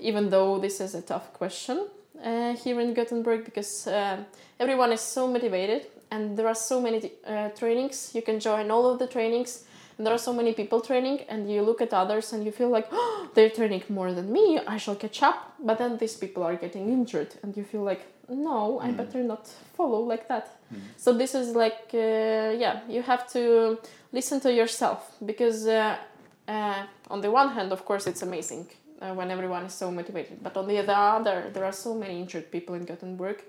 even 0.00 0.30
though 0.30 0.58
this 0.58 0.80
is 0.80 0.94
a 0.94 1.02
tough 1.02 1.32
question 1.32 1.88
uh, 2.24 2.54
here 2.56 2.80
in 2.80 2.94
Gothenburg 2.94 3.44
because 3.44 3.86
uh, 3.86 4.16
everyone 4.58 4.92
is 4.92 5.00
so 5.00 5.28
motivated 5.28 5.86
and 6.10 6.36
there 6.36 6.46
are 6.46 6.54
so 6.54 6.80
many 6.80 7.12
uh, 7.26 7.48
trainings. 7.50 8.10
You 8.14 8.22
can 8.22 8.40
join 8.40 8.70
all 8.70 8.90
of 8.90 8.98
the 8.98 9.06
trainings, 9.06 9.64
and 9.98 10.06
there 10.06 10.14
are 10.14 10.18
so 10.18 10.32
many 10.32 10.52
people 10.54 10.80
training, 10.80 11.20
and 11.28 11.50
you 11.50 11.60
look 11.62 11.82
at 11.82 11.92
others 11.92 12.32
and 12.32 12.44
you 12.44 12.52
feel 12.52 12.70
like 12.70 12.88
oh, 12.92 13.28
they're 13.34 13.50
training 13.50 13.82
more 13.88 14.12
than 14.12 14.32
me. 14.32 14.60
I 14.66 14.78
shall 14.78 14.94
catch 14.94 15.22
up, 15.22 15.54
but 15.58 15.78
then 15.78 15.98
these 15.98 16.16
people 16.16 16.44
are 16.44 16.56
getting 16.56 16.88
injured, 16.88 17.34
and 17.42 17.56
you 17.56 17.64
feel 17.64 17.82
like 17.82 18.06
no, 18.28 18.78
I 18.80 18.92
better 18.92 19.22
not 19.22 19.48
follow 19.76 20.00
like 20.00 20.28
that. 20.28 20.56
So 20.96 21.12
this 21.12 21.34
is 21.34 21.54
like 21.56 21.90
uh, 21.92 22.54
yeah, 22.64 22.80
you 22.88 23.02
have 23.02 23.28
to 23.32 23.78
listen 24.12 24.40
to 24.40 24.52
yourself 24.52 25.12
because 25.24 25.66
uh, 25.66 25.96
uh, 26.46 26.86
on 27.10 27.20
the 27.20 27.30
one 27.30 27.50
hand, 27.50 27.72
of 27.72 27.84
course, 27.84 28.06
it's 28.06 28.22
amazing 28.22 28.68
uh, 29.00 29.14
when 29.14 29.30
everyone 29.30 29.64
is 29.64 29.74
so 29.74 29.90
motivated, 29.90 30.42
but 30.42 30.56
on 30.56 30.66
the 30.68 30.78
other, 30.78 31.50
there 31.52 31.64
are 31.64 31.72
so 31.72 31.94
many 31.94 32.20
injured 32.20 32.50
people 32.50 32.74
in 32.74 32.84
Gothenburg, 32.84 33.42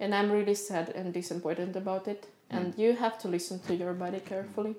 and 0.00 0.14
I'm 0.14 0.30
really 0.30 0.54
sad 0.54 0.90
and 0.90 1.12
disappointed 1.12 1.74
about 1.76 2.06
it. 2.08 2.26
And 2.50 2.74
you 2.78 2.94
have 2.94 3.18
to 3.18 3.28
listen 3.28 3.58
to 3.66 3.74
your 3.74 3.92
body 3.92 4.20
carefully. 4.20 4.74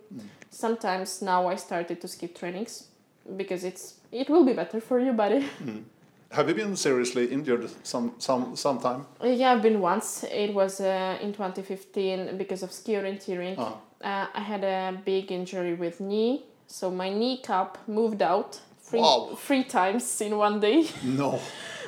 Sometimes 0.50 1.22
now 1.22 1.48
I 1.48 1.56
started 1.58 2.00
to 2.02 2.08
skip 2.08 2.38
trainings 2.40 2.88
because 3.36 3.64
it's 3.64 3.96
it 4.12 4.30
will 4.30 4.46
be 4.46 4.54
better 4.54 4.80
for 4.80 5.00
your 5.00 5.14
body. 5.14 5.46
Have 6.32 6.50
you 6.50 6.56
been 6.56 6.76
seriously 6.76 7.26
injured 7.32 7.70
some 7.84 8.12
some 8.20 8.56
sometime? 8.56 9.06
Yeah, 9.24 9.52
I've 9.54 9.62
been 9.62 9.80
once. 9.82 10.24
It 10.30 10.54
was 10.54 10.80
uh, 10.82 11.18
in 11.22 11.32
2015 11.34 12.38
because 12.38 12.64
of 12.64 12.72
ski 12.72 12.94
orienteering. 12.94 13.56
Ah. 13.58 13.78
Uh, 14.04 14.28
I 14.36 14.42
had 14.42 14.64
a 14.64 14.98
big 15.06 15.32
injury 15.32 15.74
with 15.74 16.00
knee, 16.00 16.44
so 16.68 16.92
my 16.92 17.10
kneecap 17.10 17.78
moved 17.88 18.22
out 18.22 18.60
three, 18.82 19.00
Wow. 19.02 19.36
three 19.36 19.64
times 19.64 20.22
in 20.22 20.38
one 20.38 20.60
day 20.60 20.88
No. 21.04 21.40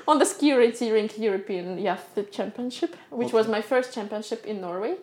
on 0.07 0.19
the 0.19 0.25
ski 0.25 0.51
orienteering 0.51 1.11
European 1.19 1.77
Youth 1.77 2.32
Championship, 2.32 2.95
which 3.11 3.32
was 3.34 3.47
my 3.47 3.61
first 3.61 3.93
championship 3.93 4.45
in 4.45 4.59
Norway. 4.61 4.95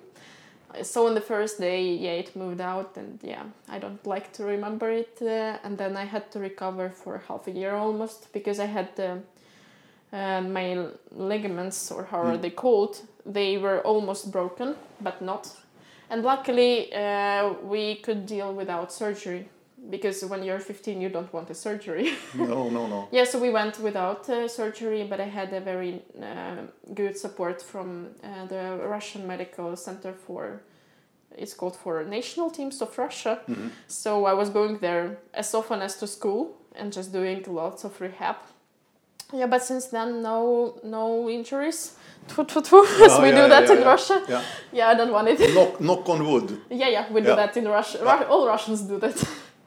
So 0.83 1.07
on 1.07 1.15
the 1.15 1.21
first 1.21 1.59
day, 1.59 1.95
yeah, 1.95 2.13
it 2.13 2.37
moved 2.37 2.61
out, 2.61 2.97
and 2.97 3.19
yeah, 3.23 3.45
I 3.69 3.79
don't 3.79 4.05
like 4.07 4.33
to 4.35 4.45
remember 4.45 4.91
it. 4.91 5.19
Uh, 5.23 5.59
and 5.65 5.79
then 5.79 5.97
I 5.97 6.05
had 6.05 6.31
to 6.33 6.39
recover 6.39 6.91
for 6.91 7.23
half 7.29 7.47
a 7.47 7.51
year 7.51 7.75
almost 7.75 8.33
because 8.33 8.61
I 8.61 8.67
had 8.67 8.89
uh, 8.99 9.17
uh, 10.13 10.41
my 10.43 10.89
ligaments, 11.13 11.91
or 11.91 12.05
how 12.05 12.23
are 12.23 12.37
they 12.37 12.51
called, 12.51 13.01
they 13.25 13.59
were 13.59 13.81
almost 13.81 14.31
broken, 14.31 14.77
but 15.01 15.23
not. 15.23 15.51
And 16.11 16.23
luckily, 16.23 16.93
uh, 16.95 17.55
we 17.63 17.97
could 17.97 18.27
deal 18.27 18.53
without 18.53 18.93
surgery 18.93 19.49
because 19.91 20.25
when 20.25 20.43
you're 20.43 20.59
15, 20.61 21.01
you 21.01 21.09
don't 21.09 21.33
want 21.33 21.51
a 21.51 21.55
surgery. 21.55 22.13
No, 22.35 22.69
no, 22.71 22.87
no. 22.87 23.09
Yeah, 23.13 23.25
so 23.25 23.39
we 23.39 23.51
went 23.51 23.79
without 23.81 24.29
uh, 24.29 24.49
surgery, 24.49 25.05
but 25.09 25.21
I 25.21 25.25
had 25.29 25.53
a 25.53 25.61
very 25.61 26.03
uh, 26.21 26.67
good 26.95 27.17
support 27.19 27.63
from 27.63 28.09
uh, 28.23 28.47
the 28.47 28.79
Russian 28.89 29.27
Medical 29.27 29.77
Center 29.77 30.13
for. 30.13 30.63
It's 31.39 31.53
called 31.55 31.77
for 31.77 32.03
National 32.05 32.51
Teams 32.51 32.81
of 32.81 32.97
Russia. 32.99 33.41
So 33.89 34.25
I 34.25 34.33
was 34.33 34.49
going 34.49 34.79
there 34.79 35.19
as 35.35 35.55
often 35.55 35.83
as 35.83 35.97
to 35.99 36.07
school 36.07 36.57
and 36.75 36.91
just 36.93 37.13
doing 37.13 37.45
lots 37.47 37.85
of 37.85 38.01
rehab. 38.01 38.37
Yeah, 39.35 39.47
but 39.47 39.63
since 39.63 39.87
then, 39.87 40.23
no 40.23 40.79
no 40.85 41.29
injuries. 41.29 41.93
As 42.39 42.39
Oh, 42.39 43.21
we 43.23 43.29
yeah, 43.29 43.43
do 43.43 43.49
that 43.49 43.65
yeah, 43.65 43.73
in 43.75 43.81
yeah. 43.81 43.91
Russia. 43.93 44.23
Yeah. 44.29 44.43
Yeah, 44.73 44.89
I 44.91 44.95
don't 44.95 45.13
want 45.13 45.29
it. 45.29 45.39
Knock, 45.55 45.81
knock 45.81 46.09
on 46.09 46.25
wood. 46.27 46.61
yeah, 46.71 46.89
yeah, 46.89 47.13
we 47.13 47.21
do 47.21 47.29
Yeah. 47.29 47.37
that 47.37 47.57
in 47.57 47.69
Russia. 47.69 47.99
Ru- 48.03 48.27
all 48.31 48.47
Russians 48.47 48.81
do 48.83 48.99
that. 48.99 49.17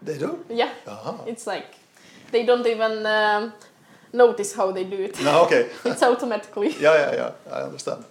They 0.01 0.17
do? 0.17 0.45
yeah, 0.49 0.71
Aha. 0.87 1.23
it's 1.25 1.45
like 1.45 1.75
they 2.31 2.45
don't 2.45 2.65
even 2.65 3.05
um, 3.05 3.53
notice 4.13 4.53
how 4.53 4.71
they 4.71 4.83
do 4.83 4.95
it. 4.95 5.21
No, 5.21 5.43
okay. 5.45 5.69
it's 5.85 6.03
automatically. 6.03 6.69
Yeah, 6.79 6.95
yeah, 6.95 7.15
yeah. 7.15 7.31
I 7.51 7.61
understand. 7.63 8.05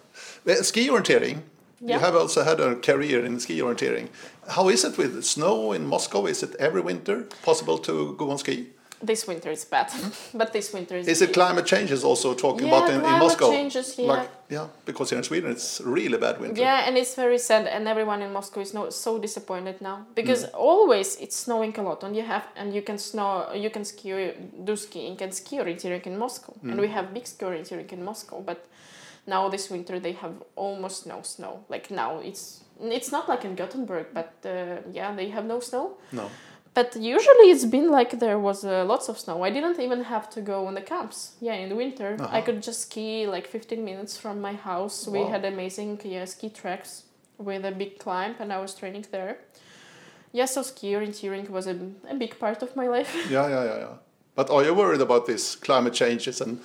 Uh, 0.47 0.55
Ski 0.63 0.89
orienteering. 0.89 1.43
Yeah. 1.81 1.95
You 1.95 2.01
have 2.01 2.17
also 2.17 2.43
had 2.43 2.61
a 2.61 2.75
career 2.75 3.25
in 3.25 3.39
ski 3.39 3.61
orienteering. 3.61 4.09
How 4.49 4.69
is 4.69 4.85
it 4.85 4.99
with 4.99 5.23
snow 5.25 5.73
in 5.73 5.87
Moscow? 5.87 6.27
Is 6.27 6.43
it 6.43 6.57
every 6.59 6.81
winter 6.81 7.27
possible 7.45 7.79
to 7.79 8.15
go 8.19 8.31
on 8.31 8.39
ski? 8.39 8.67
This 9.01 9.27
winter 9.29 9.51
is 9.51 9.65
bad, 9.65 9.93
but 10.35 10.53
this 10.53 10.73
winter 10.73 10.97
is. 10.97 11.07
Is 11.07 11.23
it 11.23 11.33
climate 11.33 11.67
changes 11.67 12.03
also 12.05 12.35
talking 12.35 12.67
Yeah, 12.67 12.77
about 12.79 12.89
in, 12.91 12.97
in 12.97 13.01
climate 13.03 13.21
Moscow? 13.21 13.51
changes, 13.51 13.97
yeah. 13.99 14.07
Like, 14.13 14.29
yeah, 14.51 14.67
because 14.85 15.11
here 15.11 15.19
in 15.19 15.25
Sweden 15.25 15.51
it's 15.53 15.81
really 15.85 16.19
bad 16.19 16.41
winter. 16.41 16.61
Yeah, 16.61 16.87
and 16.89 16.97
it's 16.99 17.15
very 17.15 17.39
sad, 17.39 17.67
and 17.69 17.87
everyone 17.87 18.23
in 18.23 18.33
Moscow 18.33 18.61
is 18.61 18.75
no, 18.75 18.91
so 18.91 19.19
disappointed 19.19 19.81
now 19.81 20.07
because 20.15 20.45
Mm. 20.45 20.55
always 20.55 21.17
it's 21.21 21.37
snowing 21.37 21.79
a 21.79 21.83
lot, 21.83 22.03
and 22.05 22.17
you 22.17 22.25
have 22.25 22.45
and 22.57 22.75
you 22.75 22.83
can 22.83 22.99
snow, 22.99 23.53
you 23.55 23.71
can 23.71 23.85
ski, 23.85 24.33
do 24.65 24.75
skiing 24.77 25.17
and 25.23 25.33
ski 25.33 25.59
orienteering 25.59 26.05
in 26.07 26.19
Moscow, 26.19 26.53
Mm. 26.65 26.71
and 26.73 26.81
we 26.81 26.89
have 26.89 27.15
big 27.15 27.27
ski 27.27 27.45
orienteering 27.47 27.93
in 27.93 28.03
Moscow, 28.05 28.41
but 28.41 28.59
now 29.27 29.49
this 29.49 29.71
winter 29.71 30.01
they 30.01 30.13
have 30.13 30.35
almost 30.57 31.07
no 31.07 31.23
snow. 31.23 31.65
Like 31.69 31.91
now 31.95 32.19
it's 32.19 32.65
it's 32.81 33.11
not 33.13 33.29
like 33.29 33.45
in 33.45 33.55
Gothenburg, 33.57 34.07
but 34.13 34.33
uh, 34.45 34.51
yeah, 34.93 35.15
they 35.15 35.29
have 35.31 35.45
no 35.47 35.61
snow. 35.61 35.97
No. 36.13 36.31
But 36.79 36.95
usually 36.95 37.51
it's 37.51 37.65
been 37.65 37.91
like 37.91 38.21
there 38.21 38.39
was 38.39 38.65
uh, 38.65 38.85
lots 38.85 39.09
of 39.09 39.19
snow. 39.19 39.43
I 39.43 39.51
didn't 39.51 39.81
even 39.81 40.05
have 40.05 40.31
to 40.31 40.41
go 40.41 40.67
on 40.69 40.75
the 40.75 40.81
camps. 40.81 41.33
Yeah, 41.41 41.63
in 41.63 41.69
the 41.69 41.75
winter 41.75 42.11
Uh-huh. 42.15 42.39
I 42.39 42.41
could 42.47 42.63
just 42.69 42.81
ski 42.81 43.27
like 43.27 43.47
15 43.49 43.85
minutes 43.85 44.17
from 44.17 44.41
my 44.41 44.55
house. 44.55 45.09
We 45.11 45.23
had 45.33 45.45
amazing 45.45 46.01
yeah, 46.05 46.27
ski 46.27 46.51
tracks 46.51 47.03
with 47.37 47.65
a 47.65 47.73
big 47.73 47.99
climb, 47.99 48.35
and 48.41 48.53
I 48.53 48.59
was 48.61 48.75
training 48.75 49.07
there. 49.11 49.39
Yeah, 50.33 50.47
so 50.47 50.63
ski 50.63 50.95
orienteering 50.95 51.51
was 51.51 51.67
a, 51.67 51.77
a 52.09 52.15
big 52.15 52.39
part 52.39 52.63
of 52.63 52.77
my 52.77 52.87
life. 52.87 53.13
Yeah, 53.31 53.49
yeah, 53.49 53.65
yeah, 53.65 53.79
yeah. 53.79 53.95
But 54.37 54.51
are 54.51 54.65
you 54.67 54.75
worried 54.75 55.03
about 55.03 55.27
this 55.27 55.57
climate 55.57 55.95
changes 55.95 56.41
and 56.41 56.59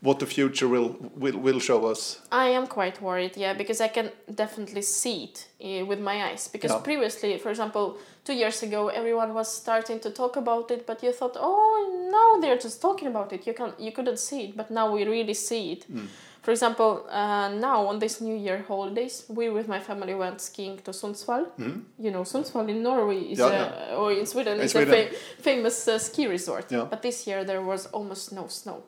what 0.00 0.18
the 0.18 0.26
future 0.26 0.68
will 0.68 0.96
will, 1.16 1.38
will 1.38 1.60
show 1.60 1.90
us. 1.90 2.20
I 2.30 2.48
am 2.56 2.66
quite 2.66 3.00
worried, 3.02 3.36
yeah, 3.36 3.54
because 3.54 3.80
I 3.80 3.88
can 3.88 4.10
definitely 4.34 4.82
see 4.82 5.24
it 5.24 5.48
uh, 5.60 5.86
with 5.86 6.00
my 6.00 6.30
eyes. 6.30 6.48
Because 6.48 6.72
Yeah. 6.72 6.82
previously, 6.82 7.38
for 7.38 7.50
example, 7.50 7.98
two 8.28 8.34
years 8.34 8.62
ago, 8.62 8.88
everyone 8.88 9.32
was 9.32 9.48
starting 9.62 9.98
to 10.00 10.10
talk 10.10 10.36
about 10.36 10.70
it, 10.70 10.86
but 10.86 11.02
you 11.02 11.12
thought, 11.12 11.36
oh 11.40 11.74
no, 12.16 12.40
they're 12.40 12.58
just 12.58 12.78
talking 12.82 13.08
about 13.08 13.32
it. 13.32 13.46
You 13.46 13.54
can 13.54 13.72
you 13.78 13.90
couldn't 13.90 14.18
see 14.18 14.40
it, 14.46 14.56
but 14.56 14.70
now 14.70 14.86
we 14.94 15.00
really 15.04 15.34
see 15.34 15.72
it. 15.72 15.82
Mm. 15.90 16.06
For 16.42 16.52
example, 16.52 17.06
uh, 17.10 17.48
now 17.68 17.86
on 17.90 17.98
this 17.98 18.20
New 18.20 18.36
Year 18.36 18.58
holidays, 18.68 19.24
we 19.38 19.48
with 19.48 19.66
my 19.68 19.80
family 19.80 20.14
went 20.14 20.40
skiing 20.40 20.76
to 20.84 20.90
Sundsvall. 20.92 21.44
Mm. 21.58 21.82
You 22.04 22.10
know, 22.10 22.22
Sundsvall 22.24 22.68
in 22.68 22.82
Norway 22.82 23.20
is 23.32 23.38
Yeah, 23.38 23.46
a, 23.46 23.52
yeah. 23.52 23.96
or 24.00 24.12
in 24.12 24.26
Sweden 24.26 24.60
is 24.60 24.74
a 24.74 24.84
fa- 24.86 25.10
famous 25.48 25.88
uh, 25.88 25.98
ski 25.98 26.26
resort. 26.26 26.66
Yeah. 26.70 26.86
But 26.90 27.00
this 27.02 27.26
year 27.26 27.44
there 27.44 27.62
was 27.62 27.86
almost 27.92 28.32
no 28.32 28.46
snow. 28.48 28.82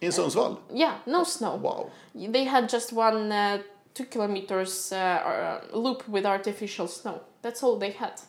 In 0.00 0.10
Sundsvall. 0.10 0.58
Yeah, 0.74 0.94
no 1.06 1.24
snow. 1.24 1.54
Wow. 1.56 1.90
They 2.14 2.44
had 2.44 2.68
just 2.68 2.92
one 2.92 3.32
uh, 3.32 3.58
two 3.94 4.04
kilometers 4.04 4.92
uh, 4.92 4.96
uh, 4.96 5.76
loop 5.84 6.08
with 6.08 6.24
artificial 6.26 6.88
snow. 6.88 7.20
That's 7.42 7.62
all 7.62 7.78
they 7.78 7.92
had. 7.92 8.20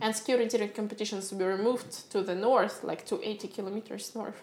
And 0.00 0.14
ski 0.14 0.32
orienteering 0.32 0.74
competitions 0.74 1.32
were 1.32 1.56
removed 1.56 2.10
to 2.10 2.22
the 2.22 2.34
north, 2.34 2.84
like 2.84 3.04
to 3.06 3.20
80 3.22 3.48
kilometers 3.48 4.14
north. 4.14 4.42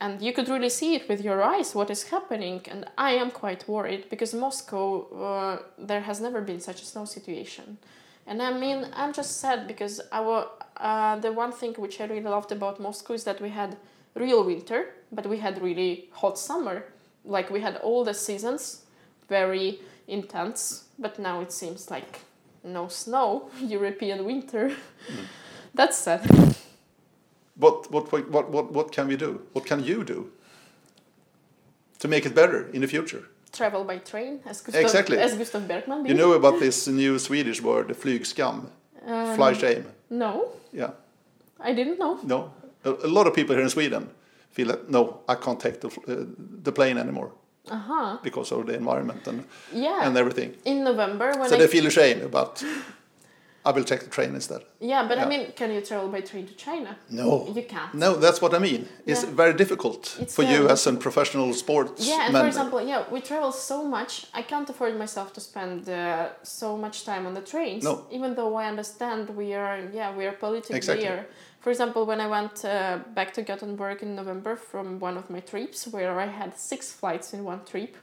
And 0.00 0.22
you 0.22 0.32
could 0.32 0.48
really 0.48 0.70
see 0.70 0.94
it 0.94 1.08
with 1.08 1.22
your 1.22 1.42
eyes 1.42 1.74
what 1.74 1.90
is 1.90 2.04
happening. 2.04 2.62
And 2.70 2.86
I 2.96 3.12
am 3.12 3.30
quite 3.30 3.68
worried 3.68 4.08
because 4.08 4.32
Moscow, 4.32 5.02
uh, 5.12 5.62
there 5.78 6.00
has 6.00 6.20
never 6.20 6.40
been 6.40 6.60
such 6.60 6.80
a 6.82 6.86
snow 6.86 7.04
situation. 7.04 7.76
And 8.26 8.40
I 8.40 8.56
mean, 8.56 8.86
I'm 8.94 9.12
just 9.12 9.40
sad 9.40 9.66
because 9.66 10.00
our 10.12 10.48
uh, 10.76 11.16
the 11.16 11.32
one 11.32 11.52
thing 11.52 11.74
which 11.74 12.00
I 12.00 12.04
really 12.04 12.22
loved 12.22 12.52
about 12.52 12.80
Moscow 12.80 13.12
is 13.12 13.24
that 13.24 13.40
we 13.40 13.50
had 13.50 13.76
real 14.14 14.42
winter, 14.44 14.94
but 15.12 15.26
we 15.26 15.38
had 15.38 15.60
really 15.60 16.08
hot 16.12 16.38
summer. 16.38 16.84
Like 17.24 17.50
we 17.50 17.60
had 17.60 17.76
all 17.76 18.02
the 18.02 18.14
seasons, 18.14 18.84
very 19.28 19.80
intense. 20.08 20.84
But 20.98 21.18
now 21.18 21.40
it 21.40 21.52
seems 21.52 21.90
like 21.90 22.20
no 22.64 22.88
snow, 22.88 23.50
European 23.60 24.24
winter. 24.24 24.72
That's 25.74 25.98
sad. 25.98 26.20
What, 27.56 27.90
what, 27.90 28.10
what, 28.30 28.50
what, 28.50 28.72
what 28.72 28.92
can 28.92 29.08
we 29.08 29.16
do? 29.16 29.40
What 29.52 29.66
can 29.66 29.84
you 29.84 30.02
do 30.04 30.30
to 31.98 32.08
make 32.08 32.24
it 32.26 32.34
better 32.34 32.68
in 32.72 32.80
the 32.80 32.86
future? 32.88 33.24
Travel 33.52 33.84
by 33.84 33.98
train, 33.98 34.40
as 34.46 34.60
Gustav, 34.60 34.82
Exactly. 34.82 35.18
as 35.18 35.34
Gustav 35.34 35.66
Bergman 35.68 36.02
did. 36.04 36.08
You 36.10 36.14
know 36.14 36.32
about 36.32 36.60
this 36.60 36.86
new 36.86 37.18
Swedish 37.18 37.60
word, 37.62 37.88
flygskam, 37.88 38.66
Um, 39.06 39.34
fly 39.36 39.52
shame. 39.54 39.84
No, 40.10 40.48
Yeah, 40.72 40.90
I 41.58 41.74
didn't 41.74 41.98
know. 41.98 42.18
no. 42.22 42.50
A, 42.84 42.90
a 42.90 43.08
lot 43.08 43.26
of 43.26 43.34
people 43.34 43.54
here 43.54 43.64
in 43.64 43.70
Sweden 43.70 44.08
feel 44.50 44.68
that 44.68 44.88
no, 44.88 45.20
I 45.28 45.34
can't 45.34 45.60
take 45.60 45.80
the, 45.80 45.88
uh, 45.88 46.24
the 46.64 46.72
plane 46.72 46.98
anymore 46.98 47.32
Uh 47.70 47.76
huh. 47.90 48.18
because 48.22 48.52
of 48.54 48.66
the 48.66 48.74
environment 48.74 49.26
and, 49.28 49.44
Yeah. 49.72 50.06
and 50.06 50.16
everything. 50.16 50.54
In 50.64 50.84
November 50.84 51.32
when 51.38 51.48
So 51.48 51.54
I 51.56 51.58
they 51.58 51.68
feel 51.68 51.86
ashamed 51.86 52.22
about. 52.22 52.62
I 53.62 53.72
will 53.72 53.84
take 53.84 54.00
the 54.00 54.08
train 54.10 54.34
instead. 54.34 54.62
yeah, 54.80 55.06
but 55.08 55.16
Yeah. 55.18 55.26
I 55.26 55.28
mean, 55.28 55.52
can 55.54 55.70
you 55.70 55.80
travel 55.82 56.08
by 56.08 56.22
train 56.22 56.46
to 56.46 56.54
China? 56.54 56.96
No. 57.10 57.46
You 57.54 57.62
can't. 57.74 57.92
No, 57.92 58.14
that's 58.24 58.40
what 58.40 58.54
I 58.54 58.58
mean. 58.58 58.88
It's 59.06 59.22
Yeah. 59.24 59.36
very 59.42 59.52
difficult 59.62 60.16
It's 60.22 60.34
for 60.34 60.44
you 60.44 60.68
as 60.74 60.86
a 60.86 60.92
professional 61.06 61.52
sports. 61.52 62.06
Yeah, 62.08 62.24
and 62.26 62.34
for 62.42 62.46
example, 62.46 62.80
yeah, 62.80 63.02
we 63.12 63.20
travel 63.20 63.52
so 63.52 63.76
much. 63.96 64.12
I 64.40 64.42
can't 64.50 64.68
afford 64.70 64.94
myself 65.04 65.28
to 65.34 65.40
spend 65.40 65.88
uh, 65.88 65.94
so 66.42 66.68
much 66.84 66.96
time 67.04 67.26
on 67.28 67.34
the 67.34 67.42
trains. 67.52 67.84
No. 67.84 67.92
Even 68.10 68.34
though 68.34 68.54
I 68.62 68.64
understand 68.74 69.28
we 69.36 69.48
are, 69.54 69.78
yeah, 69.98 70.16
we 70.18 70.24
are 70.28 70.36
politically 70.44 70.76
Exactly. 70.78 71.06
here. 71.06 71.26
For 71.60 71.70
example, 71.70 72.06
when 72.06 72.20
I 72.20 72.26
went 72.26 72.64
uh, 72.64 73.00
back 73.14 73.34
to 73.34 73.42
Gothenburg 73.42 74.02
in 74.02 74.16
November 74.16 74.56
from 74.56 74.98
one 74.98 75.18
of 75.18 75.28
my 75.28 75.40
trips, 75.40 75.86
where 75.86 76.18
I 76.18 76.26
had 76.26 76.58
six 76.58 76.90
flights 76.92 77.34
in 77.34 77.44
one 77.44 77.64
trip, 77.66 77.96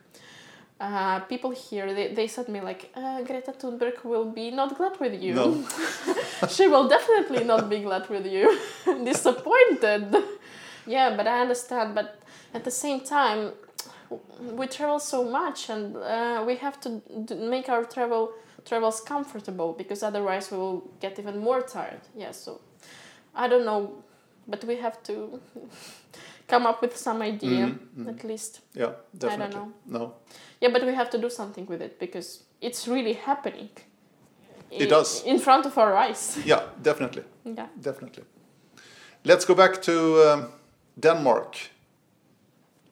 uh, 0.79 1.21
people 1.21 1.49
here 1.49 1.91
they, 1.91 2.13
they 2.13 2.27
said 2.27 2.47
me 2.49 2.61
like 2.61 2.91
uh, 2.95 3.23
Greta 3.23 3.51
Thunberg 3.51 4.03
will 4.03 4.25
be 4.31 4.51
not 4.51 4.77
glad 4.77 4.99
with 4.99 5.19
you. 5.19 5.33
No. 5.33 5.67
she 6.49 6.67
will 6.67 6.87
definitely 6.87 7.43
not 7.43 7.67
be 7.67 7.79
glad 7.79 8.07
with 8.09 8.27
you. 8.27 8.59
Disappointed. 8.85 10.15
Yeah, 10.85 11.17
but 11.17 11.25
I 11.25 11.41
understand. 11.41 11.95
But 11.95 12.19
at 12.53 12.63
the 12.63 12.71
same 12.71 12.99
time, 13.01 13.53
we 14.39 14.67
travel 14.67 14.99
so 14.99 15.23
much, 15.23 15.69
and 15.69 15.97
uh, 15.97 16.43
we 16.45 16.55
have 16.57 16.79
to 16.81 17.01
d- 17.25 17.35
make 17.35 17.69
our 17.69 17.83
travel 17.83 18.33
travels 18.65 19.01
comfortable 19.01 19.73
because 19.73 20.03
otherwise 20.03 20.51
we 20.51 20.57
will 20.57 20.83
get 20.99 21.17
even 21.17 21.39
more 21.39 21.61
tired. 21.61 22.01
Yeah, 22.15 22.31
so 22.31 22.61
I 23.45 23.47
don't 23.47 23.65
know, 23.65 24.03
but 24.47 24.63
we 24.63 24.75
have 24.81 24.97
to 25.03 25.39
come 26.47 26.69
up 26.69 26.81
with 26.81 26.97
some 26.97 27.21
idea 27.25 27.49
Mhm, 27.67 27.79
mhm. 27.97 28.09
at 28.09 28.23
least. 28.23 28.61
Yeah, 28.75 28.91
definitely. 29.17 29.59
know. 29.59 29.71
No, 29.99 30.13
Yeah, 30.61 30.73
but 30.73 30.83
we 30.85 30.93
have 30.95 31.09
to 31.09 31.17
do 31.17 31.29
something 31.29 31.69
with 31.69 31.81
it 31.81 31.99
because 31.99 32.39
it's 32.61 32.87
really 32.87 33.13
happening. 33.13 33.69
It 34.71 34.81
i- 34.81 34.89
does. 34.89 35.23
in 35.25 35.39
front 35.39 35.65
of 35.65 35.77
our 35.77 36.09
eyes. 36.09 36.37
yeah, 36.45 36.61
definitely, 36.83 37.23
Yeah. 37.43 37.67
definitely. 37.81 38.23
Let's 39.25 39.45
go 39.45 39.55
back 39.55 39.81
to 39.81 39.91
um, 40.33 40.45
Denmark 40.99 41.55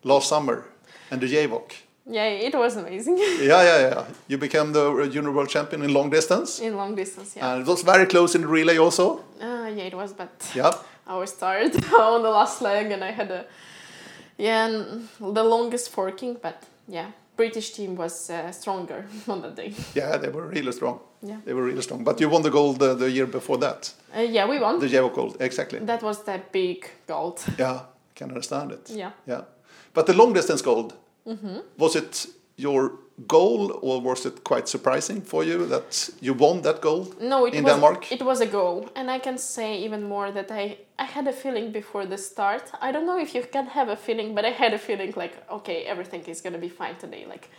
last 0.04 0.28
summer 0.28 0.64
and 1.12 1.22
the 1.22 1.28
JWOC. 1.28 1.72
Yeah, 2.08 2.26
it 2.48 2.54
was 2.54 2.78
amazing 2.78 3.18
yeah, 3.42 3.64
yeah, 3.64 3.80
yeah. 3.90 4.04
You 4.28 4.38
became 4.38 4.72
the 4.74 5.10
junior 5.12 5.32
world 5.32 5.50
champion 5.50 5.82
in 5.82 5.94
long 5.94 6.12
distance, 6.12 6.60
in 6.60 6.76
long 6.76 6.96
distance. 6.96 7.36
Yeah. 7.36 7.54
and 7.54 7.62
it 7.62 7.68
was 7.68 7.82
very 7.84 8.06
close 8.06 8.36
in 8.36 8.42
the 8.42 8.48
relay 8.48 8.78
also. 8.78 9.24
Uh, 9.42 9.72
yeah, 9.76 9.88
it 9.88 9.94
was, 9.96 10.14
but 10.14 10.52
Yeah, 10.56 10.72
I 11.08 11.18
was 11.18 11.34
tired 11.34 11.76
on 11.94 12.22
the 12.22 12.30
last 12.30 12.62
leg, 12.62 12.92
and 12.92 13.04
I 13.04 13.12
had 13.12 13.32
a 13.32 13.46
yeah 14.38 14.84
the 15.20 15.44
longest 15.44 15.90
forking. 15.90 16.38
But 16.42 16.64
yeah, 16.88 17.12
British 17.38 17.72
team 17.74 17.96
was 17.96 18.30
uh, 18.30 18.52
stronger 18.52 19.06
on 19.28 19.42
that 19.42 19.56
day. 19.56 19.74
yeah, 19.96 20.18
they 20.18 20.30
were 20.30 20.48
really 20.48 20.72
strong. 20.74 21.00
Yeah. 21.24 21.38
They 21.46 21.54
were 21.54 21.64
really 21.64 21.82
strong. 21.82 22.04
But 22.04 22.20
you 22.22 22.30
won 22.30 22.44
the 22.44 22.52
gold 22.52 22.82
uh, 22.84 22.94
the 22.94 23.10
year 23.10 23.26
before 23.28 23.58
that. 23.58 23.94
Uh, 24.16 24.20
yeah, 24.22 24.48
we 24.48 24.60
won. 24.60 24.80
The 24.80 24.88
JWOC 24.88 25.14
gold, 25.14 25.38
exactly. 25.40 25.80
That 25.80 26.04
was 26.04 26.24
the 26.24 26.40
big 26.52 26.88
gold. 27.08 27.42
Yeah, 27.58 27.80
can 28.14 28.28
understand 28.30 28.72
it. 28.72 28.92
Yeah. 28.92 29.12
Yeah. 29.28 29.42
But 29.94 30.06
the 30.06 30.14
long 30.14 30.34
distance 30.34 30.62
gold, 30.62 30.94
Mm-hmm. 31.28 31.58
was 31.78 31.96
it 31.96 32.28
your 32.58 32.92
goal 33.28 33.80
or 33.82 34.02
was 34.02 34.26
it 34.26 34.44
quite 34.44 34.68
surprising 34.68 35.22
for 35.22 35.44
you 35.44 35.66
that 35.68 36.10
you 36.22 36.34
won 36.34 36.62
that 36.62 36.82
gold? 36.82 37.16
No, 37.22 37.46
it 37.48 37.54
In 37.54 37.64
was 37.64 37.74
Denmark? 37.74 38.12
it 38.12 38.22
was 38.22 38.42
a 38.42 38.46
goal, 38.46 38.90
and 38.96 39.10
I 39.10 39.20
can 39.20 39.38
say 39.38 39.78
even 39.86 40.04
more 40.04 40.32
that 40.32 40.52
I 40.52 40.78
I 41.00 41.06
had 41.06 41.28
a 41.28 41.32
feeling 41.34 41.72
before 41.72 42.06
the 42.08 42.18
start. 42.18 42.64
I 42.82 42.92
don't 42.92 43.06
know 43.06 43.20
if 43.20 43.34
you 43.36 43.44
can 43.52 43.66
have 43.68 43.90
a 43.92 43.96
feeling, 43.96 44.36
but 44.36 44.46
I 44.46 44.52
had 44.52 44.74
a 44.74 44.78
feeling 44.78 45.14
like 45.16 45.34
okay, 45.50 45.84
everything 45.86 46.22
is 46.28 46.42
gonna 46.42 46.60
be 46.60 46.70
fine 46.70 46.96
today. 47.00 47.26
Like 47.34 47.50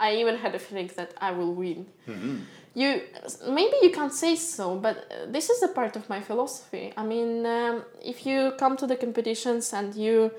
I 0.00 0.20
even 0.20 0.36
had 0.36 0.54
a 0.54 0.58
feeling 0.58 0.90
that 0.96 1.10
I 1.20 1.30
will 1.32 1.54
win. 1.54 1.86
Mm-hmm. 2.08 2.36
You 2.74 3.00
maybe 3.48 3.76
you 3.82 3.90
can't 3.90 4.12
say 4.12 4.36
so, 4.36 4.76
but 4.76 4.96
uh, 4.96 5.32
this 5.32 5.48
is 5.50 5.62
a 5.62 5.68
part 5.68 5.96
of 5.96 6.08
my 6.08 6.20
philosophy. 6.20 6.92
I 6.96 7.04
mean, 7.04 7.46
um, 7.46 7.82
if 8.04 8.26
you 8.26 8.52
come 8.58 8.76
to 8.76 8.86
the 8.86 8.96
competitions 8.96 9.72
and 9.72 9.94
you 9.94 10.30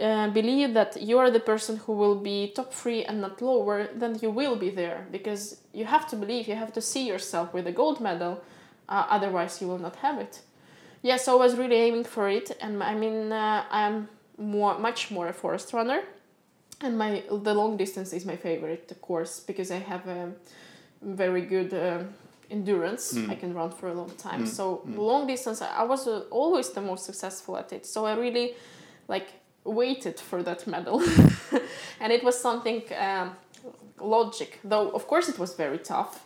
uh, 0.00 0.28
believe 0.30 0.74
that 0.74 1.00
you 1.00 1.18
are 1.18 1.30
the 1.30 1.40
person 1.40 1.76
who 1.76 1.92
will 1.92 2.16
be 2.16 2.52
top 2.54 2.72
three 2.72 3.04
and 3.04 3.20
not 3.20 3.40
lower, 3.40 3.88
then 3.94 4.18
you 4.20 4.30
will 4.30 4.56
be 4.56 4.70
there 4.70 5.06
because 5.12 5.60
you 5.72 5.84
have 5.84 6.08
to 6.08 6.16
believe, 6.16 6.48
you 6.48 6.56
have 6.56 6.72
to 6.72 6.80
see 6.80 7.06
yourself 7.06 7.54
with 7.54 7.66
a 7.66 7.72
gold 7.72 8.00
medal, 8.00 8.42
uh, 8.88 9.06
otherwise, 9.08 9.60
you 9.60 9.68
will 9.68 9.78
not 9.78 9.96
have 9.96 10.18
it. 10.18 10.40
Yes, 11.02 11.28
I 11.28 11.34
was 11.34 11.56
really 11.56 11.76
aiming 11.76 12.04
for 12.04 12.28
it, 12.28 12.56
and 12.60 12.82
I 12.82 12.94
mean, 12.94 13.30
uh, 13.30 13.64
I'm 13.70 14.08
more, 14.38 14.78
much 14.78 15.10
more 15.10 15.28
a 15.28 15.32
forest 15.32 15.72
runner, 15.72 16.02
and 16.80 16.98
my 16.98 17.22
the 17.30 17.54
long 17.54 17.76
distance 17.76 18.12
is 18.12 18.24
my 18.24 18.36
favorite 18.36 18.92
course 19.00 19.38
because 19.40 19.70
I 19.70 19.78
have 19.78 20.06
a 20.08 20.32
very 21.02 21.42
good 21.42 21.72
uh, 21.72 22.02
endurance. 22.50 23.14
Mm. 23.14 23.30
I 23.30 23.34
can 23.36 23.54
run 23.54 23.70
for 23.70 23.88
a 23.88 23.94
long 23.94 24.10
time. 24.16 24.44
Mm, 24.44 24.48
So 24.48 24.82
mm. 24.86 24.96
long 24.96 25.26
distance, 25.26 25.62
I 25.62 25.68
I 25.68 25.84
was 25.84 26.08
uh, 26.08 26.24
always 26.30 26.70
the 26.70 26.80
most 26.80 27.04
successful 27.04 27.56
at 27.56 27.72
it. 27.72 27.86
So 27.86 28.06
I 28.06 28.14
really 28.14 28.54
like 29.08 29.28
waited 29.64 30.20
for 30.20 30.42
that 30.42 30.66
medal, 30.66 31.00
and 32.00 32.12
it 32.12 32.22
was 32.24 32.40
something 32.40 32.82
um, 33.00 33.30
logic. 34.00 34.58
Though 34.64 34.90
of 34.94 35.06
course 35.06 35.28
it 35.28 35.38
was 35.38 35.54
very 35.56 35.78
tough, 35.78 36.24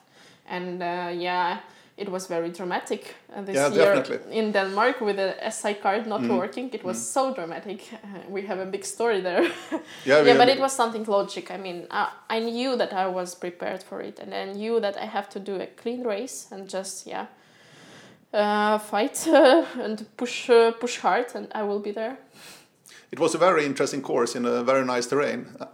and 0.50 0.82
uh, 0.82 1.10
yeah. 1.14 1.58
It 2.00 2.08
was 2.08 2.28
very 2.28 2.50
dramatic 2.50 3.16
uh, 3.36 3.42
this 3.44 3.56
Yeah, 3.56 3.72
year 3.74 3.94
definitely. 3.94 4.38
in 4.38 4.52
Denmark 4.52 5.00
with 5.00 5.16
the 5.16 5.34
SI 5.50 5.74
card 5.74 6.06
not 6.06 6.20
Mm. 6.20 6.38
working. 6.38 6.70
It 6.74 6.84
was 6.84 6.96
so 7.12 7.34
dramatic. 7.34 7.80
Uh, 7.92 7.98
we 8.34 8.46
have 8.46 8.62
a 8.62 8.66
big 8.70 8.84
story 8.84 9.20
there. 9.20 9.42
Yeah, 10.06 10.26
yeah, 10.26 10.38
but 10.38 10.48
it 10.48 10.60
was 10.60 10.72
something 10.76 11.04
logic. 11.08 11.50
I 11.50 11.56
mean, 11.56 11.86
I, 11.90 12.06
I 12.36 12.38
knew 12.40 12.76
that 12.76 12.92
I 12.92 13.06
was 13.08 13.34
prepared 13.34 13.82
for 13.82 14.00
it, 14.00 14.20
and 14.20 14.32
I 14.32 14.44
knew 14.52 14.80
that 14.80 14.96
I 14.96 15.06
have 15.06 15.28
to 15.30 15.40
do 15.40 15.60
a 15.60 15.66
clean 15.82 16.06
race 16.06 16.46
and 16.54 16.70
just 16.72 17.06
yeah, 17.06 17.26
uh, 18.32 18.78
fight 18.78 19.26
uh, 19.28 19.64
and 19.82 20.06
push 20.16 20.50
uh, 20.50 20.70
push 20.80 20.98
hard, 21.00 21.34
and 21.34 21.48
I 21.52 21.62
will 21.62 21.80
be 21.80 21.92
there. 21.92 22.16
It 23.12 23.18
was 23.20 23.34
a 23.34 23.38
very 23.38 23.64
interesting 23.64 24.02
course 24.02 24.38
in 24.38 24.44
a 24.46 24.62
very 24.64 24.84
nice 24.84 25.06
terrain. 25.08 25.46
Uh, 25.60 25.66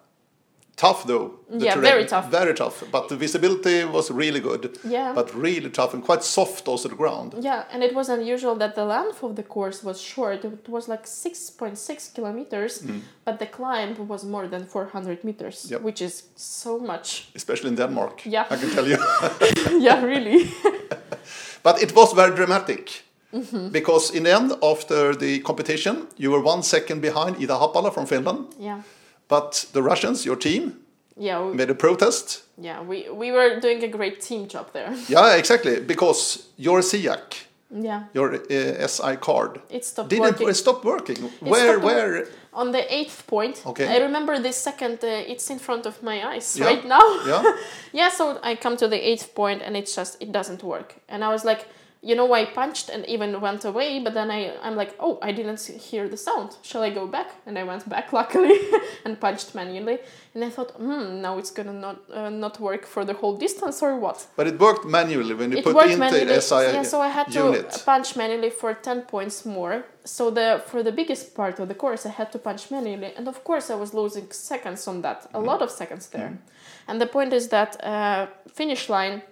Tough 0.77 1.05
though. 1.07 1.31
the 1.51 1.65
Yeah, 1.67 1.75
terrain. 1.75 1.91
very 1.93 2.05
tough. 2.05 2.31
Very 2.31 2.53
tough. 2.55 2.83
But 2.91 3.09
the 3.09 3.17
visibility 3.17 3.85
was 3.85 4.11
really 4.11 4.41
good. 4.41 4.77
Yeah. 4.83 5.13
But 5.15 5.33
really 5.35 5.71
tough 5.71 5.95
and 5.95 6.03
quite 6.05 6.25
soft 6.25 6.67
also 6.69 6.89
the 6.89 6.97
ground. 6.97 7.35
Yeah, 7.41 7.63
and 7.73 7.83
it 7.85 7.95
was 7.95 8.09
unusual 8.09 8.57
that 8.57 8.75
the 8.75 8.85
length 8.85 9.23
of 9.23 9.35
the 9.37 9.43
course 9.45 9.85
was 9.85 10.01
short. 10.01 10.45
It 10.45 10.69
was 10.69 10.89
like 10.89 11.05
6.6 11.07 12.15
kilometers, 12.15 12.83
but 13.25 13.39
the 13.39 13.47
climb 13.47 14.09
was 14.09 14.25
more 14.25 14.49
than 14.49 14.65
400 14.67 15.23
meters, 15.23 15.65
Mm. 15.65 15.71
Yep. 15.71 15.83
which 15.83 16.03
is 16.03 16.23
so 16.37 16.79
much. 16.79 17.29
Especially 17.37 17.69
in 17.71 17.77
Denmark. 17.77 18.23
Yeah. 18.27 18.47
I 18.51 18.57
can 18.57 18.71
tell 18.71 18.89
you. 18.89 18.99
yeah, 19.81 20.03
really. 20.05 20.51
But 21.63 21.83
it 21.83 21.95
was 21.95 22.13
very 22.15 22.35
dramatic. 22.35 23.05
Mm-hmm. 23.35 23.69
Because 23.71 24.15
in 24.17 24.23
the 24.25 24.33
end, 24.35 24.53
after 24.63 25.15
the 25.17 25.41
competition, 25.41 26.07
you 26.17 26.31
were 26.31 26.41
one 26.41 26.63
second 26.63 27.01
behind 27.03 27.37
Ida 27.37 27.55
Haapala 27.55 27.91
from 27.93 28.07
Finland. 28.07 28.47
yeah. 28.61 28.83
But 29.29 29.67
the 29.73 29.83
Russians, 29.83 30.25
your 30.25 30.37
team, 30.37 30.73
Yeah, 31.17 31.43
we, 31.51 31.55
made 31.57 31.71
a 31.71 31.75
protest. 31.75 32.43
yeah, 32.59 32.83
we, 32.89 33.09
we 33.11 33.33
were 33.33 33.61
doing 33.61 33.83
a 33.85 33.89
great 33.89 34.21
team 34.21 34.47
job 34.49 34.67
there. 34.73 34.93
Yeah, 35.09 35.37
exactly. 35.39 35.81
Because 35.81 36.45
your 36.57 36.83
SIAC, 36.83 37.47
Yeah, 37.71 38.03
your 38.15 38.35
uh, 38.35 38.87
SI 38.89 39.17
card, 39.17 39.61
it 39.71 39.85
stopped 39.85 40.11
didn't 40.11 40.25
working. 40.25 40.49
it 40.49 40.55
stop 40.57 40.85
working. 40.85 41.17
where, 41.41 41.73
stopped 41.79 41.85
where? 41.85 42.27
On 42.53 42.71
the 42.73 42.83
eighth 42.95 43.27
point, 43.27 43.63
Okay. 43.67 43.87
I 43.89 43.99
remember 44.03 44.39
this 44.39 44.57
second, 44.57 44.99
uh, 45.03 45.33
it's 45.33 45.51
in 45.51 45.59
front 45.59 45.87
of 45.87 46.03
my 46.03 46.23
eyes 46.35 46.57
Yeah. 46.57 46.67
right 46.71 46.85
now. 46.85 47.07
Yeah. 47.27 47.43
Yeah, 47.93 48.11
so 48.11 48.39
I 48.43 48.57
come 48.57 48.77
to 48.77 48.89
the 48.89 49.01
eighth 49.11 49.35
point 49.35 49.63
and 49.63 49.77
it's 49.77 49.97
just 49.97 50.17
it 50.21 50.33
doesn't 50.33 50.63
work. 50.63 50.95
And 51.09 51.23
I 51.25 51.29
was 51.29 51.45
like, 51.45 51.67
you 52.05 52.15
know, 52.15 52.31
I 52.35 52.45
punched 52.45 52.91
and 52.91 53.07
even 53.07 53.41
went 53.41 53.65
away, 53.65 53.99
but 54.05 54.13
then 54.13 54.31
I 54.31 54.41
I'm 54.63 54.77
like, 54.77 54.95
oh, 55.01 55.19
I 55.23 55.33
didn't 55.33 55.61
hear 55.89 56.07
the 56.09 56.19
sound. 56.19 56.51
Shall 56.63 56.83
I 56.83 56.91
go 56.91 57.07
back? 57.07 57.29
And 57.47 57.59
I 57.59 57.65
went 57.65 57.89
back, 57.89 58.13
luckily, 58.21 58.59
and 59.05 59.19
punched 59.19 59.55
manually. 59.55 59.99
And 60.35 60.45
I 60.45 60.51
thought, 60.51 60.73
hmm, 60.73 61.23
now 61.23 61.39
it's 61.39 61.51
gonna 61.51 61.73
not 61.73 61.97
uh, 62.13 62.29
not 62.29 62.61
work 62.61 62.85
for 62.85 63.05
the 63.05 63.15
whole 63.15 63.37
distance 63.37 63.83
or 63.83 63.99
what? 63.99 64.27
But 64.37 64.47
it 64.47 64.59
worked 64.59 64.85
manually 64.85 65.35
when 65.35 65.53
you 65.53 65.59
It 65.59 65.65
put 65.65 65.91
in 65.91 65.99
the 65.99 66.41
SI 66.41 66.55
yeah, 66.55 66.83
so 66.83 67.01
I 67.01 67.09
had 67.09 67.33
to 67.33 67.43
punch 67.87 68.17
manually 68.17 68.51
for 68.51 68.75
ten 68.75 69.03
points 69.03 69.47
more. 69.47 69.85
So 70.05 70.31
the 70.31 70.63
for 70.67 70.83
the 70.83 70.93
biggest 70.93 71.35
part 71.35 71.59
of 71.59 71.69
the 71.69 71.75
course, 71.75 72.05
I 72.05 72.11
had 72.11 72.31
to 72.33 72.39
punch 72.39 72.71
manually, 72.71 73.13
and 73.17 73.27
of 73.29 73.43
course, 73.45 73.71
I 73.71 73.77
was 73.77 73.95
losing 73.95 74.31
seconds 74.31 74.87
on 74.87 75.01
that, 75.03 75.27
a 75.33 75.41
lot 75.41 75.63
of 75.63 75.71
seconds 75.71 76.09
there. 76.09 76.39
And 76.87 77.01
the 77.01 77.07
point 77.07 77.33
is 77.33 77.49
that 77.49 77.83
uh, 77.83 78.27
finish 78.53 78.91
line 78.91 79.23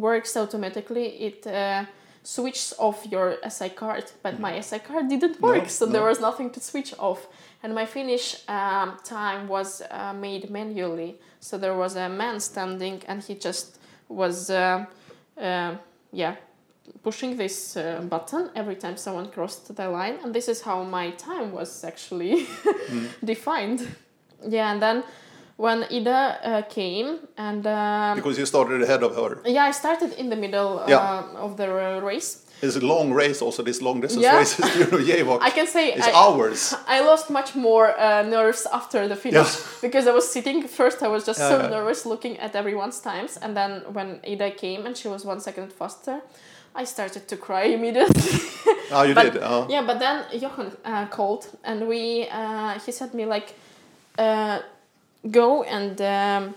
works 0.00 0.36
automatically. 0.36 1.06
It 1.06 1.46
uh, 1.46 1.84
switches 2.22 2.74
off 2.78 3.06
your 3.06 3.36
SI 3.48 3.70
card, 3.70 4.04
but 4.22 4.38
my 4.38 4.60
SI 4.60 4.78
card 4.80 5.08
didn't 5.08 5.40
work, 5.40 5.62
No, 5.62 5.68
so 5.68 5.86
there 5.86 6.02
was 6.02 6.20
nothing 6.20 6.50
to 6.50 6.60
switch 6.60 6.94
off. 6.98 7.26
And 7.62 7.74
my 7.74 7.86
finish 7.86 8.36
um, 8.48 8.98
time 9.04 9.48
was 9.48 9.82
uh, 9.90 10.12
made 10.12 10.50
manually. 10.50 11.16
So 11.40 11.58
there 11.58 11.74
was 11.74 11.96
a 11.96 12.08
man 12.08 12.40
standing, 12.40 13.02
and 13.08 13.22
he 13.22 13.34
just 13.34 13.78
was, 14.08 14.50
uh, 14.50 14.86
uh, 15.40 15.76
yeah, 16.12 16.36
pushing 17.02 17.36
this 17.36 17.76
uh, 17.76 18.00
button 18.08 18.50
every 18.54 18.76
time 18.76 18.96
someone 18.96 19.30
crossed 19.30 19.74
the 19.74 19.88
line. 19.88 20.18
And 20.22 20.34
this 20.34 20.48
is 20.48 20.62
how 20.62 20.82
my 20.84 21.10
time 21.12 21.52
was 21.52 21.84
actually 21.84 22.46
defined. 23.24 23.86
Yeah, 24.46 24.70
and 24.72 24.80
then 24.80 25.02
when 25.58 25.84
Ida 25.90 26.38
uh, 26.44 26.62
came 26.68 27.18
and 27.36 27.66
um, 27.66 28.14
because 28.16 28.38
you 28.38 28.46
started 28.46 28.80
ahead 28.82 29.02
of 29.02 29.12
her. 29.16 29.40
yeah, 29.44 29.64
I 29.64 29.72
started 29.72 30.12
in 30.18 30.30
the 30.30 30.36
middle 30.36 30.78
uh, 30.78 30.86
Yeah. 30.88 31.24
of 31.44 31.56
the 31.56 31.66
uh, 31.66 32.00
race. 32.00 32.44
It's 32.62 32.76
a 32.76 32.80
long 32.80 33.12
race 33.12 33.42
also, 33.44 33.62
this 33.62 33.80
long 33.82 34.00
distance 34.00 34.22
Yeah. 34.24 34.38
races, 34.38 34.64
you 34.76 34.84
know, 34.90 34.98
JWOC. 34.98 35.38
I 35.42 35.50
can 35.50 35.66
say 35.66 35.92
It's 35.92 36.06
I, 36.08 36.12
hours. 36.12 36.74
I 36.96 37.00
lost 37.10 37.30
much 37.30 37.54
more 37.54 37.86
uh, 37.98 38.22
nerves 38.22 38.66
after 38.72 39.08
the 39.08 39.16
finish 39.16 39.34
Yeah. 39.56 39.64
because 39.86 40.06
I 40.10 40.12
was 40.12 40.28
sitting 40.32 40.68
first. 40.68 41.02
I 41.02 41.08
was 41.08 41.24
just 41.26 41.38
so 41.38 41.68
nervous 41.68 42.04
looking 42.06 42.38
at 42.38 42.54
everyone's 42.56 43.00
times, 43.00 43.36
and 43.42 43.56
then 43.56 43.82
when 43.92 44.20
Ida 44.32 44.50
came 44.52 44.86
and 44.86 44.96
she 44.96 45.08
was 45.08 45.24
one 45.24 45.40
second 45.40 45.72
faster, 45.72 46.20
I 46.74 46.84
started 46.84 47.26
to 47.28 47.36
cry 47.36 47.64
immediately. 47.78 48.40
oh, 48.92 49.02
you 49.08 49.14
But- 49.14 49.32
did. 49.32 49.42
Uh, 49.42 49.66
yeah, 49.68 49.82
but 49.86 49.98
then 49.98 50.16
Johan 50.42 50.70
uh, 50.84 51.06
called 51.06 51.46
and 51.64 51.86
we 51.88 52.28
uh, 52.30 52.78
he 52.86 52.92
said 52.92 53.12
me 53.14 53.24
like, 53.24 53.54
uh, 54.18 54.58
go 55.30 55.62
and 55.62 56.00
um, 56.00 56.54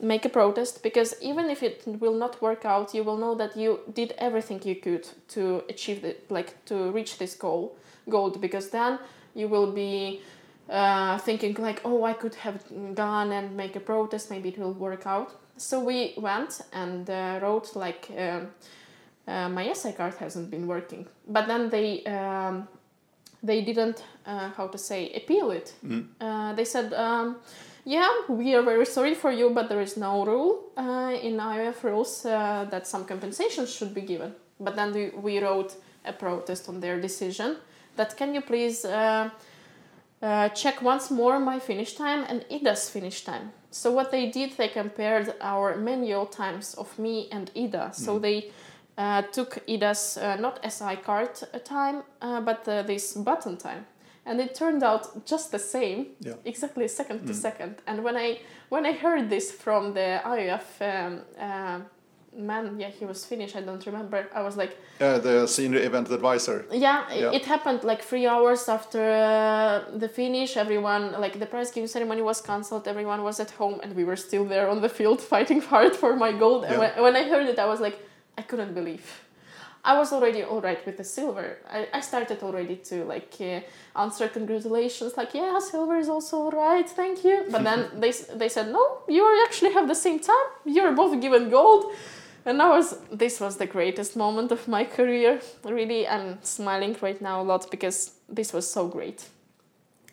make 0.00 0.24
a 0.24 0.28
protest 0.28 0.82
because 0.82 1.14
even 1.20 1.50
if 1.50 1.62
it 1.62 1.82
will 1.86 2.14
not 2.14 2.40
work 2.42 2.64
out, 2.64 2.94
you 2.94 3.02
will 3.02 3.16
know 3.16 3.34
that 3.34 3.56
you 3.56 3.80
did 3.92 4.14
everything 4.18 4.60
you 4.64 4.76
could 4.76 5.08
to 5.28 5.62
achieve 5.68 6.02
the 6.02 6.16
like 6.28 6.64
to 6.66 6.90
reach 6.92 7.18
this 7.18 7.34
goal 7.34 7.76
goal 8.08 8.30
because 8.30 8.70
then 8.70 8.98
you 9.34 9.48
will 9.48 9.72
be 9.72 10.20
uh, 10.70 11.18
thinking 11.18 11.54
like, 11.54 11.80
oh, 11.84 12.04
I 12.04 12.12
could 12.12 12.34
have 12.36 12.62
gone 12.94 13.32
and 13.32 13.56
make 13.56 13.76
a 13.76 13.80
protest. 13.80 14.30
Maybe 14.30 14.48
it 14.50 14.58
will 14.58 14.72
work 14.72 15.06
out. 15.06 15.32
So 15.56 15.80
we 15.80 16.14
went 16.16 16.60
and 16.72 17.08
uh, 17.08 17.38
wrote 17.42 17.76
like. 17.76 18.10
Um, 18.16 18.48
uh, 19.26 19.48
my 19.48 19.72
SI 19.72 19.92
card 19.92 20.14
hasn't 20.14 20.50
been 20.50 20.66
working. 20.66 21.06
But 21.26 21.46
then 21.46 21.70
they 21.70 22.04
um, 22.04 22.68
they 23.42 23.62
didn't 23.62 24.04
uh, 24.26 24.50
how 24.50 24.66
to 24.68 24.78
say 24.78 25.12
appeal 25.14 25.50
it. 25.50 25.74
Uh, 26.20 26.52
they 26.54 26.64
said, 26.64 26.92
um, 26.94 27.36
yeah, 27.84 28.08
we 28.28 28.54
are 28.54 28.62
very 28.62 28.86
sorry 28.86 29.14
for 29.14 29.30
you, 29.30 29.50
but 29.50 29.68
there 29.68 29.80
is 29.80 29.96
no 29.96 30.24
rule 30.24 30.64
uh, 30.76 31.16
in 31.22 31.36
IOF 31.36 31.82
rules 31.82 32.24
uh, 32.24 32.66
that 32.70 32.86
some 32.86 33.04
compensation 33.04 33.66
should 33.66 33.94
be 33.94 34.00
given. 34.00 34.34
But 34.58 34.76
then 34.76 34.92
we, 34.92 35.10
we 35.10 35.38
wrote 35.38 35.74
a 36.04 36.12
protest 36.12 36.68
on 36.68 36.80
their 36.80 37.00
decision. 37.00 37.56
That 37.96 38.16
can 38.16 38.34
you 38.34 38.40
please 38.40 38.84
uh, 38.84 39.30
uh, 40.22 40.48
check 40.50 40.82
once 40.82 41.10
more 41.10 41.38
my 41.38 41.58
finish 41.58 41.94
time 41.94 42.24
and 42.28 42.44
Ida's 42.50 42.88
finish 42.88 43.24
time. 43.24 43.52
So 43.70 43.90
what 43.90 44.10
they 44.10 44.30
did, 44.30 44.56
they 44.56 44.68
compared 44.68 45.34
our 45.40 45.76
manual 45.76 46.26
times 46.26 46.74
of 46.74 46.96
me 46.98 47.28
and 47.32 47.50
Ida. 47.56 47.90
So 47.92 48.18
they 48.20 48.52
uh, 48.96 49.22
took 49.22 49.58
Ida's 49.68 50.16
uh, 50.16 50.36
not 50.36 50.60
SI 50.72 50.96
card 50.96 51.30
time, 51.64 52.04
uh, 52.22 52.40
but 52.40 52.66
uh, 52.68 52.82
this 52.82 53.14
button 53.14 53.56
time, 53.56 53.84
and 54.26 54.40
it 54.40 54.54
turned 54.54 54.82
out 54.82 55.26
just 55.26 55.50
the 55.52 55.58
same, 55.58 56.06
Yeah. 56.20 56.34
exactly 56.44 56.88
second 56.88 57.26
to 57.26 57.34
second. 57.34 57.74
And 57.86 58.02
when 58.04 58.16
I 58.16 58.40
when 58.70 58.84
I 58.86 58.92
heard 58.92 59.28
this 59.30 59.50
from 59.64 59.94
the 59.94 60.20
IOF 60.24 60.66
um, 60.80 61.20
uh, 61.38 61.80
man, 62.36 62.80
yeah, 62.80 62.90
he 62.98 63.04
was 63.04 63.24
Finnish. 63.24 63.54
I 63.54 63.60
don't 63.60 63.84
remember. 63.86 64.26
I 64.34 64.42
was 64.42 64.56
like, 64.56 64.76
uh, 65.00 65.18
the 65.18 65.46
senior 65.46 65.80
event 65.88 66.10
advisor. 66.10 66.64
yeah, 66.72 67.04
Yeah. 67.12 67.30
it 67.38 67.44
happened 67.44 67.84
like 67.84 68.02
three 68.02 68.26
hours 68.26 68.68
after 68.68 69.00
uh, 69.00 69.98
the 69.98 70.08
finish. 70.08 70.56
Everyone, 70.56 71.12
like 71.20 71.38
the 71.38 71.46
prize 71.46 71.70
giving 71.70 71.86
ceremony 71.88 72.22
was 72.22 72.40
cancelled. 72.40 72.88
Everyone 72.88 73.22
was 73.22 73.38
at 73.40 73.50
home, 73.52 73.78
and 73.82 73.94
we 73.94 74.04
were 74.04 74.16
still 74.16 74.44
there 74.44 74.68
on 74.68 74.80
the 74.80 74.88
field 74.88 75.20
fighting 75.32 75.60
hard 75.60 75.94
for 75.94 76.16
my 76.16 76.32
gold. 76.32 76.64
And 76.64 76.72
Yeah. 76.74 76.80
when, 76.80 77.02
when 77.04 77.16
I 77.16 77.22
heard 77.28 77.46
it, 77.46 77.58
I 77.58 77.66
was 77.66 77.80
like, 77.80 77.98
I 78.36 78.42
couldn't 78.42 78.74
believe. 78.74 79.06
I 79.84 79.98
was 79.98 80.12
already 80.12 80.42
all 80.42 80.62
right 80.62 80.84
with 80.86 80.96
the 80.96 81.04
silver. 81.04 81.58
I, 81.68 81.86
I 81.92 82.00
started 82.00 82.42
already 82.42 82.76
to 82.76 83.04
like 83.04 83.34
uh, 83.40 83.60
answer 83.94 84.28
congratulations, 84.28 85.16
like 85.16 85.34
yeah, 85.34 85.58
silver 85.58 85.98
is 85.98 86.08
also 86.08 86.36
all 86.38 86.50
right, 86.50 86.88
thank 86.88 87.22
you. 87.22 87.44
But 87.50 87.64
then 87.64 87.88
they 88.00 88.12
they 88.34 88.48
said 88.48 88.72
no, 88.72 88.98
you 89.08 89.22
actually 89.46 89.72
have 89.74 89.86
the 89.86 89.94
same 89.94 90.20
time. 90.20 90.46
You're 90.64 90.92
both 90.92 91.20
given 91.20 91.50
gold. 91.50 91.92
And 92.46 92.60
I 92.60 92.68
was 92.68 92.98
this 93.10 93.40
was 93.40 93.56
the 93.56 93.66
greatest 93.66 94.16
moment 94.16 94.52
of 94.52 94.66
my 94.68 94.84
career. 94.84 95.40
Really, 95.64 96.08
I'm 96.08 96.38
smiling 96.42 96.96
right 97.00 97.20
now 97.20 97.42
a 97.42 97.44
lot 97.44 97.70
because 97.70 98.12
this 98.28 98.52
was 98.52 98.70
so 98.70 98.88
great. 98.88 99.28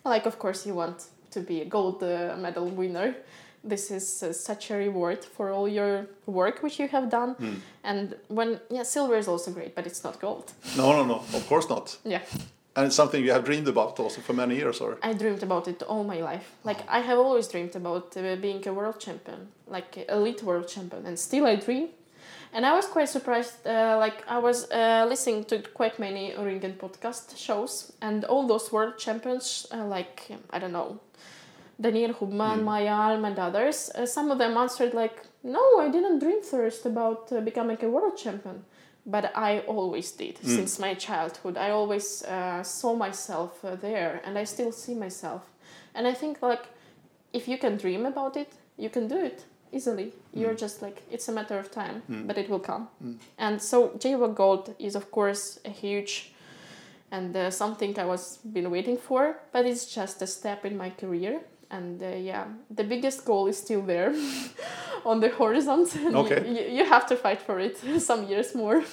Like, 0.04 0.26
of 0.26 0.40
course, 0.40 0.66
you 0.66 0.74
want 0.74 1.06
to 1.32 1.40
be 1.42 1.62
a 1.62 1.66
gold 1.66 2.04
uh, 2.04 2.36
medal 2.38 2.68
winner. 2.68 3.16
This 3.64 3.92
is 3.92 4.24
uh, 4.24 4.34
such 4.34 4.72
a 4.72 4.76
reward 4.76 5.24
for 5.24 5.52
all 5.52 5.68
your 5.68 6.08
work 6.26 6.64
which 6.64 6.80
you 6.80 6.88
have 6.88 7.10
done. 7.10 7.36
And 7.84 8.16
when 8.28 8.60
yeah, 8.72 8.84
silver 8.84 9.16
is 9.18 9.28
also 9.28 9.52
great, 9.52 9.76
but 9.76 9.86
it's 9.86 10.04
not 10.04 10.20
gold. 10.20 10.52
No, 10.78 10.92
no, 10.94 11.06
no, 11.06 11.16
of 11.16 11.48
course 11.48 11.70
not. 11.70 11.98
Yeah, 12.04 12.22
And 12.76 12.88
it's 12.88 12.96
something 12.96 13.24
you 13.24 13.34
have 13.34 13.44
dreamed 13.44 13.68
about 13.68 14.00
also 14.00 14.22
for 14.22 14.34
many 14.34 14.56
years, 14.56 14.82
or? 14.82 14.98
I 15.04 15.14
dreamed 15.14 15.44
about 15.44 15.68
it 15.68 15.84
all 15.84 16.04
my 16.04 16.22
life. 16.22 16.52
Like 16.64 16.80
I 16.88 17.00
have 17.02 17.20
always 17.20 17.48
dreamed 17.48 17.76
about 17.76 18.16
uh, 18.18 18.36
being 18.38 18.68
a 18.68 18.74
world 18.74 19.00
champion, 19.00 19.50
like 19.68 20.06
elite 20.10 20.42
world 20.44 20.68
champion, 20.68 21.06
and 21.06 21.20
still 21.20 21.46
I 21.46 21.56
dream. 21.58 21.90
And 22.54 22.66
I 22.66 22.74
was 22.74 22.86
quite 22.86 23.10
surprised. 23.10 23.66
Uh, 23.66 23.98
like 24.00 24.24
I 24.28 24.40
was 24.40 24.70
uh, 24.72 25.06
listening 25.08 25.46
to 25.46 25.60
quite 25.74 26.00
many 26.00 26.34
Ringen 26.38 26.74
podcast 26.78 27.38
shows, 27.38 27.94
and 28.02 28.26
all 28.26 28.48
those 28.48 28.72
world 28.72 28.98
champions, 28.98 29.68
uh, 29.72 29.86
like 29.86 30.30
I 30.50 30.60
don't 30.60 30.74
know, 30.74 31.00
Daniel 31.82 32.14
Hubmann, 32.14 32.64
Maja 32.64 32.94
Alm, 33.12 33.26
and 33.26 33.38
others. 33.40 33.90
Uh, 33.96 34.06
some 34.06 34.32
of 34.32 34.38
them 34.38 34.56
answered 34.58 34.94
like, 34.94 35.18
"No, 35.44 35.80
I 35.80 35.90
didn't 35.90 36.20
dream 36.20 36.42
first 36.44 36.86
about 36.86 37.32
uh, 37.32 37.42
becoming 37.42 37.78
a 37.82 37.90
world 37.90 38.18
champion." 38.18 38.64
But 39.06 39.32
I 39.36 39.60
always 39.68 40.12
did 40.12 40.38
since 40.56 40.78
my 40.80 40.94
childhood. 40.94 41.58
I 41.58 41.72
always 41.72 42.24
uh, 42.24 42.62
saw 42.64 42.94
myself 42.96 43.66
uh, 43.66 43.76
there, 43.76 44.22
and 44.26 44.38
I 44.38 44.44
still 44.46 44.72
see 44.72 44.94
myself. 44.94 45.42
And 45.96 46.08
I 46.08 46.14
think 46.14 46.42
like, 46.42 46.66
if 47.34 47.48
you 47.48 47.58
can 47.58 47.78
dream 47.78 48.06
about 48.06 48.38
it, 48.38 48.54
you 48.78 48.90
can 48.90 49.08
do 49.08 49.18
it 49.18 49.46
easily. 49.72 50.14
You're 50.34 50.54
just 50.54 50.82
like 50.84 51.02
it's 51.10 51.28
a 51.30 51.32
matter 51.32 51.58
of 51.58 51.72
time, 51.72 52.04
but 52.28 52.38
it 52.38 52.48
will 52.50 52.60
come. 52.60 52.88
And 53.40 53.60
so 53.62 53.90
JWOC 53.98 54.36
Gold 54.36 54.76
is 54.78 54.96
of 54.96 55.10
course 55.12 55.60
a 55.66 55.70
huge 55.70 56.34
and 57.12 57.36
uh, 57.36 57.50
something 57.52 57.98
I 58.00 58.06
was 58.06 58.38
been 58.54 58.70
waiting 58.72 58.98
for, 58.98 59.38
but 59.52 59.66
it's 59.66 59.86
just 59.96 60.22
a 60.22 60.28
step 60.28 60.64
in 60.66 60.78
my 60.78 60.92
career. 60.92 61.42
And 61.72 62.02
uh, 62.04 62.08
yeah, 62.08 62.46
the 62.76 62.84
biggest 62.84 63.26
goal 63.26 63.48
is 63.50 63.58
still 63.58 63.82
there 63.82 64.14
on 65.06 65.20
the 65.20 65.30
horizon. 65.30 65.86
Okay. 66.16 66.44
you, 66.48 66.78
you, 66.78 66.86
have 66.86 67.06
to 67.08 67.16
fight 67.16 67.42
for 67.42 67.60
it 67.60 67.78
some 68.00 68.28
years 68.28 68.56
more. 68.56 68.84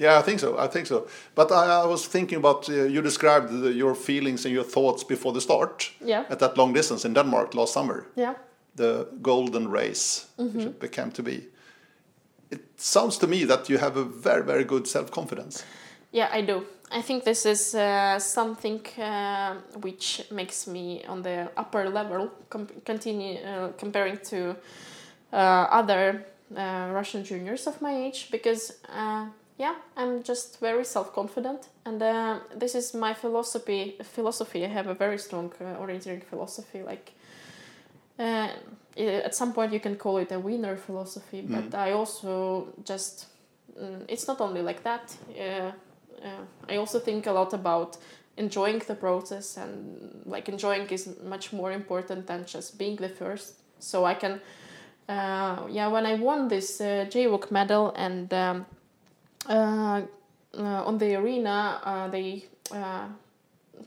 Yeah, 0.00 0.18
I 0.18 0.22
think 0.22 0.40
so. 0.40 0.58
I 0.58 0.68
think 0.68 0.86
so. 0.86 1.06
But 1.34 1.50
I, 1.52 1.82
I 1.82 1.86
was 1.86 2.06
thinking 2.08 2.38
about 2.38 2.68
uh, 2.68 2.72
you 2.72 3.02
described 3.02 3.48
the, 3.62 3.72
your 3.72 3.94
feelings 3.94 4.44
and 4.44 4.54
your 4.54 4.64
thoughts 4.64 5.04
before 5.04 5.32
the 5.32 5.40
start 5.40 5.92
Yeah. 6.04 6.24
at 6.30 6.38
that 6.38 6.56
long 6.56 6.74
distance 6.74 7.08
in 7.08 7.14
Denmark 7.14 7.54
last 7.54 7.72
summer, 7.72 8.06
Yeah. 8.16 8.34
the 8.76 9.06
golden 9.22 9.68
race, 9.70 10.26
which 10.36 10.64
it 10.66 10.80
became 10.80 11.10
to 11.12 11.22
be. 11.22 11.48
It 12.50 12.60
sounds 12.76 13.18
to 13.18 13.26
me 13.26 13.44
that 13.46 13.68
you 13.68 13.78
have 13.78 13.96
a 14.00 14.04
very, 14.04 14.42
very 14.44 14.64
good 14.64 14.86
self 14.86 15.10
confidence. 15.10 15.64
Yeah, 16.12 16.28
I 16.30 16.42
do. 16.42 16.66
I 16.90 17.00
think 17.00 17.24
this 17.24 17.46
is 17.46 17.74
uh, 17.74 18.18
something 18.18 18.86
uh, 18.98 19.54
which 19.80 20.22
makes 20.30 20.66
me 20.66 21.02
on 21.08 21.22
the 21.22 21.48
upper 21.56 21.88
level, 21.88 22.30
com- 22.50 22.68
continue 22.84 23.38
uh, 23.38 23.68
comparing 23.78 24.18
to 24.24 24.54
uh, 25.32 25.36
other 25.70 26.26
uh, 26.54 26.90
Russian 26.92 27.24
juniors 27.24 27.66
of 27.66 27.80
my 27.80 27.96
age, 27.96 28.28
because 28.30 28.74
uh, 28.94 29.24
yeah, 29.58 29.74
I'm 29.96 30.22
just 30.22 30.60
very 30.60 30.84
self 30.84 31.14
confident, 31.14 31.68
and 31.86 32.02
uh, 32.02 32.40
this 32.54 32.74
is 32.74 32.92
my 32.92 33.14
philosophy. 33.14 33.96
Philosophy. 34.02 34.64
I 34.64 34.68
have 34.68 34.88
a 34.88 34.94
very 34.94 35.16
strong 35.18 35.50
uh, 35.60 35.80
orienteering 35.80 36.22
philosophy. 36.24 36.82
Like 36.82 37.12
uh, 38.18 38.48
at 38.98 39.34
some 39.34 39.54
point, 39.54 39.72
you 39.72 39.80
can 39.80 39.96
call 39.96 40.18
it 40.18 40.30
a 40.30 40.38
winner 40.38 40.76
philosophy, 40.76 41.40
but 41.48 41.74
I 41.74 41.92
also 41.92 42.68
just 42.84 43.26
mm, 43.80 44.04
it's 44.08 44.28
not 44.28 44.42
only 44.42 44.60
like 44.60 44.82
that. 44.82 45.16
Uh, 46.24 46.44
I 46.68 46.76
also 46.76 46.98
think 46.98 47.26
a 47.26 47.32
lot 47.32 47.52
about 47.52 47.96
enjoying 48.36 48.78
the 48.86 48.94
process 48.94 49.56
and 49.56 50.22
like 50.24 50.48
enjoying 50.48 50.86
is 50.88 51.08
much 51.24 51.52
more 51.52 51.72
important 51.72 52.26
than 52.26 52.44
just 52.46 52.78
being 52.78 52.96
the 52.96 53.08
first. 53.08 53.54
So 53.78 54.04
I 54.04 54.14
can, 54.14 54.40
uh, 55.08 55.66
yeah, 55.68 55.88
when 55.88 56.06
I 56.06 56.14
won 56.14 56.48
this 56.48 56.80
uh, 56.80 57.06
JWOC 57.10 57.50
medal 57.50 57.92
and 57.96 58.32
um, 58.32 58.66
uh, 59.48 60.02
uh, 60.56 60.62
on 60.86 60.98
the 60.98 61.16
arena, 61.16 61.80
uh, 61.82 62.08
they 62.08 62.44
uh, 62.70 63.06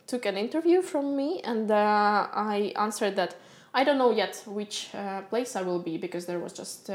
took 0.07 0.25
an 0.25 0.37
interview 0.37 0.81
from 0.81 1.15
me 1.15 1.41
and 1.43 1.71
I 1.71 2.73
answered 2.75 3.15
that 3.15 3.35
I 3.73 3.83
don't 3.83 3.97
know 3.97 4.11
yet 4.11 4.41
which 4.45 4.89
place 5.29 5.55
I 5.55 5.61
will 5.61 5.79
be 5.79 5.97
because 5.97 6.25
there 6.25 6.39
was 6.39 6.53
just 6.53 6.89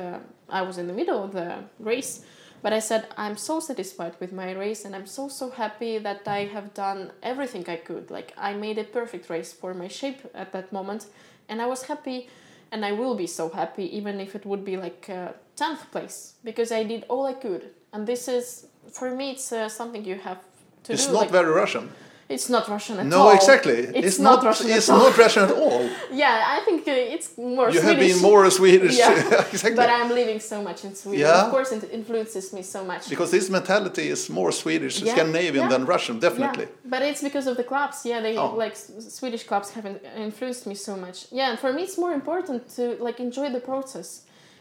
I 0.48 0.62
was 0.62 0.78
in 0.78 0.86
the 0.86 0.92
middle 0.92 1.22
of 1.22 1.32
the 1.32 1.58
race. 1.78 2.24
But 2.62 2.72
I 2.72 2.80
said 2.80 3.06
I'm 3.16 3.36
so 3.36 3.60
satisfied 3.60 4.14
with 4.20 4.32
my 4.32 4.52
race 4.52 4.84
and 4.84 4.94
I'm 4.94 5.06
so 5.06 5.28
so 5.28 5.50
happy 5.50 5.98
that 5.98 6.28
I 6.28 6.44
have 6.44 6.74
done 6.74 7.12
everything 7.22 7.64
I 7.68 7.76
could. 7.76 8.10
Like 8.10 8.34
I 8.36 8.52
made 8.52 8.78
a 8.78 8.84
perfect 8.84 9.30
race 9.30 9.52
for 9.52 9.72
my 9.74 9.88
shape 9.88 10.20
at 10.34 10.52
that 10.52 10.72
moment, 10.72 11.06
and 11.48 11.62
I 11.62 11.66
was 11.66 11.84
happy, 11.84 12.28
and 12.72 12.84
I 12.84 12.92
will 12.92 13.14
be 13.14 13.26
so 13.26 13.48
happy 13.48 13.84
even 13.96 14.20
if 14.20 14.34
it 14.34 14.44
would 14.44 14.64
be 14.64 14.76
like 14.76 15.08
uh, 15.08 15.32
tenth 15.56 15.90
place 15.90 16.34
because 16.44 16.70
I 16.70 16.84
did 16.84 17.04
all 17.08 17.26
I 17.26 17.34
could. 17.34 17.70
And 17.92 18.06
this 18.06 18.28
is 18.28 18.66
for 18.92 19.10
me 19.10 19.30
it's 19.30 19.52
uh, 19.52 19.68
something 19.68 20.04
you 20.04 20.16
have 20.16 20.38
to 20.84 20.92
It's 20.92 21.04
do. 21.06 21.08
It's 21.08 21.12
not 21.12 21.20
like, 21.22 21.30
very 21.30 21.50
Russian. 21.50 21.90
It's 22.34 22.48
not 22.54 22.64
Russian 22.74 22.96
at 23.00 23.06
No, 23.06 23.18
all. 23.18 23.28
No, 23.30 23.36
exactly. 23.40 23.78
It's, 24.06 24.18
not, 24.28 24.38
Russian 24.44 24.66
It's 24.70 24.88
at 24.88 24.94
all. 24.94 25.04
not 25.08 25.18
Russian 25.24 25.42
at 25.48 25.52
all. 25.64 25.82
Yeah, 26.22 26.56
I 26.56 26.58
think 26.66 26.78
uh, 26.88 27.14
it's 27.14 27.28
more 27.56 27.68
You 27.74 27.80
Swedish. 27.80 27.88
have 27.88 27.98
been 28.08 28.22
more 28.30 28.42
Swedish. 28.50 28.96
Yeah. 29.02 29.50
exactly. 29.54 29.80
But 29.82 29.90
I'm 29.98 30.10
living 30.20 30.40
so 30.52 30.58
much 30.68 30.84
in 30.86 30.92
Sweden. 30.94 31.20
Yeah. 31.26 31.44
Of 31.44 31.50
course, 31.54 31.70
it 31.76 31.82
influences 32.00 32.46
me 32.56 32.62
so 32.62 32.80
much. 32.84 33.02
because 33.14 33.30
this 33.36 33.46
mentality 33.58 34.06
is 34.14 34.20
more 34.38 34.50
Swedish, 34.52 34.94
Yeah, 35.02 35.12
Scandinavian 35.14 35.64
yeah. 35.64 35.72
than 35.72 35.82
Russian, 35.94 36.18
definitely. 36.26 36.66
Yeah, 36.66 36.90
but 36.94 37.00
it's 37.02 37.22
because 37.28 37.46
of 37.50 37.56
the 37.60 37.64
clubs. 37.72 37.96
Yeah, 38.10 38.20
they 38.26 38.34
Oh. 38.36 38.54
like 38.64 38.74
Swedish 39.20 39.44
clubs 39.50 39.68
have 39.76 39.86
influenced 40.28 40.64
me 40.70 40.74
so 40.88 40.94
much. 41.04 41.18
Yeah, 41.38 41.50
and 41.50 41.58
for 41.62 41.70
me 41.76 41.80
it's 41.86 41.98
more 42.04 42.12
important 42.20 42.60
to 42.76 42.82
like 43.06 43.18
enjoy 43.28 43.48
the 43.56 43.60
process. 43.70 44.08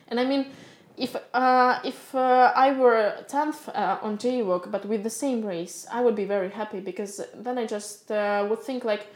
And 0.09 0.19
I 0.19 0.25
mean, 0.31 0.43
if 0.99 1.15
uh, 1.33 1.79
if 1.83 2.13
uh, 2.13 2.51
I 2.55 2.73
were 2.73 3.23
tenth 3.27 3.69
uh, 3.69 3.97
on 4.01 4.17
JWOC, 4.17 4.69
but 4.71 4.85
with 4.85 5.03
the 5.03 5.09
same 5.09 5.45
race, 5.45 5.87
I 5.91 6.01
would 6.01 6.15
be 6.15 6.25
very 6.25 6.49
happy 6.49 6.79
because 6.79 7.21
then 7.33 7.57
I 7.57 7.65
just 7.65 8.11
uh, 8.11 8.45
would 8.49 8.61
think 8.63 8.83
like. 8.83 9.07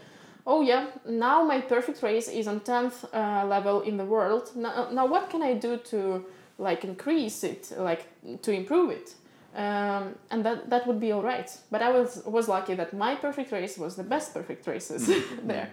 Oh 0.46 0.62
yeah! 0.62 0.88
Now 1.08 1.46
my 1.46 1.62
perfect 1.62 2.04
race 2.04 2.28
is 2.28 2.48
on 2.50 2.60
tenth 2.60 3.06
uh, 3.14 3.46
level 3.48 3.80
in 3.80 3.96
the 3.96 4.04
world. 4.04 4.52
Now, 4.56 4.90
now 4.92 5.06
what 5.06 5.30
can 5.30 5.42
I 5.42 5.54
do 5.54 5.78
to 5.78 6.26
like 6.58 6.84
increase 6.84 7.46
it, 7.46 7.72
like 7.78 8.08
to 8.42 8.52
improve 8.52 8.92
it? 8.92 9.16
um, 9.56 10.16
and 10.32 10.44
that 10.46 10.70
that 10.70 10.88
would 10.88 11.00
be 11.00 11.12
all 11.12 11.22
right. 11.22 11.50
But 11.70 11.82
I 11.82 11.92
was 11.92 12.24
was 12.26 12.48
lucky 12.48 12.76
that 12.76 12.94
my 12.94 13.16
perfect 13.16 13.52
race 13.52 13.78
was 13.78 13.96
the 13.96 14.04
best 14.04 14.34
perfect 14.34 14.66
races 14.68 15.08
there. 15.44 15.70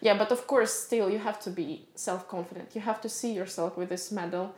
Yeah, 0.00 0.16
but 0.16 0.32
of 0.32 0.46
course, 0.46 0.72
still 0.72 1.10
you 1.10 1.18
have 1.18 1.38
to 1.40 1.50
be 1.50 1.86
self 1.94 2.28
confident. 2.28 2.74
You 2.74 2.80
have 2.80 3.00
to 3.02 3.08
see 3.08 3.32
yourself 3.32 3.76
with 3.76 3.90
this 3.90 4.10
medal, 4.10 4.54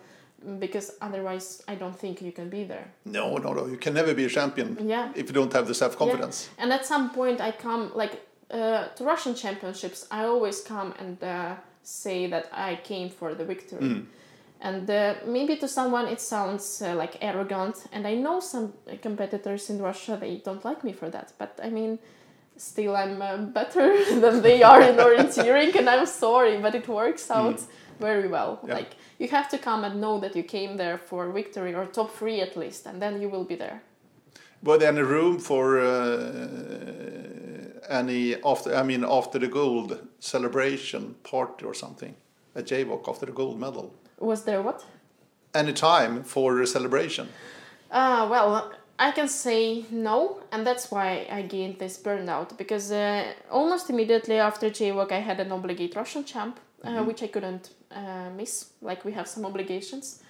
because 0.58 0.92
otherwise, 1.00 1.62
I 1.68 1.74
don't 1.74 1.98
think 1.98 2.20
you 2.22 2.32
can 2.32 2.48
be 2.48 2.64
there. 2.64 2.86
No, 3.04 3.36
no, 3.36 3.52
no. 3.52 3.66
You 3.66 3.76
can 3.76 3.94
never 3.94 4.14
be 4.14 4.24
a 4.24 4.28
champion 4.28 4.76
Yeah. 4.88 5.10
if 5.14 5.26
you 5.28 5.32
don't 5.34 5.52
have 5.52 5.66
the 5.66 5.74
self 5.74 5.96
confidence. 5.96 6.48
Yeah. 6.48 6.64
And 6.64 6.72
at 6.72 6.84
some 6.86 7.10
point, 7.10 7.40
I 7.40 7.52
come 7.52 7.90
like 7.94 8.20
uh, 8.50 8.88
to 8.96 9.04
Russian 9.04 9.34
championships. 9.34 10.06
I 10.10 10.24
always 10.24 10.60
come 10.60 10.94
and 10.98 11.22
uh, 11.22 11.54
say 11.82 12.26
that 12.28 12.46
I 12.52 12.80
came 12.84 13.08
for 13.10 13.34
the 13.34 13.44
victory. 13.44 14.04
And 14.64 14.88
uh, 14.88 15.14
maybe 15.26 15.56
to 15.56 15.66
someone 15.66 16.06
it 16.06 16.20
sounds 16.20 16.80
uh, 16.82 16.94
like 16.94 17.16
arrogant, 17.20 17.76
and 17.92 18.06
I 18.06 18.14
know 18.14 18.38
some 18.38 18.72
competitors 19.02 19.68
in 19.70 19.82
Russia 19.82 20.16
they 20.20 20.36
don't 20.44 20.64
like 20.64 20.84
me 20.84 20.92
for 20.92 21.10
that. 21.10 21.32
But 21.36 21.58
I 21.64 21.68
mean, 21.68 21.98
still 22.56 22.94
I'm 22.94 23.20
uh, 23.20 23.38
better 23.38 23.92
than 24.20 24.40
they 24.42 24.62
are 24.62 24.80
in 24.80 24.96
orienteering, 25.06 25.74
and 25.74 25.88
I'm 25.90 26.06
sorry, 26.06 26.58
but 26.58 26.76
it 26.76 26.86
works 26.86 27.28
out 27.28 27.60
very 28.00 28.28
well. 28.28 28.60
Yeah. 28.66 28.74
Like 28.74 28.90
you 29.18 29.28
have 29.28 29.48
to 29.50 29.58
come 29.58 29.84
and 29.84 30.00
know 30.00 30.20
that 30.20 30.36
you 30.36 30.42
came 30.42 30.76
there 30.76 30.98
for 30.98 31.30
victory 31.30 31.74
or 31.74 31.86
top 31.86 32.10
three 32.14 32.40
at 32.40 32.56
least, 32.56 32.86
and 32.86 33.00
then 33.00 33.20
you 33.20 33.28
will 33.28 33.44
be 33.44 33.56
there. 33.56 33.82
Were 34.62 34.78
there 34.78 34.88
any 34.88 35.02
room 35.02 35.38
for 35.38 35.80
uh, 35.80 36.32
any 37.88 38.36
after? 38.44 38.74
I 38.74 38.82
mean, 38.82 39.04
after 39.04 39.38
the 39.38 39.48
gold 39.48 39.98
celebration 40.20 41.16
party 41.22 41.64
or 41.64 41.74
something 41.74 42.14
at 42.54 42.66
JWOC 42.66 43.08
after 43.08 43.26
the 43.26 43.32
gold 43.32 43.58
medal? 43.58 43.94
Was 44.18 44.44
there 44.44 44.62
what? 44.62 44.84
Any 45.54 45.72
time 45.72 46.22
for 46.22 46.60
a 46.60 46.66
celebration? 46.66 47.28
Uh, 47.90 48.26
well, 48.30 48.72
I 48.98 49.10
can 49.10 49.28
say 49.28 49.84
no, 49.90 50.40
and 50.52 50.66
that's 50.66 50.90
why 50.90 51.26
I 51.30 51.42
gained 51.42 51.78
this 51.78 51.98
burnout 51.98 52.56
because 52.56 52.92
uh, 52.92 53.32
almost 53.50 53.90
immediately 53.90 54.38
after 54.38 54.70
JWOC, 54.70 55.12
I 55.12 55.18
had 55.18 55.40
an 55.40 55.50
obligate 55.50 55.96
Russian 55.96 56.24
champ, 56.24 56.60
uh, 56.84 57.04
which 57.04 57.22
I 57.22 57.28
couldn't 57.28 57.70
uh, 57.90 58.30
miss. 58.36 58.66
Like 58.80 59.04
we 59.04 59.12
have 59.12 59.26
some 59.26 59.46
obligations, 59.46 60.20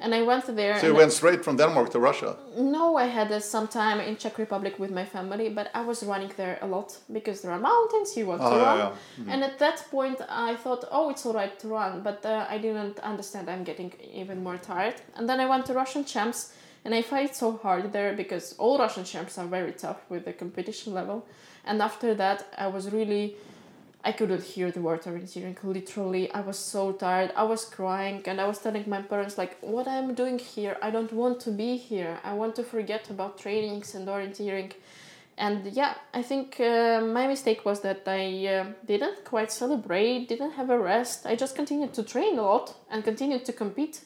and 0.00 0.14
I 0.14 0.22
went 0.22 0.46
there. 0.56 0.78
So 0.80 0.86
you 0.86 0.94
went 0.96 1.12
straight 1.12 1.44
from 1.44 1.56
Denmark 1.56 1.90
to 1.90 1.98
Russia. 2.00 2.36
no, 2.58 2.96
I 2.96 3.06
had 3.06 3.30
uh, 3.32 3.40
some 3.40 3.66
time 3.68 4.00
in 4.00 4.16
Czech 4.16 4.38
Republic 4.38 4.78
with 4.78 4.90
my 4.90 5.04
family, 5.04 5.48
but 5.48 5.66
I 5.74 5.84
was 5.86 6.02
running 6.02 6.32
there 6.36 6.58
a 6.62 6.66
lot 6.66 6.98
because 7.12 7.40
there 7.42 7.52
are 7.52 7.60
mountains. 7.60 8.16
You 8.16 8.26
want 8.26 8.40
Oh, 8.42 8.50
to 8.50 8.56
yeah, 8.56 8.64
run, 8.78 8.78
yeah. 9.26 9.32
and 9.34 9.44
at 9.44 9.58
that 9.58 9.84
point 9.90 10.20
I 10.28 10.56
thought, 10.56 10.84
oh, 10.90 11.10
it's 11.10 11.26
alright 11.26 11.58
to 11.60 11.68
run, 11.68 12.02
but 12.02 12.24
uh, 12.24 12.54
I 12.54 12.58
didn't 12.58 12.98
understand. 13.00 13.48
I'm 13.48 13.64
getting 13.64 13.92
even 14.14 14.42
more 14.42 14.58
tired, 14.58 14.94
and 15.16 15.28
then 15.28 15.40
I 15.40 15.46
went 15.46 15.66
to 15.66 15.72
Russian 15.74 16.04
champs, 16.04 16.52
and 16.84 16.94
I 16.94 17.02
fight 17.02 17.36
so 17.36 17.52
hard 17.62 17.92
there 17.92 18.14
because 18.16 18.54
all 18.58 18.78
Russian 18.78 19.04
champs 19.04 19.38
are 19.38 19.46
very 19.48 19.72
tough 19.72 19.98
with 20.10 20.24
the 20.24 20.32
competition 20.32 20.94
level, 20.94 21.22
and 21.64 21.80
after 21.82 22.14
that 22.16 22.44
I 22.58 22.66
was 22.66 22.86
really. 22.92 23.36
I 24.06 24.12
couldn't 24.12 24.42
hear 24.42 24.70
the 24.70 24.82
word 24.82 25.02
orienteering. 25.02 25.56
Literally, 25.62 26.30
I 26.30 26.40
was 26.40 26.58
so 26.58 26.92
tired. 26.92 27.32
I 27.34 27.44
was 27.44 27.64
crying, 27.64 28.22
and 28.26 28.40
I 28.40 28.46
was 28.46 28.58
telling 28.58 28.84
my 28.86 29.02
parents 29.02 29.38
like, 29.38 29.56
"What 29.60 29.88
I'm 29.88 30.14
doing 30.14 30.38
here? 30.38 30.76
I 30.82 30.90
don't 30.90 31.12
want 31.12 31.40
to 31.40 31.50
be 31.50 31.76
here. 31.76 32.18
I 32.22 32.34
want 32.34 32.54
to 32.56 32.64
forget 32.64 33.10
about 33.10 33.38
trainings 33.38 33.94
and 33.94 34.06
orienteering." 34.06 34.72
And 35.36 35.66
yeah, 35.72 35.94
I 36.12 36.22
think 36.22 36.60
uh, 36.60 37.00
my 37.00 37.26
mistake 37.26 37.64
was 37.64 37.80
that 37.80 38.02
I 38.06 38.46
uh, 38.46 38.66
didn't 38.86 39.24
quite 39.24 39.50
celebrate, 39.50 40.28
didn't 40.28 40.52
have 40.52 40.70
a 40.70 40.78
rest. 40.78 41.26
I 41.26 41.34
just 41.34 41.56
continued 41.56 41.92
to 41.94 42.02
train 42.04 42.38
a 42.38 42.42
lot 42.42 42.76
and 42.90 43.02
continued 43.02 43.44
to 43.46 43.52
compete. 43.52 44.04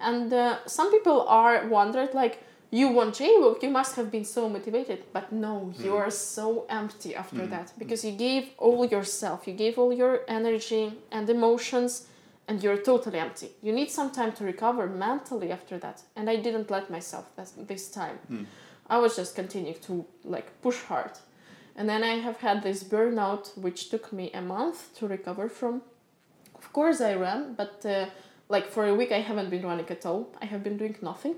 And 0.00 0.32
uh, 0.32 0.58
some 0.66 0.90
people 0.90 1.26
are 1.26 1.66
wondered 1.68 2.12
like, 2.12 2.42
you 2.70 2.88
won 2.88 3.12
JWOC, 3.12 3.62
you 3.62 3.70
must 3.70 3.96
have 3.96 4.10
been 4.10 4.24
so 4.24 4.48
motivated. 4.48 5.04
But 5.12 5.32
no, 5.32 5.72
you 5.78 5.92
hmm. 5.92 5.96
are 5.96 6.10
so 6.10 6.66
empty 6.68 7.14
after 7.14 7.44
hmm. 7.44 7.50
that 7.50 7.72
because 7.78 8.04
you 8.04 8.12
gave 8.12 8.50
all 8.58 8.84
yourself, 8.84 9.46
you 9.46 9.54
gave 9.54 9.78
all 9.78 9.92
your 9.92 10.20
energy 10.28 10.92
and 11.10 11.28
emotions, 11.30 12.06
and 12.46 12.62
you're 12.62 12.78
totally 12.78 13.18
empty. 13.18 13.50
You 13.62 13.72
need 13.72 13.90
some 13.90 14.10
time 14.10 14.32
to 14.32 14.44
recover 14.44 14.86
mentally 14.86 15.52
after 15.52 15.78
that. 15.78 16.02
And 16.16 16.30
I 16.30 16.36
didn't 16.36 16.70
let 16.70 16.90
myself 16.90 17.26
this, 17.36 17.52
this 17.56 17.90
time. 17.90 18.18
Hmm. 18.28 18.44
I 18.88 18.98
was 18.98 19.16
just 19.16 19.34
continuing 19.34 19.78
to 19.82 20.04
like 20.24 20.60
push 20.62 20.82
hard. 20.82 21.12
And 21.76 21.88
then 21.88 22.02
I 22.02 22.18
have 22.18 22.38
had 22.38 22.62
this 22.62 22.82
burnout, 22.82 23.56
which 23.56 23.90
took 23.90 24.12
me 24.12 24.32
a 24.32 24.40
month 24.40 24.94
to 24.96 25.06
recover 25.06 25.48
from. 25.48 25.82
Of 26.54 26.72
course, 26.72 27.00
I 27.00 27.14
ran, 27.14 27.54
but 27.54 27.84
uh, 27.86 28.06
like 28.48 28.66
for 28.66 28.86
a 28.86 28.94
week, 28.94 29.12
I 29.12 29.20
haven't 29.20 29.50
been 29.50 29.62
running 29.62 29.88
at 29.88 30.04
all. 30.04 30.34
I 30.42 30.46
have 30.46 30.64
been 30.64 30.76
doing 30.76 30.96
nothing. 31.02 31.36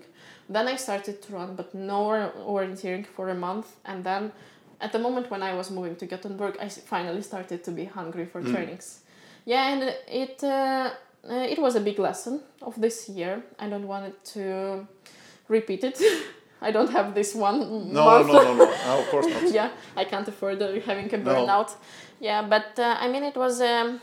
Then 0.54 0.66
I 0.68 0.76
started 0.76 1.22
to 1.22 1.32
run, 1.38 1.54
but 1.56 1.74
no 1.74 1.98
or- 2.12 2.32
orienteering 2.54 3.06
for 3.06 3.28
a 3.28 3.34
month. 3.34 3.66
And 3.84 4.02
then 4.04 4.32
at 4.80 4.90
the 4.92 4.98
moment 4.98 5.30
when 5.30 5.42
I 5.42 5.54
was 5.54 5.70
moving 5.70 5.96
to 5.96 6.06
Gothenburg, 6.06 6.54
I 6.60 6.68
finally 6.68 7.22
started 7.22 7.62
to 7.64 7.70
be 7.70 7.84
hungry 7.84 8.26
for 8.26 8.40
trainings. 8.42 9.00
Yeah, 9.46 9.72
and 9.72 9.82
it 10.08 10.42
uh, 10.44 10.90
uh, 11.28 11.46
it 11.54 11.58
was 11.58 11.76
a 11.76 11.80
big 11.80 11.98
lesson 11.98 12.40
of 12.62 12.74
this 12.80 13.08
year. 13.08 13.42
I 13.58 13.68
don't 13.68 13.86
want 13.86 14.04
it 14.06 14.24
to 14.34 14.86
repeat 15.48 15.84
it. 15.84 15.98
I 16.62 16.70
don't 16.72 16.90
have 16.90 17.14
this 17.14 17.34
one 17.34 17.58
No, 17.92 18.04
month. 18.04 18.26
no, 18.26 18.32
no, 18.32 18.54
no, 18.54 18.64
no. 18.86 18.98
of 19.00 19.06
course 19.10 19.26
not. 19.28 19.50
yeah, 19.52 19.70
I 19.96 20.04
can't 20.04 20.28
afford 20.28 20.60
uh, 20.62 20.78
having 20.84 21.12
a 21.14 21.16
No. 21.16 21.30
burnout. 21.30 21.70
Yeah, 22.20 22.42
but 22.42 22.78
uh, 22.78 22.96
I 23.00 23.08
mean, 23.08 23.24
it 23.24 23.36
was 23.36 23.60
um, 23.62 24.00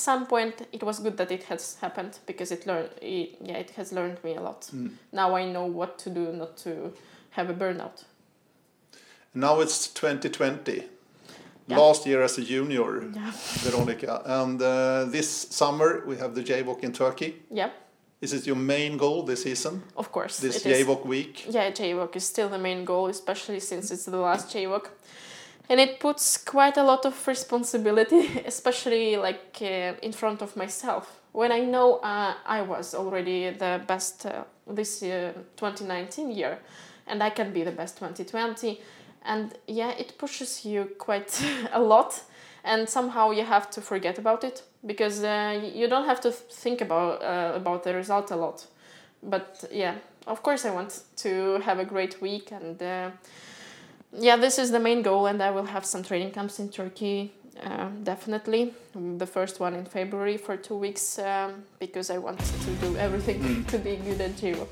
some 0.00 0.26
point 0.26 0.66
it 0.72 0.82
was 0.82 0.98
good 1.00 1.16
that 1.16 1.30
it 1.30 1.44
has 1.44 1.76
happened 1.80 2.18
because 2.26 2.50
it 2.50 2.66
learned. 2.66 2.90
It, 3.02 3.36
yeah, 3.42 3.58
it 3.58 3.70
has 3.76 3.92
learned 3.92 4.18
me 4.24 4.34
a 4.36 4.40
lot. 4.40 4.62
Mm. 4.74 4.90
Now 5.12 5.36
I 5.36 5.44
know 5.52 5.66
what 5.66 5.98
to 6.04 6.10
do 6.10 6.32
not 6.32 6.56
to 6.64 6.92
have 7.30 7.50
a 7.50 7.54
burnout. 7.54 8.04
Now 9.34 9.60
it's 9.60 9.88
2020. 9.88 10.84
Yeah. 11.66 11.78
Last 11.78 12.06
year 12.06 12.22
as 12.22 12.38
a 12.38 12.42
junior, 12.42 13.02
Yeah. 13.14 13.30
Veronica. 13.64 14.22
And 14.24 14.60
uh, 14.60 15.04
this 15.04 15.28
summer 15.50 16.02
we 16.06 16.16
have 16.16 16.34
the 16.34 16.42
JWOC 16.42 16.80
in 16.82 16.92
Turkey. 16.92 17.34
Yeah, 17.50 17.70
Is 18.20 18.32
it 18.32 18.46
your 18.46 18.56
main 18.56 18.96
goal 18.96 19.22
this 19.22 19.42
season? 19.42 19.82
of 19.96 20.10
course. 20.10 20.40
This 20.40 20.66
is. 20.66 20.86
Week? 21.04 21.46
Yeah, 21.48 21.70
JWOC 21.70 22.16
is 22.16 22.24
still 22.24 22.48
the 22.48 22.58
main 22.58 22.84
goal, 22.84 23.06
especially 23.06 23.60
since 23.60 23.90
it's 23.94 24.04
the 24.04 24.16
last 24.16 24.48
JWOC. 24.54 24.86
And 25.70 25.78
it 25.78 26.00
puts 26.00 26.36
quite 26.36 26.76
a 26.76 26.82
lot 26.82 27.06
of 27.06 27.28
responsibility, 27.28 28.42
especially 28.44 29.16
like 29.16 29.58
uh, 29.62 29.94
in 30.02 30.10
front 30.10 30.42
of 30.42 30.56
myself. 30.56 31.20
When 31.30 31.52
I 31.52 31.60
know 31.60 32.00
uh, 32.02 32.34
I 32.44 32.62
was 32.62 32.92
already 32.92 33.50
the 33.50 33.80
best 33.86 34.26
uh, 34.26 34.42
this 34.66 35.00
year, 35.00 35.32
2019 35.56 36.32
year, 36.32 36.58
and 37.06 37.22
I 37.22 37.30
can 37.30 37.52
be 37.52 37.62
the 37.62 37.70
best 37.70 37.98
2020. 37.98 38.80
And 39.24 39.54
yeah, 39.68 39.90
it 39.90 40.18
pushes 40.18 40.64
you 40.64 40.90
quite 40.98 41.40
a 41.72 41.80
lot. 41.80 42.20
And 42.64 42.88
somehow 42.88 43.30
you 43.30 43.44
have 43.44 43.70
to 43.70 43.80
forget 43.80 44.18
about 44.18 44.42
it 44.42 44.64
because 44.84 45.22
uh, 45.22 45.70
you 45.72 45.86
don't 45.86 46.04
have 46.04 46.20
to 46.22 46.32
think 46.32 46.80
about 46.80 47.22
uh, 47.22 47.52
about 47.54 47.84
the 47.84 47.94
result 47.94 48.32
a 48.32 48.36
lot. 48.36 48.66
But 49.22 49.64
yeah, 49.70 49.94
of 50.26 50.42
course 50.42 50.64
I 50.64 50.72
want 50.72 51.04
to 51.18 51.60
have 51.60 51.78
a 51.78 51.84
great 51.84 52.20
week 52.20 52.50
and 52.50 52.82
uh, 52.82 53.10
yeah, 54.12 54.36
this 54.36 54.58
is 54.58 54.70
the 54.70 54.80
main 54.80 55.02
goal, 55.02 55.26
and 55.26 55.42
I 55.42 55.50
will 55.50 55.64
have 55.66 55.84
some 55.84 56.02
training 56.02 56.32
camps 56.32 56.58
in 56.58 56.68
Turkey. 56.68 57.32
Uh, 57.62 57.88
definitely, 58.04 58.72
the 59.18 59.26
first 59.26 59.60
one 59.60 59.74
in 59.74 59.84
February 59.84 60.36
for 60.38 60.56
two 60.56 60.76
weeks 60.76 61.18
um, 61.18 61.62
because 61.78 62.08
I 62.10 62.18
want 62.18 62.38
to 62.40 62.70
do 62.80 62.96
everything 62.96 63.40
Mm. 63.42 63.66
to 63.72 63.78
be 63.78 63.96
good 63.96 64.20
at 64.20 64.30
JWOC. 64.36 64.66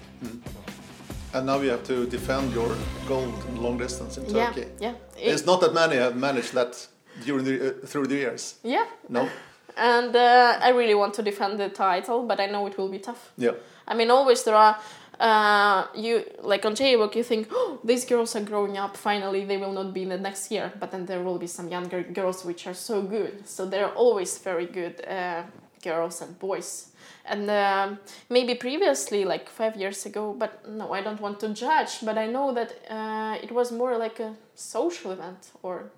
And 1.34 1.46
now 1.46 1.60
you 1.60 1.70
have 1.70 1.82
to 1.84 2.06
defend 2.06 2.54
your 2.54 2.74
gold 3.06 3.34
in 3.48 3.62
long 3.62 3.76
distance 3.78 4.16
in 4.16 4.24
Turkey. 4.32 4.64
yeah, 4.80 4.94
It's 5.18 5.42
It- 5.42 5.46
not 5.46 5.60
that 5.60 5.74
many 5.74 5.96
have 5.96 6.16
managed 6.16 6.54
that 6.54 6.88
during 7.26 7.44
the, 7.44 7.68
uh, 7.68 7.86
through 7.86 8.06
the 8.06 8.14
years. 8.16 8.54
yeah. 8.64 8.86
No? 9.08 9.28
And 9.80 10.16
uh, 10.16 10.58
I 10.60 10.70
really 10.70 10.94
want 10.94 11.14
to 11.14 11.22
defend 11.22 11.60
the 11.60 11.68
title, 11.68 12.22
but 12.26 12.40
I 12.40 12.46
know 12.46 12.66
it 12.66 12.76
will 12.78 12.88
be 12.88 12.98
tough. 12.98 13.30
Yeah. 13.36 13.52
I 13.86 13.94
mean, 13.94 14.10
always 14.10 14.42
there 14.42 14.56
are. 14.56 14.76
Uh, 15.18 15.86
you 15.96 16.24
like 16.42 16.64
on 16.64 16.74
JWOC, 16.74 17.16
you 17.16 17.22
think, 17.24 17.48
oh, 17.50 17.80
these 17.82 18.04
girls 18.04 18.36
are 18.36 18.40
growing 18.40 18.78
up. 18.78 18.96
Finally, 18.96 19.44
they 19.44 19.56
will 19.56 19.72
not 19.72 19.92
be 19.92 20.02
in 20.02 20.10
the 20.10 20.18
next 20.18 20.50
year. 20.50 20.72
But 20.78 20.90
then 20.92 21.06
there 21.06 21.22
will 21.22 21.38
be 21.38 21.46
some 21.46 21.68
younger 21.68 22.02
girls 22.02 22.44
which 22.44 22.66
are 22.66 22.74
so 22.74 23.02
good. 23.02 23.48
So 23.48 23.66
they're 23.66 23.92
always 23.94 24.38
very 24.38 24.66
good 24.66 25.04
uh, 25.06 25.42
girls 25.82 26.22
and 26.22 26.38
boys. 26.38 26.92
And 27.24 27.50
um, 27.50 27.98
maybe 28.30 28.54
previously, 28.54 29.24
like 29.24 29.48
five 29.48 29.76
years 29.76 30.06
ago, 30.06 30.34
but 30.38 30.66
no, 30.68 30.92
I 30.92 31.02
don't 31.02 31.20
want 31.20 31.40
to 31.40 31.48
judge. 31.50 31.98
But 32.02 32.16
I 32.16 32.26
know 32.26 32.54
that 32.54 32.72
uh, 32.88 33.36
it 33.42 33.52
was 33.52 33.72
more 33.72 33.98
like 33.98 34.20
a 34.20 34.34
social 34.54 35.10
event 35.10 35.50
or 35.62 35.90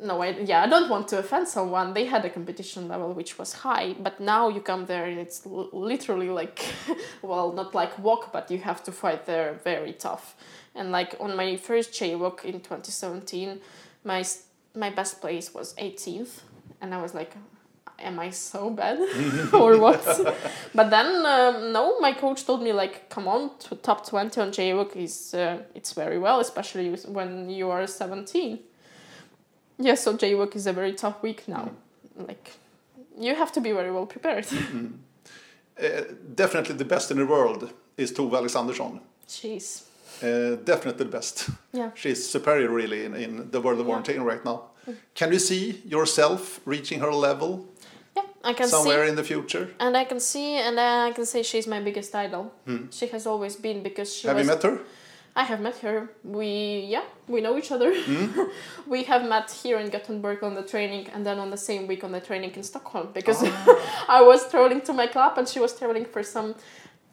no, 0.00 0.22
I, 0.22 0.30
yeah, 0.30 0.62
I 0.62 0.68
don't 0.68 0.88
want 0.88 1.08
to 1.08 1.18
offend 1.18 1.48
someone. 1.48 1.94
They 1.94 2.04
had 2.04 2.24
a 2.24 2.30
competition 2.30 2.88
level 2.88 3.12
which 3.12 3.38
was 3.38 3.52
high, 3.52 3.94
but 3.98 4.20
now 4.20 4.48
you 4.48 4.60
come 4.60 4.86
there 4.86 5.06
and 5.06 5.18
it's 5.18 5.44
l- 5.44 5.70
literally 5.72 6.28
like, 6.28 6.64
well, 7.22 7.52
not 7.52 7.74
like 7.74 7.98
walk, 7.98 8.32
but 8.32 8.50
you 8.50 8.58
have 8.58 8.82
to 8.84 8.92
fight 8.92 9.26
there 9.26 9.54
very 9.64 9.92
tough. 9.92 10.36
And 10.74 10.92
like 10.92 11.16
on 11.18 11.36
my 11.36 11.56
first 11.56 11.92
JWOC 11.92 12.44
in 12.44 12.60
2017, 12.60 13.60
my 14.04 14.24
my 14.74 14.90
best 14.90 15.20
place 15.20 15.52
was 15.52 15.74
18th, 15.74 16.42
and 16.80 16.94
I 16.94 17.02
was 17.02 17.14
like, 17.14 17.34
am 17.98 18.20
I 18.20 18.30
so 18.30 18.70
bad 18.70 18.98
or 19.52 19.78
what? 19.78 20.04
but 20.74 20.90
then 20.90 21.26
um, 21.26 21.72
no, 21.72 21.98
my 21.98 22.12
coach 22.12 22.44
told 22.44 22.62
me 22.62 22.72
like, 22.72 23.08
come 23.10 23.26
on, 23.26 23.58
to 23.58 23.74
top 23.74 24.06
20 24.06 24.40
on 24.40 24.50
JWOC 24.50 24.96
is 24.96 25.34
uh, 25.34 25.62
it's 25.74 25.92
very 25.92 26.18
well, 26.18 26.38
especially 26.40 26.94
when 27.08 27.50
you 27.50 27.70
are 27.70 27.86
17. 27.86 28.60
Yeah, 29.78 29.94
so 29.96 30.16
JWOC 30.16 30.56
is 30.56 30.66
a 30.66 30.72
very 30.72 30.92
tough 30.92 31.22
week 31.22 31.46
now. 31.48 31.70
Like, 32.16 32.50
you 33.18 33.34
have 33.34 33.52
to 33.52 33.60
be 33.60 33.72
very 33.72 33.90
well 33.92 34.06
prepared. 34.06 34.46
Uh, 35.80 36.02
definitely 36.34 36.74
the 36.76 36.84
best 36.84 37.10
in 37.10 37.18
the 37.18 37.26
world 37.26 37.70
is 37.96 38.12
Tove 38.12 38.32
Alexandersson. 38.36 39.00
Jeez. 39.28 39.82
Uh, 40.22 40.56
definitely 40.64 41.04
the 41.04 41.10
best. 41.10 41.48
Yeah. 41.72 41.90
She's 41.94 42.28
superior 42.28 42.70
really 42.70 43.04
in, 43.04 43.14
in 43.14 43.50
the 43.50 43.60
world 43.60 43.80
of 43.80 43.86
Yeah. 43.86 43.94
orienteering 43.94 44.24
right 44.24 44.44
now. 44.44 44.62
Can 45.14 45.32
you 45.32 45.38
see 45.38 45.82
yourself 45.84 46.60
reaching 46.64 47.00
her 47.00 47.12
level 47.12 47.66
Yeah, 48.16 48.22
I 48.42 48.54
can 48.54 48.68
somewhere 48.68 49.04
see. 49.04 49.10
in 49.10 49.16
the 49.16 49.22
future? 49.24 49.68
And 49.78 49.96
I 49.96 50.04
can 50.04 50.18
see, 50.18 50.54
and 50.56 50.80
I 50.80 51.12
can 51.12 51.26
say 51.26 51.42
she's 51.42 51.66
my 51.66 51.80
biggest 51.80 52.14
idol. 52.14 52.52
She 52.90 53.06
has 53.08 53.26
always 53.26 53.54
been 53.56 53.82
because 53.82 54.12
she 54.14 54.22
Hmm. 54.26 54.28
Have 54.28 54.36
was. 54.38 54.46
you 54.46 54.52
met 54.54 54.62
her? 54.62 54.78
I 55.40 55.44
have 55.50 55.60
met 55.68 55.76
her. 55.86 55.96
We 56.38 56.50
yeah, 56.94 57.04
we 57.34 57.38
know 57.40 57.54
each 57.60 57.70
other. 57.76 57.90
Hmm? 57.94 58.26
we 58.94 59.00
have 59.12 59.22
met 59.34 59.46
here 59.62 59.78
in 59.84 59.88
Gothenburg 59.94 60.42
on 60.48 60.54
the 60.60 60.66
training, 60.72 61.04
and 61.14 61.20
then 61.26 61.38
on 61.44 61.48
the 61.50 61.56
same 61.70 61.82
week 61.90 62.02
on 62.06 62.12
the 62.12 62.20
training 62.28 62.52
in 62.58 62.62
Stockholm 62.72 63.06
because 63.18 63.38
Ah. 63.44 63.76
I 64.18 64.20
was 64.30 64.40
traveling 64.50 64.80
to 64.88 64.92
my 64.92 65.06
club 65.14 65.32
and 65.38 65.46
she 65.52 65.60
was 65.60 65.72
traveling 65.78 66.06
for 66.14 66.22
some 66.22 66.54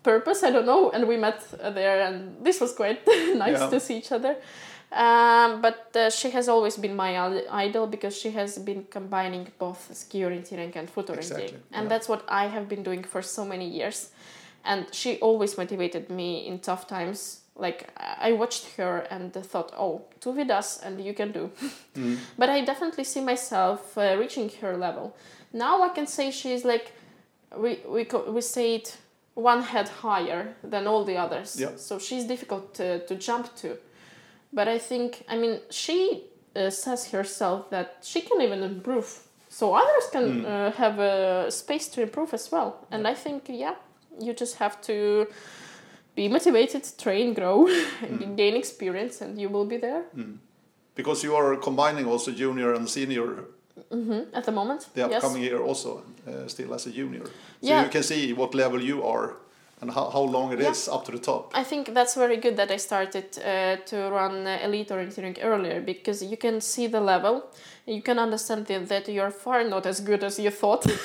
purpose. 0.03 0.39
I 0.47 0.51
don't 0.55 0.65
know, 0.73 0.89
and 0.93 1.01
we 1.11 1.17
met 1.17 1.39
there, 1.79 1.97
and 2.07 2.15
this 2.45 2.57
was 2.63 2.71
quite 2.81 2.99
nice 3.45 3.59
Yeah. 3.61 3.69
to 3.73 3.79
see 3.79 3.97
each 4.01 4.11
other. 4.11 4.33
Um, 4.91 5.61
but 5.61 5.79
uh, 5.95 6.09
she 6.09 6.29
has 6.37 6.47
always 6.47 6.77
been 6.77 6.95
my 6.95 7.11
idol 7.65 7.85
because 7.87 8.15
she 8.21 8.31
has 8.31 8.57
been 8.69 8.85
combining 8.97 9.47
both 9.59 9.79
ski 9.93 10.19
orienteering 10.27 10.75
and 10.79 10.89
foot 10.89 11.07
orienteering, 11.07 11.17
Exactly, 11.17 11.59
and 11.77 11.83
yeah. 11.83 11.89
that's 11.89 12.07
what 12.07 12.21
I 12.41 12.45
have 12.55 12.65
been 12.73 12.83
doing 12.83 13.03
for 13.03 13.21
so 13.21 13.43
many 13.45 13.67
years. 13.67 14.09
And 14.63 14.81
she 14.91 15.09
always 15.21 15.57
motivated 15.57 16.09
me 16.09 16.47
in 16.47 16.59
tough 16.59 16.85
times. 16.87 17.41
Like 17.57 17.87
I 18.21 18.33
watched 18.33 18.65
her 18.77 19.07
and 19.09 19.33
thought, 19.33 19.71
"Oh, 19.77 20.01
does, 20.47 20.79
and 20.83 20.99
you 20.99 21.13
can 21.13 21.31
do." 21.31 21.49
Mm. 21.95 22.17
but 22.37 22.49
I 22.49 22.65
definitely 22.65 23.05
see 23.05 23.21
myself 23.21 23.97
uh, 23.97 24.17
reaching 24.19 24.51
her 24.61 24.75
level. 24.77 25.15
Now 25.53 25.81
I 25.81 25.89
can 25.95 26.07
say 26.07 26.31
she's 26.31 26.65
like, 26.65 26.91
we 27.57 27.79
we 27.87 28.03
we 28.27 28.41
say 28.41 28.75
it 28.75 28.97
one 29.35 29.61
head 29.61 29.87
higher 30.03 30.55
than 30.63 30.87
all 30.87 31.05
the 31.05 31.17
others. 31.17 31.55
Yeah. 31.59 31.71
So 31.77 31.99
she's 31.99 32.25
difficult 32.27 32.73
to, 32.75 33.05
to 33.07 33.15
jump 33.15 33.55
to. 33.57 33.77
But 34.53 34.67
I 34.67 34.77
think, 34.79 35.23
I 35.29 35.35
mean, 35.37 35.59
she 35.69 36.23
uh, 36.55 36.69
says 36.69 37.11
herself 37.11 37.69
that 37.69 37.97
she 38.01 38.21
can 38.21 38.41
even 38.41 38.63
improve. 38.63 39.07
So 39.49 39.73
others 39.73 40.09
can 40.11 40.23
Mm. 40.23 40.45
uh, 40.45 40.71
have 40.77 40.99
a 40.99 41.51
space 41.51 41.87
to 41.95 42.01
improve 42.01 42.33
as 42.33 42.51
well. 42.51 42.73
And 42.91 43.07
I 43.07 43.13
think, 43.13 43.43
yeah, 43.49 43.75
you 44.19 44.33
just 44.33 44.55
have 44.59 44.81
to 44.81 45.27
be 46.15 46.27
motivated, 46.29 46.83
train, 46.97 47.33
grow, 47.33 47.67
Mm. 48.01 48.35
gain 48.37 48.55
experience, 48.55 49.21
and 49.25 49.37
you 49.39 49.49
will 49.49 49.65
be 49.65 49.77
there 49.77 50.03
Because 50.95 51.23
you 51.27 51.35
are 51.35 51.57
combining 51.57 52.05
also 52.07 52.31
junior 52.31 52.73
and 52.73 52.89
senior 52.89 53.43
hmm 53.91 54.21
at 54.33 54.43
the 54.45 54.51
moment. 54.51 54.87
the 54.93 55.01
yes. 55.01 55.13
upcoming 55.13 55.43
year 55.43 55.59
also, 55.69 56.01
uh, 56.27 56.47
still 56.47 56.73
as 56.73 56.87
a 56.87 56.91
junior. 56.91 57.25
So 57.61 57.69
Yeah. 57.69 57.83
you 57.83 57.89
can 57.89 58.03
see 58.03 58.33
what 58.33 58.53
level 58.55 58.81
you 58.81 59.03
are 59.03 59.33
and 59.81 59.91
how, 59.91 60.09
how 60.09 60.21
long 60.21 60.53
it 60.53 60.59
is 60.61 60.87
Yeah. 60.87 60.95
up 60.95 61.05
to 61.05 61.11
the 61.11 61.19
top. 61.19 61.51
I 61.53 61.63
think 61.63 61.93
that's 61.93 62.15
very 62.15 62.37
good 62.37 62.55
that 62.57 62.71
I 62.71 62.77
started 62.77 63.25
uh, 63.37 63.75
to 63.85 64.09
run 64.09 64.47
uh, 64.47 64.59
elite 64.63 64.89
orienteering 64.89 65.37
earlier 65.43 65.81
because 65.81 66.23
you 66.23 66.37
can 66.37 66.61
see 66.61 66.87
the 66.87 67.01
level, 67.01 67.43
you 67.85 68.01
can 68.01 68.17
understand 68.19 68.67
that 68.67 69.07
you're 69.09 69.31
far 69.31 69.63
not 69.63 69.85
as 69.85 69.99
good 69.99 70.23
as 70.23 70.39
you 70.39 70.49
thought. 70.51 70.85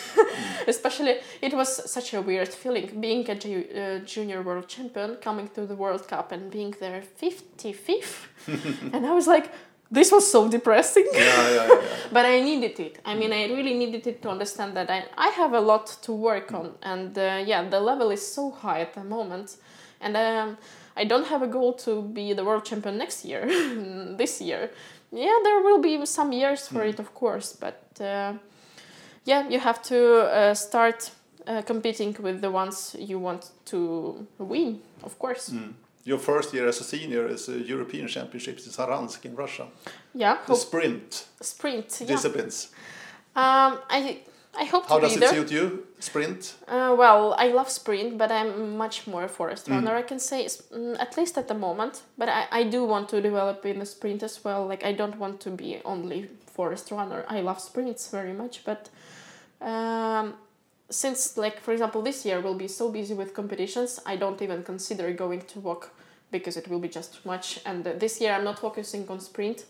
Especially, 0.68 1.16
it 1.42 1.52
was 1.54 1.90
such 1.90 2.14
a 2.14 2.22
weird 2.22 2.48
feeling 2.48 3.00
being 3.00 3.28
a 3.30 3.34
ju- 3.34 3.66
uh, 3.74 3.98
junior 4.04 4.42
world 4.42 4.68
champion, 4.68 5.16
coming 5.16 5.48
to 5.54 5.66
the 5.66 5.74
World 5.74 6.06
Cup 6.06 6.32
and 6.32 6.50
being 6.50 6.74
there 6.80 7.02
55th. 7.20 8.26
and 8.92 9.06
I 9.06 9.12
was 9.12 9.26
like, 9.26 9.50
this 9.90 10.12
was 10.12 10.30
so 10.30 10.48
depressing. 10.48 11.06
Yeah, 11.12 11.50
yeah, 11.50 11.68
yeah. 11.68 11.80
but 12.12 12.24
I 12.24 12.40
needed 12.40 12.78
it. 12.78 13.00
I 13.04 13.14
mean, 13.14 13.32
I 13.32 13.46
really 13.46 13.74
needed 13.74 14.06
it 14.06 14.22
to 14.22 14.30
understand 14.30 14.76
that 14.76 14.90
I, 14.90 15.04
I 15.16 15.28
have 15.30 15.52
a 15.52 15.60
lot 15.60 15.86
to 16.02 16.12
work 16.12 16.52
on. 16.52 16.74
And 16.82 17.16
uh, 17.18 17.42
yeah, 17.44 17.68
the 17.68 17.80
level 17.80 18.10
is 18.10 18.26
so 18.26 18.50
high 18.50 18.80
at 18.80 18.94
the 18.94 19.04
moment. 19.04 19.56
And 20.00 20.16
um, 20.16 20.58
I 20.96 21.04
don't 21.04 21.26
have 21.26 21.42
a 21.42 21.46
goal 21.46 21.72
to 21.84 22.02
be 22.02 22.32
the 22.32 22.44
world 22.44 22.64
champion 22.64 22.98
next 22.98 23.24
year, 23.24 23.46
this 24.16 24.40
year. 24.40 24.70
Yeah, 25.12 25.38
there 25.42 25.60
will 25.60 25.80
be 25.80 26.06
some 26.06 26.32
years 26.32 26.68
for 26.68 26.84
it, 26.84 27.00
of 27.00 27.12
course. 27.14 27.52
But 27.52 27.82
uh, 28.00 28.34
yeah, 29.24 29.48
you 29.48 29.58
have 29.58 29.82
to 29.84 30.20
uh, 30.20 30.54
start 30.54 31.10
uh, 31.46 31.62
competing 31.62 32.16
with 32.20 32.40
the 32.40 32.50
ones 32.50 32.94
you 32.98 33.18
want 33.18 33.50
to 33.66 34.26
win, 34.38 34.80
of 35.02 35.18
course. 35.18 35.50
Mm. 35.50 35.72
Your 36.04 36.18
first 36.18 36.54
year 36.54 36.66
as 36.68 36.80
a 36.80 36.84
senior 36.84 37.26
is 37.28 37.48
a 37.48 37.58
European 37.58 38.08
Championships 38.08 38.66
in 38.66 38.72
Saransk 38.72 39.24
in 39.24 39.34
Russia. 39.36 39.66
Yeah, 40.14 40.38
The 40.46 40.54
sprint 40.56 41.26
sprint. 41.40 41.98
Yeah. 42.00 42.06
disciplines. 42.06 42.68
Um, 43.36 43.78
I 43.90 44.18
I 44.62 44.64
hope 44.64 44.86
How 44.88 44.96
to 44.98 45.02
does 45.02 45.12
be 45.12 45.16
it 45.18 45.20
there. 45.20 45.34
suit 45.34 45.50
you? 45.52 45.86
Sprint? 46.00 46.54
Uh, 46.66 46.94
well, 46.98 47.34
I 47.38 47.48
love 47.52 47.68
sprint, 47.70 48.18
but 48.18 48.30
I'm 48.32 48.76
much 48.76 49.06
more 49.06 49.24
a 49.24 49.28
forest 49.28 49.66
Mm. 49.66 49.74
runner. 49.74 49.94
I 49.94 50.02
can 50.02 50.18
say, 50.18 50.44
mm, 50.46 50.96
at 50.98 51.16
least 51.16 51.38
at 51.38 51.46
the 51.46 51.54
moment. 51.54 52.02
But 52.18 52.28
I, 52.28 52.46
I 52.60 52.64
do 52.64 52.84
want 52.84 53.08
to 53.10 53.20
develop 53.20 53.64
in 53.66 53.78
the 53.78 53.86
sprint 53.86 54.22
as 54.22 54.44
well. 54.44 54.66
Like 54.66 54.82
I 54.84 54.92
don't 54.92 55.16
want 55.18 55.40
to 55.42 55.50
be 55.50 55.80
only 55.84 56.28
forest 56.56 56.90
runner. 56.90 57.24
I 57.28 57.40
love 57.42 57.60
sprints 57.60 58.10
very 58.10 58.32
much, 58.32 58.64
but 58.64 58.88
um, 59.60 60.34
since 60.90 61.36
like 61.36 61.60
for 61.60 61.72
example 61.72 62.02
this 62.02 62.24
year 62.26 62.40
we'll 62.40 62.58
be 62.58 62.68
so 62.68 62.90
busy 62.90 63.14
with 63.14 63.32
competitions, 63.34 64.00
I 64.06 64.16
don't 64.16 64.40
even 64.42 64.62
consider 64.62 65.12
going 65.12 65.42
to 65.42 65.60
walk 65.60 65.90
because 66.30 66.56
it 66.56 66.68
will 66.68 66.80
be 66.80 66.88
just 66.88 67.14
too 67.14 67.28
much. 67.28 67.60
And 67.64 67.86
uh, 67.86 67.92
this 67.98 68.20
year 68.20 68.32
I'm 68.34 68.44
not 68.44 68.58
focusing 68.58 69.08
on 69.08 69.20
sprint. 69.20 69.64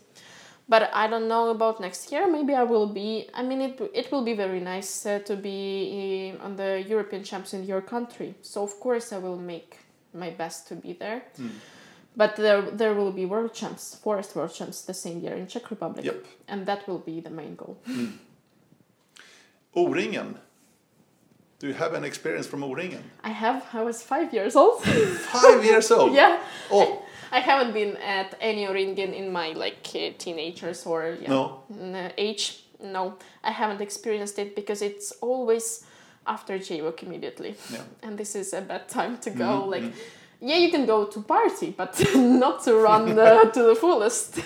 But 0.69 0.89
I 0.93 1.07
don't 1.07 1.27
know 1.27 1.49
about 1.49 1.81
next 1.81 2.11
year. 2.11 2.31
Maybe 2.31 2.53
I 2.53 2.63
will 2.63 2.87
be. 2.87 3.27
I 3.33 3.43
mean, 3.43 3.61
it 3.61 3.81
it 3.93 4.11
will 4.11 4.23
be 4.23 4.35
very 4.35 4.59
nice 4.61 5.05
uh, 5.05 5.19
to 5.25 5.35
be 5.35 6.33
uh, 6.39 6.45
on 6.45 6.55
the 6.55 6.81
European 6.87 7.23
champs 7.23 7.53
in 7.53 7.65
your 7.65 7.81
country. 7.81 8.35
So 8.41 8.63
of 8.63 8.79
course 8.79 9.11
I 9.11 9.17
will 9.17 9.37
make 9.37 9.79
my 10.13 10.29
best 10.29 10.67
to 10.69 10.75
be 10.75 10.93
there. 10.93 11.23
But 12.15 12.35
there 12.35 12.61
there 12.77 12.93
will 12.93 13.11
be 13.11 13.25
world 13.25 13.53
champs, 13.53 13.95
forest 14.03 14.35
world 14.35 14.53
champs, 14.53 14.83
the 14.85 14.93
same 14.93 15.19
year 15.19 15.35
in 15.35 15.47
Czech 15.47 15.69
Republic, 15.71 16.05
Yep. 16.05 16.25
and 16.47 16.65
that 16.65 16.87
will 16.87 16.99
be 16.99 17.21
the 17.21 17.29
main 17.31 17.55
goal. 17.55 17.77
O-ringen. 19.75 20.35
Do 21.61 21.67
you 21.67 21.75
have 21.75 21.93
an 21.93 22.03
experience 22.03 22.47
from 22.47 22.63
O-ringen? 22.63 23.03
I 23.23 23.29
have. 23.29 23.63
I 23.71 23.83
was 23.83 24.01
five 24.01 24.33
years 24.33 24.55
old. 24.55 24.83
Five 24.83 25.63
years 25.63 25.91
old. 25.91 26.11
yeah. 26.21 26.39
Oh, 26.71 27.03
I 27.31 27.39
haven't 27.39 27.73
been 27.73 27.97
at 27.97 28.33
any 28.41 28.65
ringen 28.65 29.13
in 29.13 29.31
my 29.31 29.53
like 29.53 29.87
uh, 29.93 30.09
teenagers 30.17 30.87
or 30.87 31.17
yeah, 31.21 31.29
No. 31.29 31.61
uh, 31.93 32.09
age. 32.17 32.63
No, 32.83 33.13
I 33.43 33.51
haven't 33.51 33.79
experienced 33.79 34.39
it 34.39 34.55
because 34.55 34.81
it's 34.81 35.11
always 35.21 35.85
after 36.25 36.57
JWOC 36.57 37.03
immediately, 37.03 37.55
yeah. 37.71 37.83
and 38.01 38.17
this 38.17 38.35
is 38.35 38.53
a 38.53 38.61
bad 38.61 38.89
time 38.89 39.17
to 39.19 39.29
go. 39.29 39.61
Mhm, 39.61 39.71
Like, 39.71 39.83
mhm. 39.83 39.93
yeah, 40.39 40.57
you 40.57 40.71
can 40.71 40.85
go 40.87 41.05
to 41.05 41.21
party, 41.21 41.75
but 41.77 41.93
not 42.15 42.63
to 42.63 42.73
run 42.73 43.19
uh, 43.19 43.51
to 43.51 43.61
the 43.63 43.75
fullest. 43.75 44.39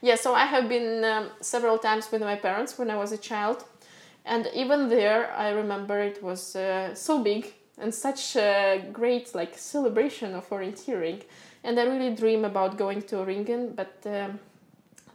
yeah, 0.00 0.14
so 0.16 0.32
I 0.32 0.46
have 0.46 0.68
been 0.68 1.04
um, 1.04 1.30
several 1.40 1.78
times 1.78 2.12
with 2.12 2.22
my 2.22 2.36
parents 2.36 2.78
when 2.78 2.88
I 2.90 2.96
was 2.96 3.10
a 3.12 3.18
child, 3.18 3.64
and 4.26 4.48
even 4.54 4.88
there, 4.88 5.32
I 5.36 5.50
remember 5.50 5.98
it 6.00 6.22
was 6.22 6.56
uh, 6.56 6.94
so 6.94 7.22
big 7.22 7.46
and 7.78 7.94
such 7.94 8.36
a 8.36 8.82
great 8.92 9.34
like 9.34 9.56
celebration 9.56 10.34
of 10.34 10.48
orienteering, 10.50 11.22
and 11.64 11.78
I 11.78 11.84
really 11.84 12.14
dream 12.14 12.44
about 12.44 12.76
going 12.78 13.02
to 13.02 13.16
Ringen, 13.24 13.74
but. 13.76 13.92
Um, 14.06 14.38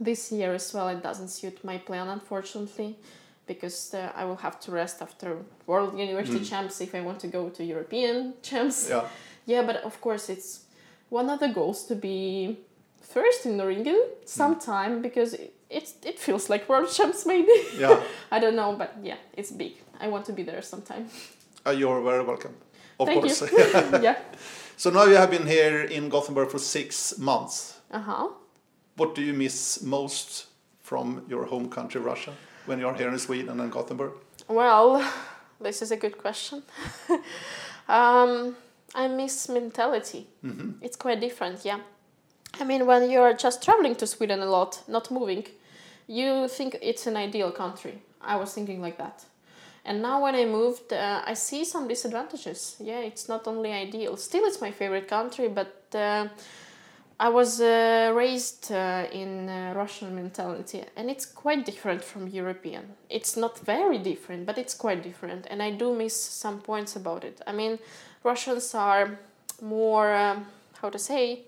this 0.03 0.31
year 0.31 0.55
as 0.55 0.73
well 0.73 0.87
it 0.87 1.03
doesn't 1.03 1.27
suit 1.27 1.63
my 1.63 1.77
plan 1.77 2.07
unfortunately 2.07 2.95
because 3.45 3.93
uh, 3.93 4.11
i 4.15 4.25
will 4.25 4.37
have 4.37 4.59
to 4.59 4.71
rest 4.71 4.99
after 4.99 5.37
world 5.67 5.95
university 5.95 6.39
Mm. 6.39 6.49
champs 6.49 6.81
if 6.81 6.95
i 6.95 7.01
want 7.01 7.19
to 7.19 7.27
go 7.27 7.49
to 7.49 7.63
european 7.63 8.33
champs 8.41 8.89
Yeah. 8.89 9.03
yeah 9.45 9.61
but 9.63 9.75
of 9.85 10.01
course 10.01 10.27
it's 10.33 10.61
one 11.11 11.29
of 11.29 11.39
the 11.39 11.49
goals 11.49 11.85
to 11.85 11.95
be 11.95 12.57
first 13.13 13.45
in 13.45 13.57
the 13.57 13.63
ringen 13.67 13.99
sometime 14.25 15.01
because 15.03 15.35
it, 15.77 15.93
it, 16.03 16.19
feels 16.19 16.49
like 16.49 16.67
world 16.69 16.89
champs 16.97 17.25
maybe 17.25 17.51
Yeah. 17.79 17.99
i 18.31 18.39
don't 18.39 18.55
know 18.55 18.75
but 18.77 18.89
yeah 19.03 19.17
it's 19.37 19.51
big 19.51 19.73
i 20.03 20.07
want 20.09 20.25
to 20.25 20.33
be 20.33 20.43
there 20.43 20.61
sometime 20.61 21.05
Uh, 21.67 21.71
you're 21.79 22.01
very 22.03 22.23
welcome. 22.23 22.53
Of 22.99 23.07
Thank 23.07 23.21
course. 23.21 23.41
yeah 24.03 24.15
so 24.77 24.89
now 24.89 25.05
you 25.05 25.15
have 25.17 25.29
been 25.29 25.47
here 25.47 25.81
in 25.97 26.09
Gothenburg 26.09 26.49
for 26.49 26.59
six 26.59 27.17
months. 27.17 27.79
uh-huh 27.93 28.27
What 28.97 29.15
do 29.15 29.21
you 29.21 29.33
miss 29.33 29.81
most 29.83 30.47
from 30.83 31.21
your 31.29 31.45
home 31.45 31.69
country, 31.69 32.01
Russia, 32.01 32.31
when 32.67 32.79
you're 32.79 32.97
here 32.97 33.09
in 33.13 33.19
Sweden 33.19 33.59
and 33.59 33.71
Gothenburg? 33.71 34.11
Well, 34.47 35.01
this 35.63 35.81
is 35.81 35.91
a 35.91 35.97
good 35.97 36.17
question. 36.17 36.63
um, 37.87 38.55
I 38.95 39.07
miss 39.07 39.49
mentality. 39.49 40.27
hmm 40.41 40.71
It's 40.81 40.97
quite 40.97 41.19
different, 41.19 41.65
yeah. 41.65 41.79
I 42.59 42.63
mean, 42.65 42.85
when 42.85 43.09
you're 43.09 43.33
just 43.33 43.63
traveling 43.63 43.95
to 43.95 44.05
Sweden 44.07 44.39
a 44.41 44.45
lot, 44.45 44.83
not 44.87 45.09
moving, 45.11 45.45
you 46.07 46.47
think 46.47 46.77
it's 46.81 47.07
an 47.07 47.17
ideal 47.17 47.51
country. 47.51 48.01
I 48.21 48.35
was 48.35 48.53
thinking 48.53 48.81
like 48.81 48.97
that. 48.97 49.25
And 49.83 50.01
now 50.01 50.21
when 50.21 50.35
I 50.35 50.45
moved, 50.45 50.93
uh, 50.93 51.23
I 51.25 51.33
see 51.33 51.65
some 51.65 51.87
disadvantages. 51.87 52.75
Yeah, 52.79 52.99
it's 52.99 53.27
not 53.27 53.47
only 53.47 53.71
ideal. 53.71 54.15
Still, 54.17 54.45
it's 54.45 54.61
my 54.61 54.71
favorite 54.71 55.07
country, 55.07 55.47
but 55.47 55.83
uh, 55.95 56.27
I 57.19 57.29
was 57.29 57.61
uh, 57.61 58.11
raised 58.15 58.71
uh, 58.71 59.05
in 59.11 59.47
uh, 59.47 59.73
Russian 59.75 60.15
mentality, 60.15 60.83
and 60.95 61.09
it's 61.09 61.25
quite 61.25 61.65
different 61.65 62.03
from 62.03 62.27
European. 62.27 62.83
It's 63.09 63.37
not 63.37 63.59
very 63.59 63.99
different, 63.99 64.47
but 64.47 64.57
it's 64.57 64.73
quite 64.73 65.03
different, 65.03 65.45
and 65.49 65.61
I 65.61 65.69
do 65.69 65.95
miss 65.95 66.15
some 66.15 66.61
points 66.61 66.95
about 66.95 67.23
it. 67.23 67.39
I 67.45 67.51
mean, 67.51 67.77
Russians 68.23 68.73
are 68.73 69.19
more, 69.61 70.13
um, 70.15 70.47
how 70.81 70.89
to 70.89 70.97
say, 70.97 71.41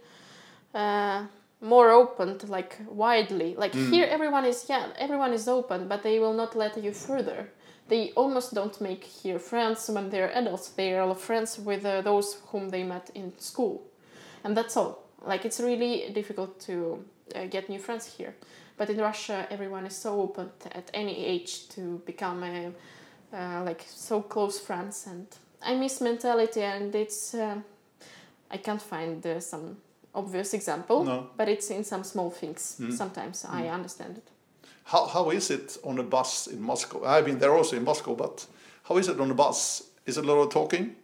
uh, 0.76 1.26
more 1.64 1.90
open 1.92 2.38
to 2.40 2.48
like 2.48 2.78
widely. 2.90 3.56
Like 3.56 3.72
Mm. 3.78 3.90
here, 3.92 4.08
everyone 4.10 4.46
is 4.46 4.66
yeah, 4.70 4.88
everyone 4.98 5.34
is 5.34 5.48
open, 5.48 5.88
but 5.88 6.04
they 6.04 6.20
will 6.20 6.34
not 6.34 6.56
let 6.56 6.78
you 6.78 6.94
further. 6.94 7.48
They 7.88 8.12
almost 8.16 8.54
don't 8.54 8.80
make 8.82 9.04
here 9.24 9.40
friends 9.40 9.90
when 9.90 10.10
they're 10.10 10.32
adults. 10.38 10.70
They 10.70 10.94
are 10.98 11.16
friends 11.16 11.60
with 11.60 11.86
uh, 11.86 12.02
those 12.02 12.38
whom 12.52 12.70
they 12.70 12.84
met 12.84 13.10
in 13.16 13.34
school, 13.40 13.82
and 14.44 14.56
that's 14.58 14.78
all. 14.78 15.04
Like 15.26 15.46
it's 15.46 15.60
really 15.60 16.12
difficult 16.14 16.60
to 16.68 16.74
uh, 17.36 17.46
get 17.50 17.70
new 17.70 17.80
friends 17.80 18.18
here. 18.18 18.34
But 18.78 18.90
in 18.90 18.98
Russia, 18.98 19.48
everyone 19.50 19.86
is 19.88 19.96
so 19.96 20.22
open 20.22 20.50
at 20.72 20.90
any 20.94 21.26
age 21.26 21.70
to 21.76 22.02
become 22.06 22.44
a, 22.44 22.72
uh, 23.34 23.64
like 23.64 23.84
so 23.88 24.22
close 24.22 24.60
friends, 24.60 25.08
and 25.08 25.28
I 25.62 25.76
miss 25.76 26.02
mentality, 26.02 26.62
and 26.64 26.94
it's 26.96 27.34
uh, 27.34 27.56
I 28.52 28.58
can't 28.58 28.82
find 28.82 29.26
uh, 29.26 29.40
some 29.40 29.78
obvious 30.16 30.54
example, 30.54 31.04
No. 31.04 31.28
but 31.38 31.48
it's 31.50 31.70
in 31.72 31.84
some 31.84 32.04
small 32.04 32.30
things. 32.32 32.78
Mm. 32.80 32.94
Sometimes 32.94 33.46
I 33.46 33.68
understand 33.68 34.18
it. 34.18 34.28
How, 34.86 35.06
how 35.08 35.30
is 35.32 35.50
it 35.50 35.78
on 35.84 36.00
a 36.00 36.04
bus 36.04 36.48
in 36.48 36.62
Moscow? 36.62 37.04
I've 37.06 37.26
been 37.26 37.40
there 37.40 37.54
also 37.56 37.76
in 37.78 37.84
Moscow, 37.84 38.16
but 38.16 38.46
how 38.84 38.98
is 38.98 39.08
it 39.08 39.20
on 39.20 39.32
a 39.32 39.34
bus? 39.34 39.84
Is 40.06 40.18
it 40.18 40.26
a 40.26 40.28
lot 40.28 40.42
of 40.42 40.50
talking 40.52 40.96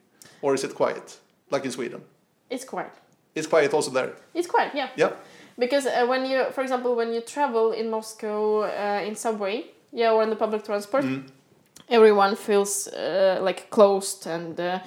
or 0.41 0.53
is 0.53 0.64
it 0.64 0.76
quiet, 0.76 1.18
like 1.49 1.66
in 1.66 1.72
Sweden? 1.72 2.01
It's 2.49 2.66
quiet. 2.66 2.91
It's 3.36 3.47
quiet 3.47 3.74
also 3.74 3.91
there. 3.91 4.14
It's 4.34 4.47
quiet, 4.47 4.72
yeah. 4.76 4.89
Yeah. 4.97 5.12
Because 5.57 5.86
uh, 5.86 6.05
when 6.07 6.26
you, 6.26 6.45
for 6.51 6.62
example, 6.62 6.95
when 6.95 7.14
you 7.14 7.22
travel 7.22 7.72
in 7.72 7.89
Moscow 7.89 8.64
uh, 8.64 9.01
in 9.07 9.16
subway, 9.16 9.66
yeah, 9.91 10.12
or 10.12 10.24
in 10.24 10.30
the 10.30 10.36
public 10.36 10.64
transport, 10.66 11.03
Mm. 11.05 11.24
everyone 11.89 12.36
feels 12.36 12.88
uh, 12.88 13.39
like 13.41 13.70
closed 13.70 14.28
and 14.28 14.60
uh, 14.60 14.80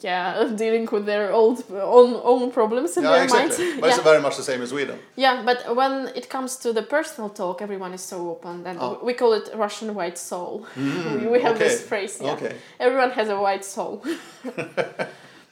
yeah, 0.00 0.44
dealing 0.56 0.86
with 0.92 1.04
their 1.06 1.32
old 1.32 1.64
own 1.70 2.20
own 2.24 2.50
problems 2.50 2.96
in 2.96 3.02
Yeah, 3.04 3.12
their 3.12 3.24
exactly. 3.24 3.64
mind. 3.64 3.80
But 3.80 3.86
yeah. 3.90 3.94
it's 3.96 4.04
very 4.04 4.20
much 4.20 4.36
the 4.36 4.42
same 4.42 4.60
in 4.62 4.66
Sweden. 4.68 4.98
yeah, 5.16 5.42
but 5.44 5.58
when 5.76 6.08
it 6.14 6.28
comes 6.28 6.56
to 6.58 6.72
the 6.72 6.82
personal 6.82 7.30
talk, 7.30 7.62
everyone 7.62 7.94
is 7.94 8.02
so 8.02 8.16
open, 8.30 8.66
and 8.66 8.78
Oh. 8.80 8.98
we 9.02 9.12
call 9.14 9.32
it 9.34 9.48
Russian 9.54 9.94
white 9.94 10.18
soul. 10.18 10.66
Mm, 10.76 11.20
we, 11.20 11.26
we 11.32 11.40
have 11.42 11.56
okay. 11.56 11.68
this 11.68 11.82
phrase. 11.82 12.18
Yeah, 12.22 12.32
Okay. 12.36 12.54
everyone 12.80 13.10
has 13.10 13.28
a 13.28 13.36
white 13.36 13.64
soul. 13.64 14.02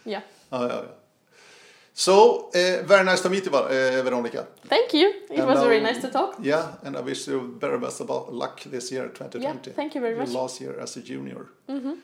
yeah. 0.04 0.20
Oh, 0.52 0.66
yeah, 0.66 0.74
yeah. 0.82 0.82
So, 1.98 2.50
uh, 2.54 2.82
very 2.86 3.04
nice 3.04 3.22
to 3.22 3.30
meet 3.30 3.46
you, 3.46 3.52
uh, 3.56 4.02
Veronica. 4.04 4.46
Thank 4.68 4.92
you. 4.92 5.08
It 5.30 5.38
And 5.38 5.46
was 5.46 5.60
very 5.60 5.80
nice 5.80 6.00
to 6.02 6.08
talk. 6.08 6.36
Yeah, 6.42 6.74
and 6.84 6.94
I 6.96 7.00
wish 7.00 7.26
you 7.26 7.56
very 7.58 7.78
best 7.78 8.00
about 8.00 8.32
luck 8.34 8.60
this 8.64 8.92
year, 8.92 9.08
2020. 9.08 9.38
Yeah, 9.44 9.52
2020. 9.52 9.70
thank 9.76 9.94
you 9.94 10.00
very 10.02 10.14
Your 10.14 10.26
much. 10.26 10.34
last 10.34 10.60
year 10.60 10.78
as 10.78 10.96
a 10.96 11.00
junior. 11.00 11.46
Mhm. 11.68 11.96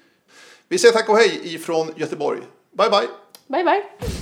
Vi 0.73 0.79
säger 0.79 0.95
tack 0.95 1.09
och 1.09 1.17
hej 1.17 1.55
ifrån 1.55 1.91
Göteborg. 1.97 2.41
Bye 2.79 2.91
bye! 2.91 3.09
Bye 3.49 3.65
bye. 3.65 4.22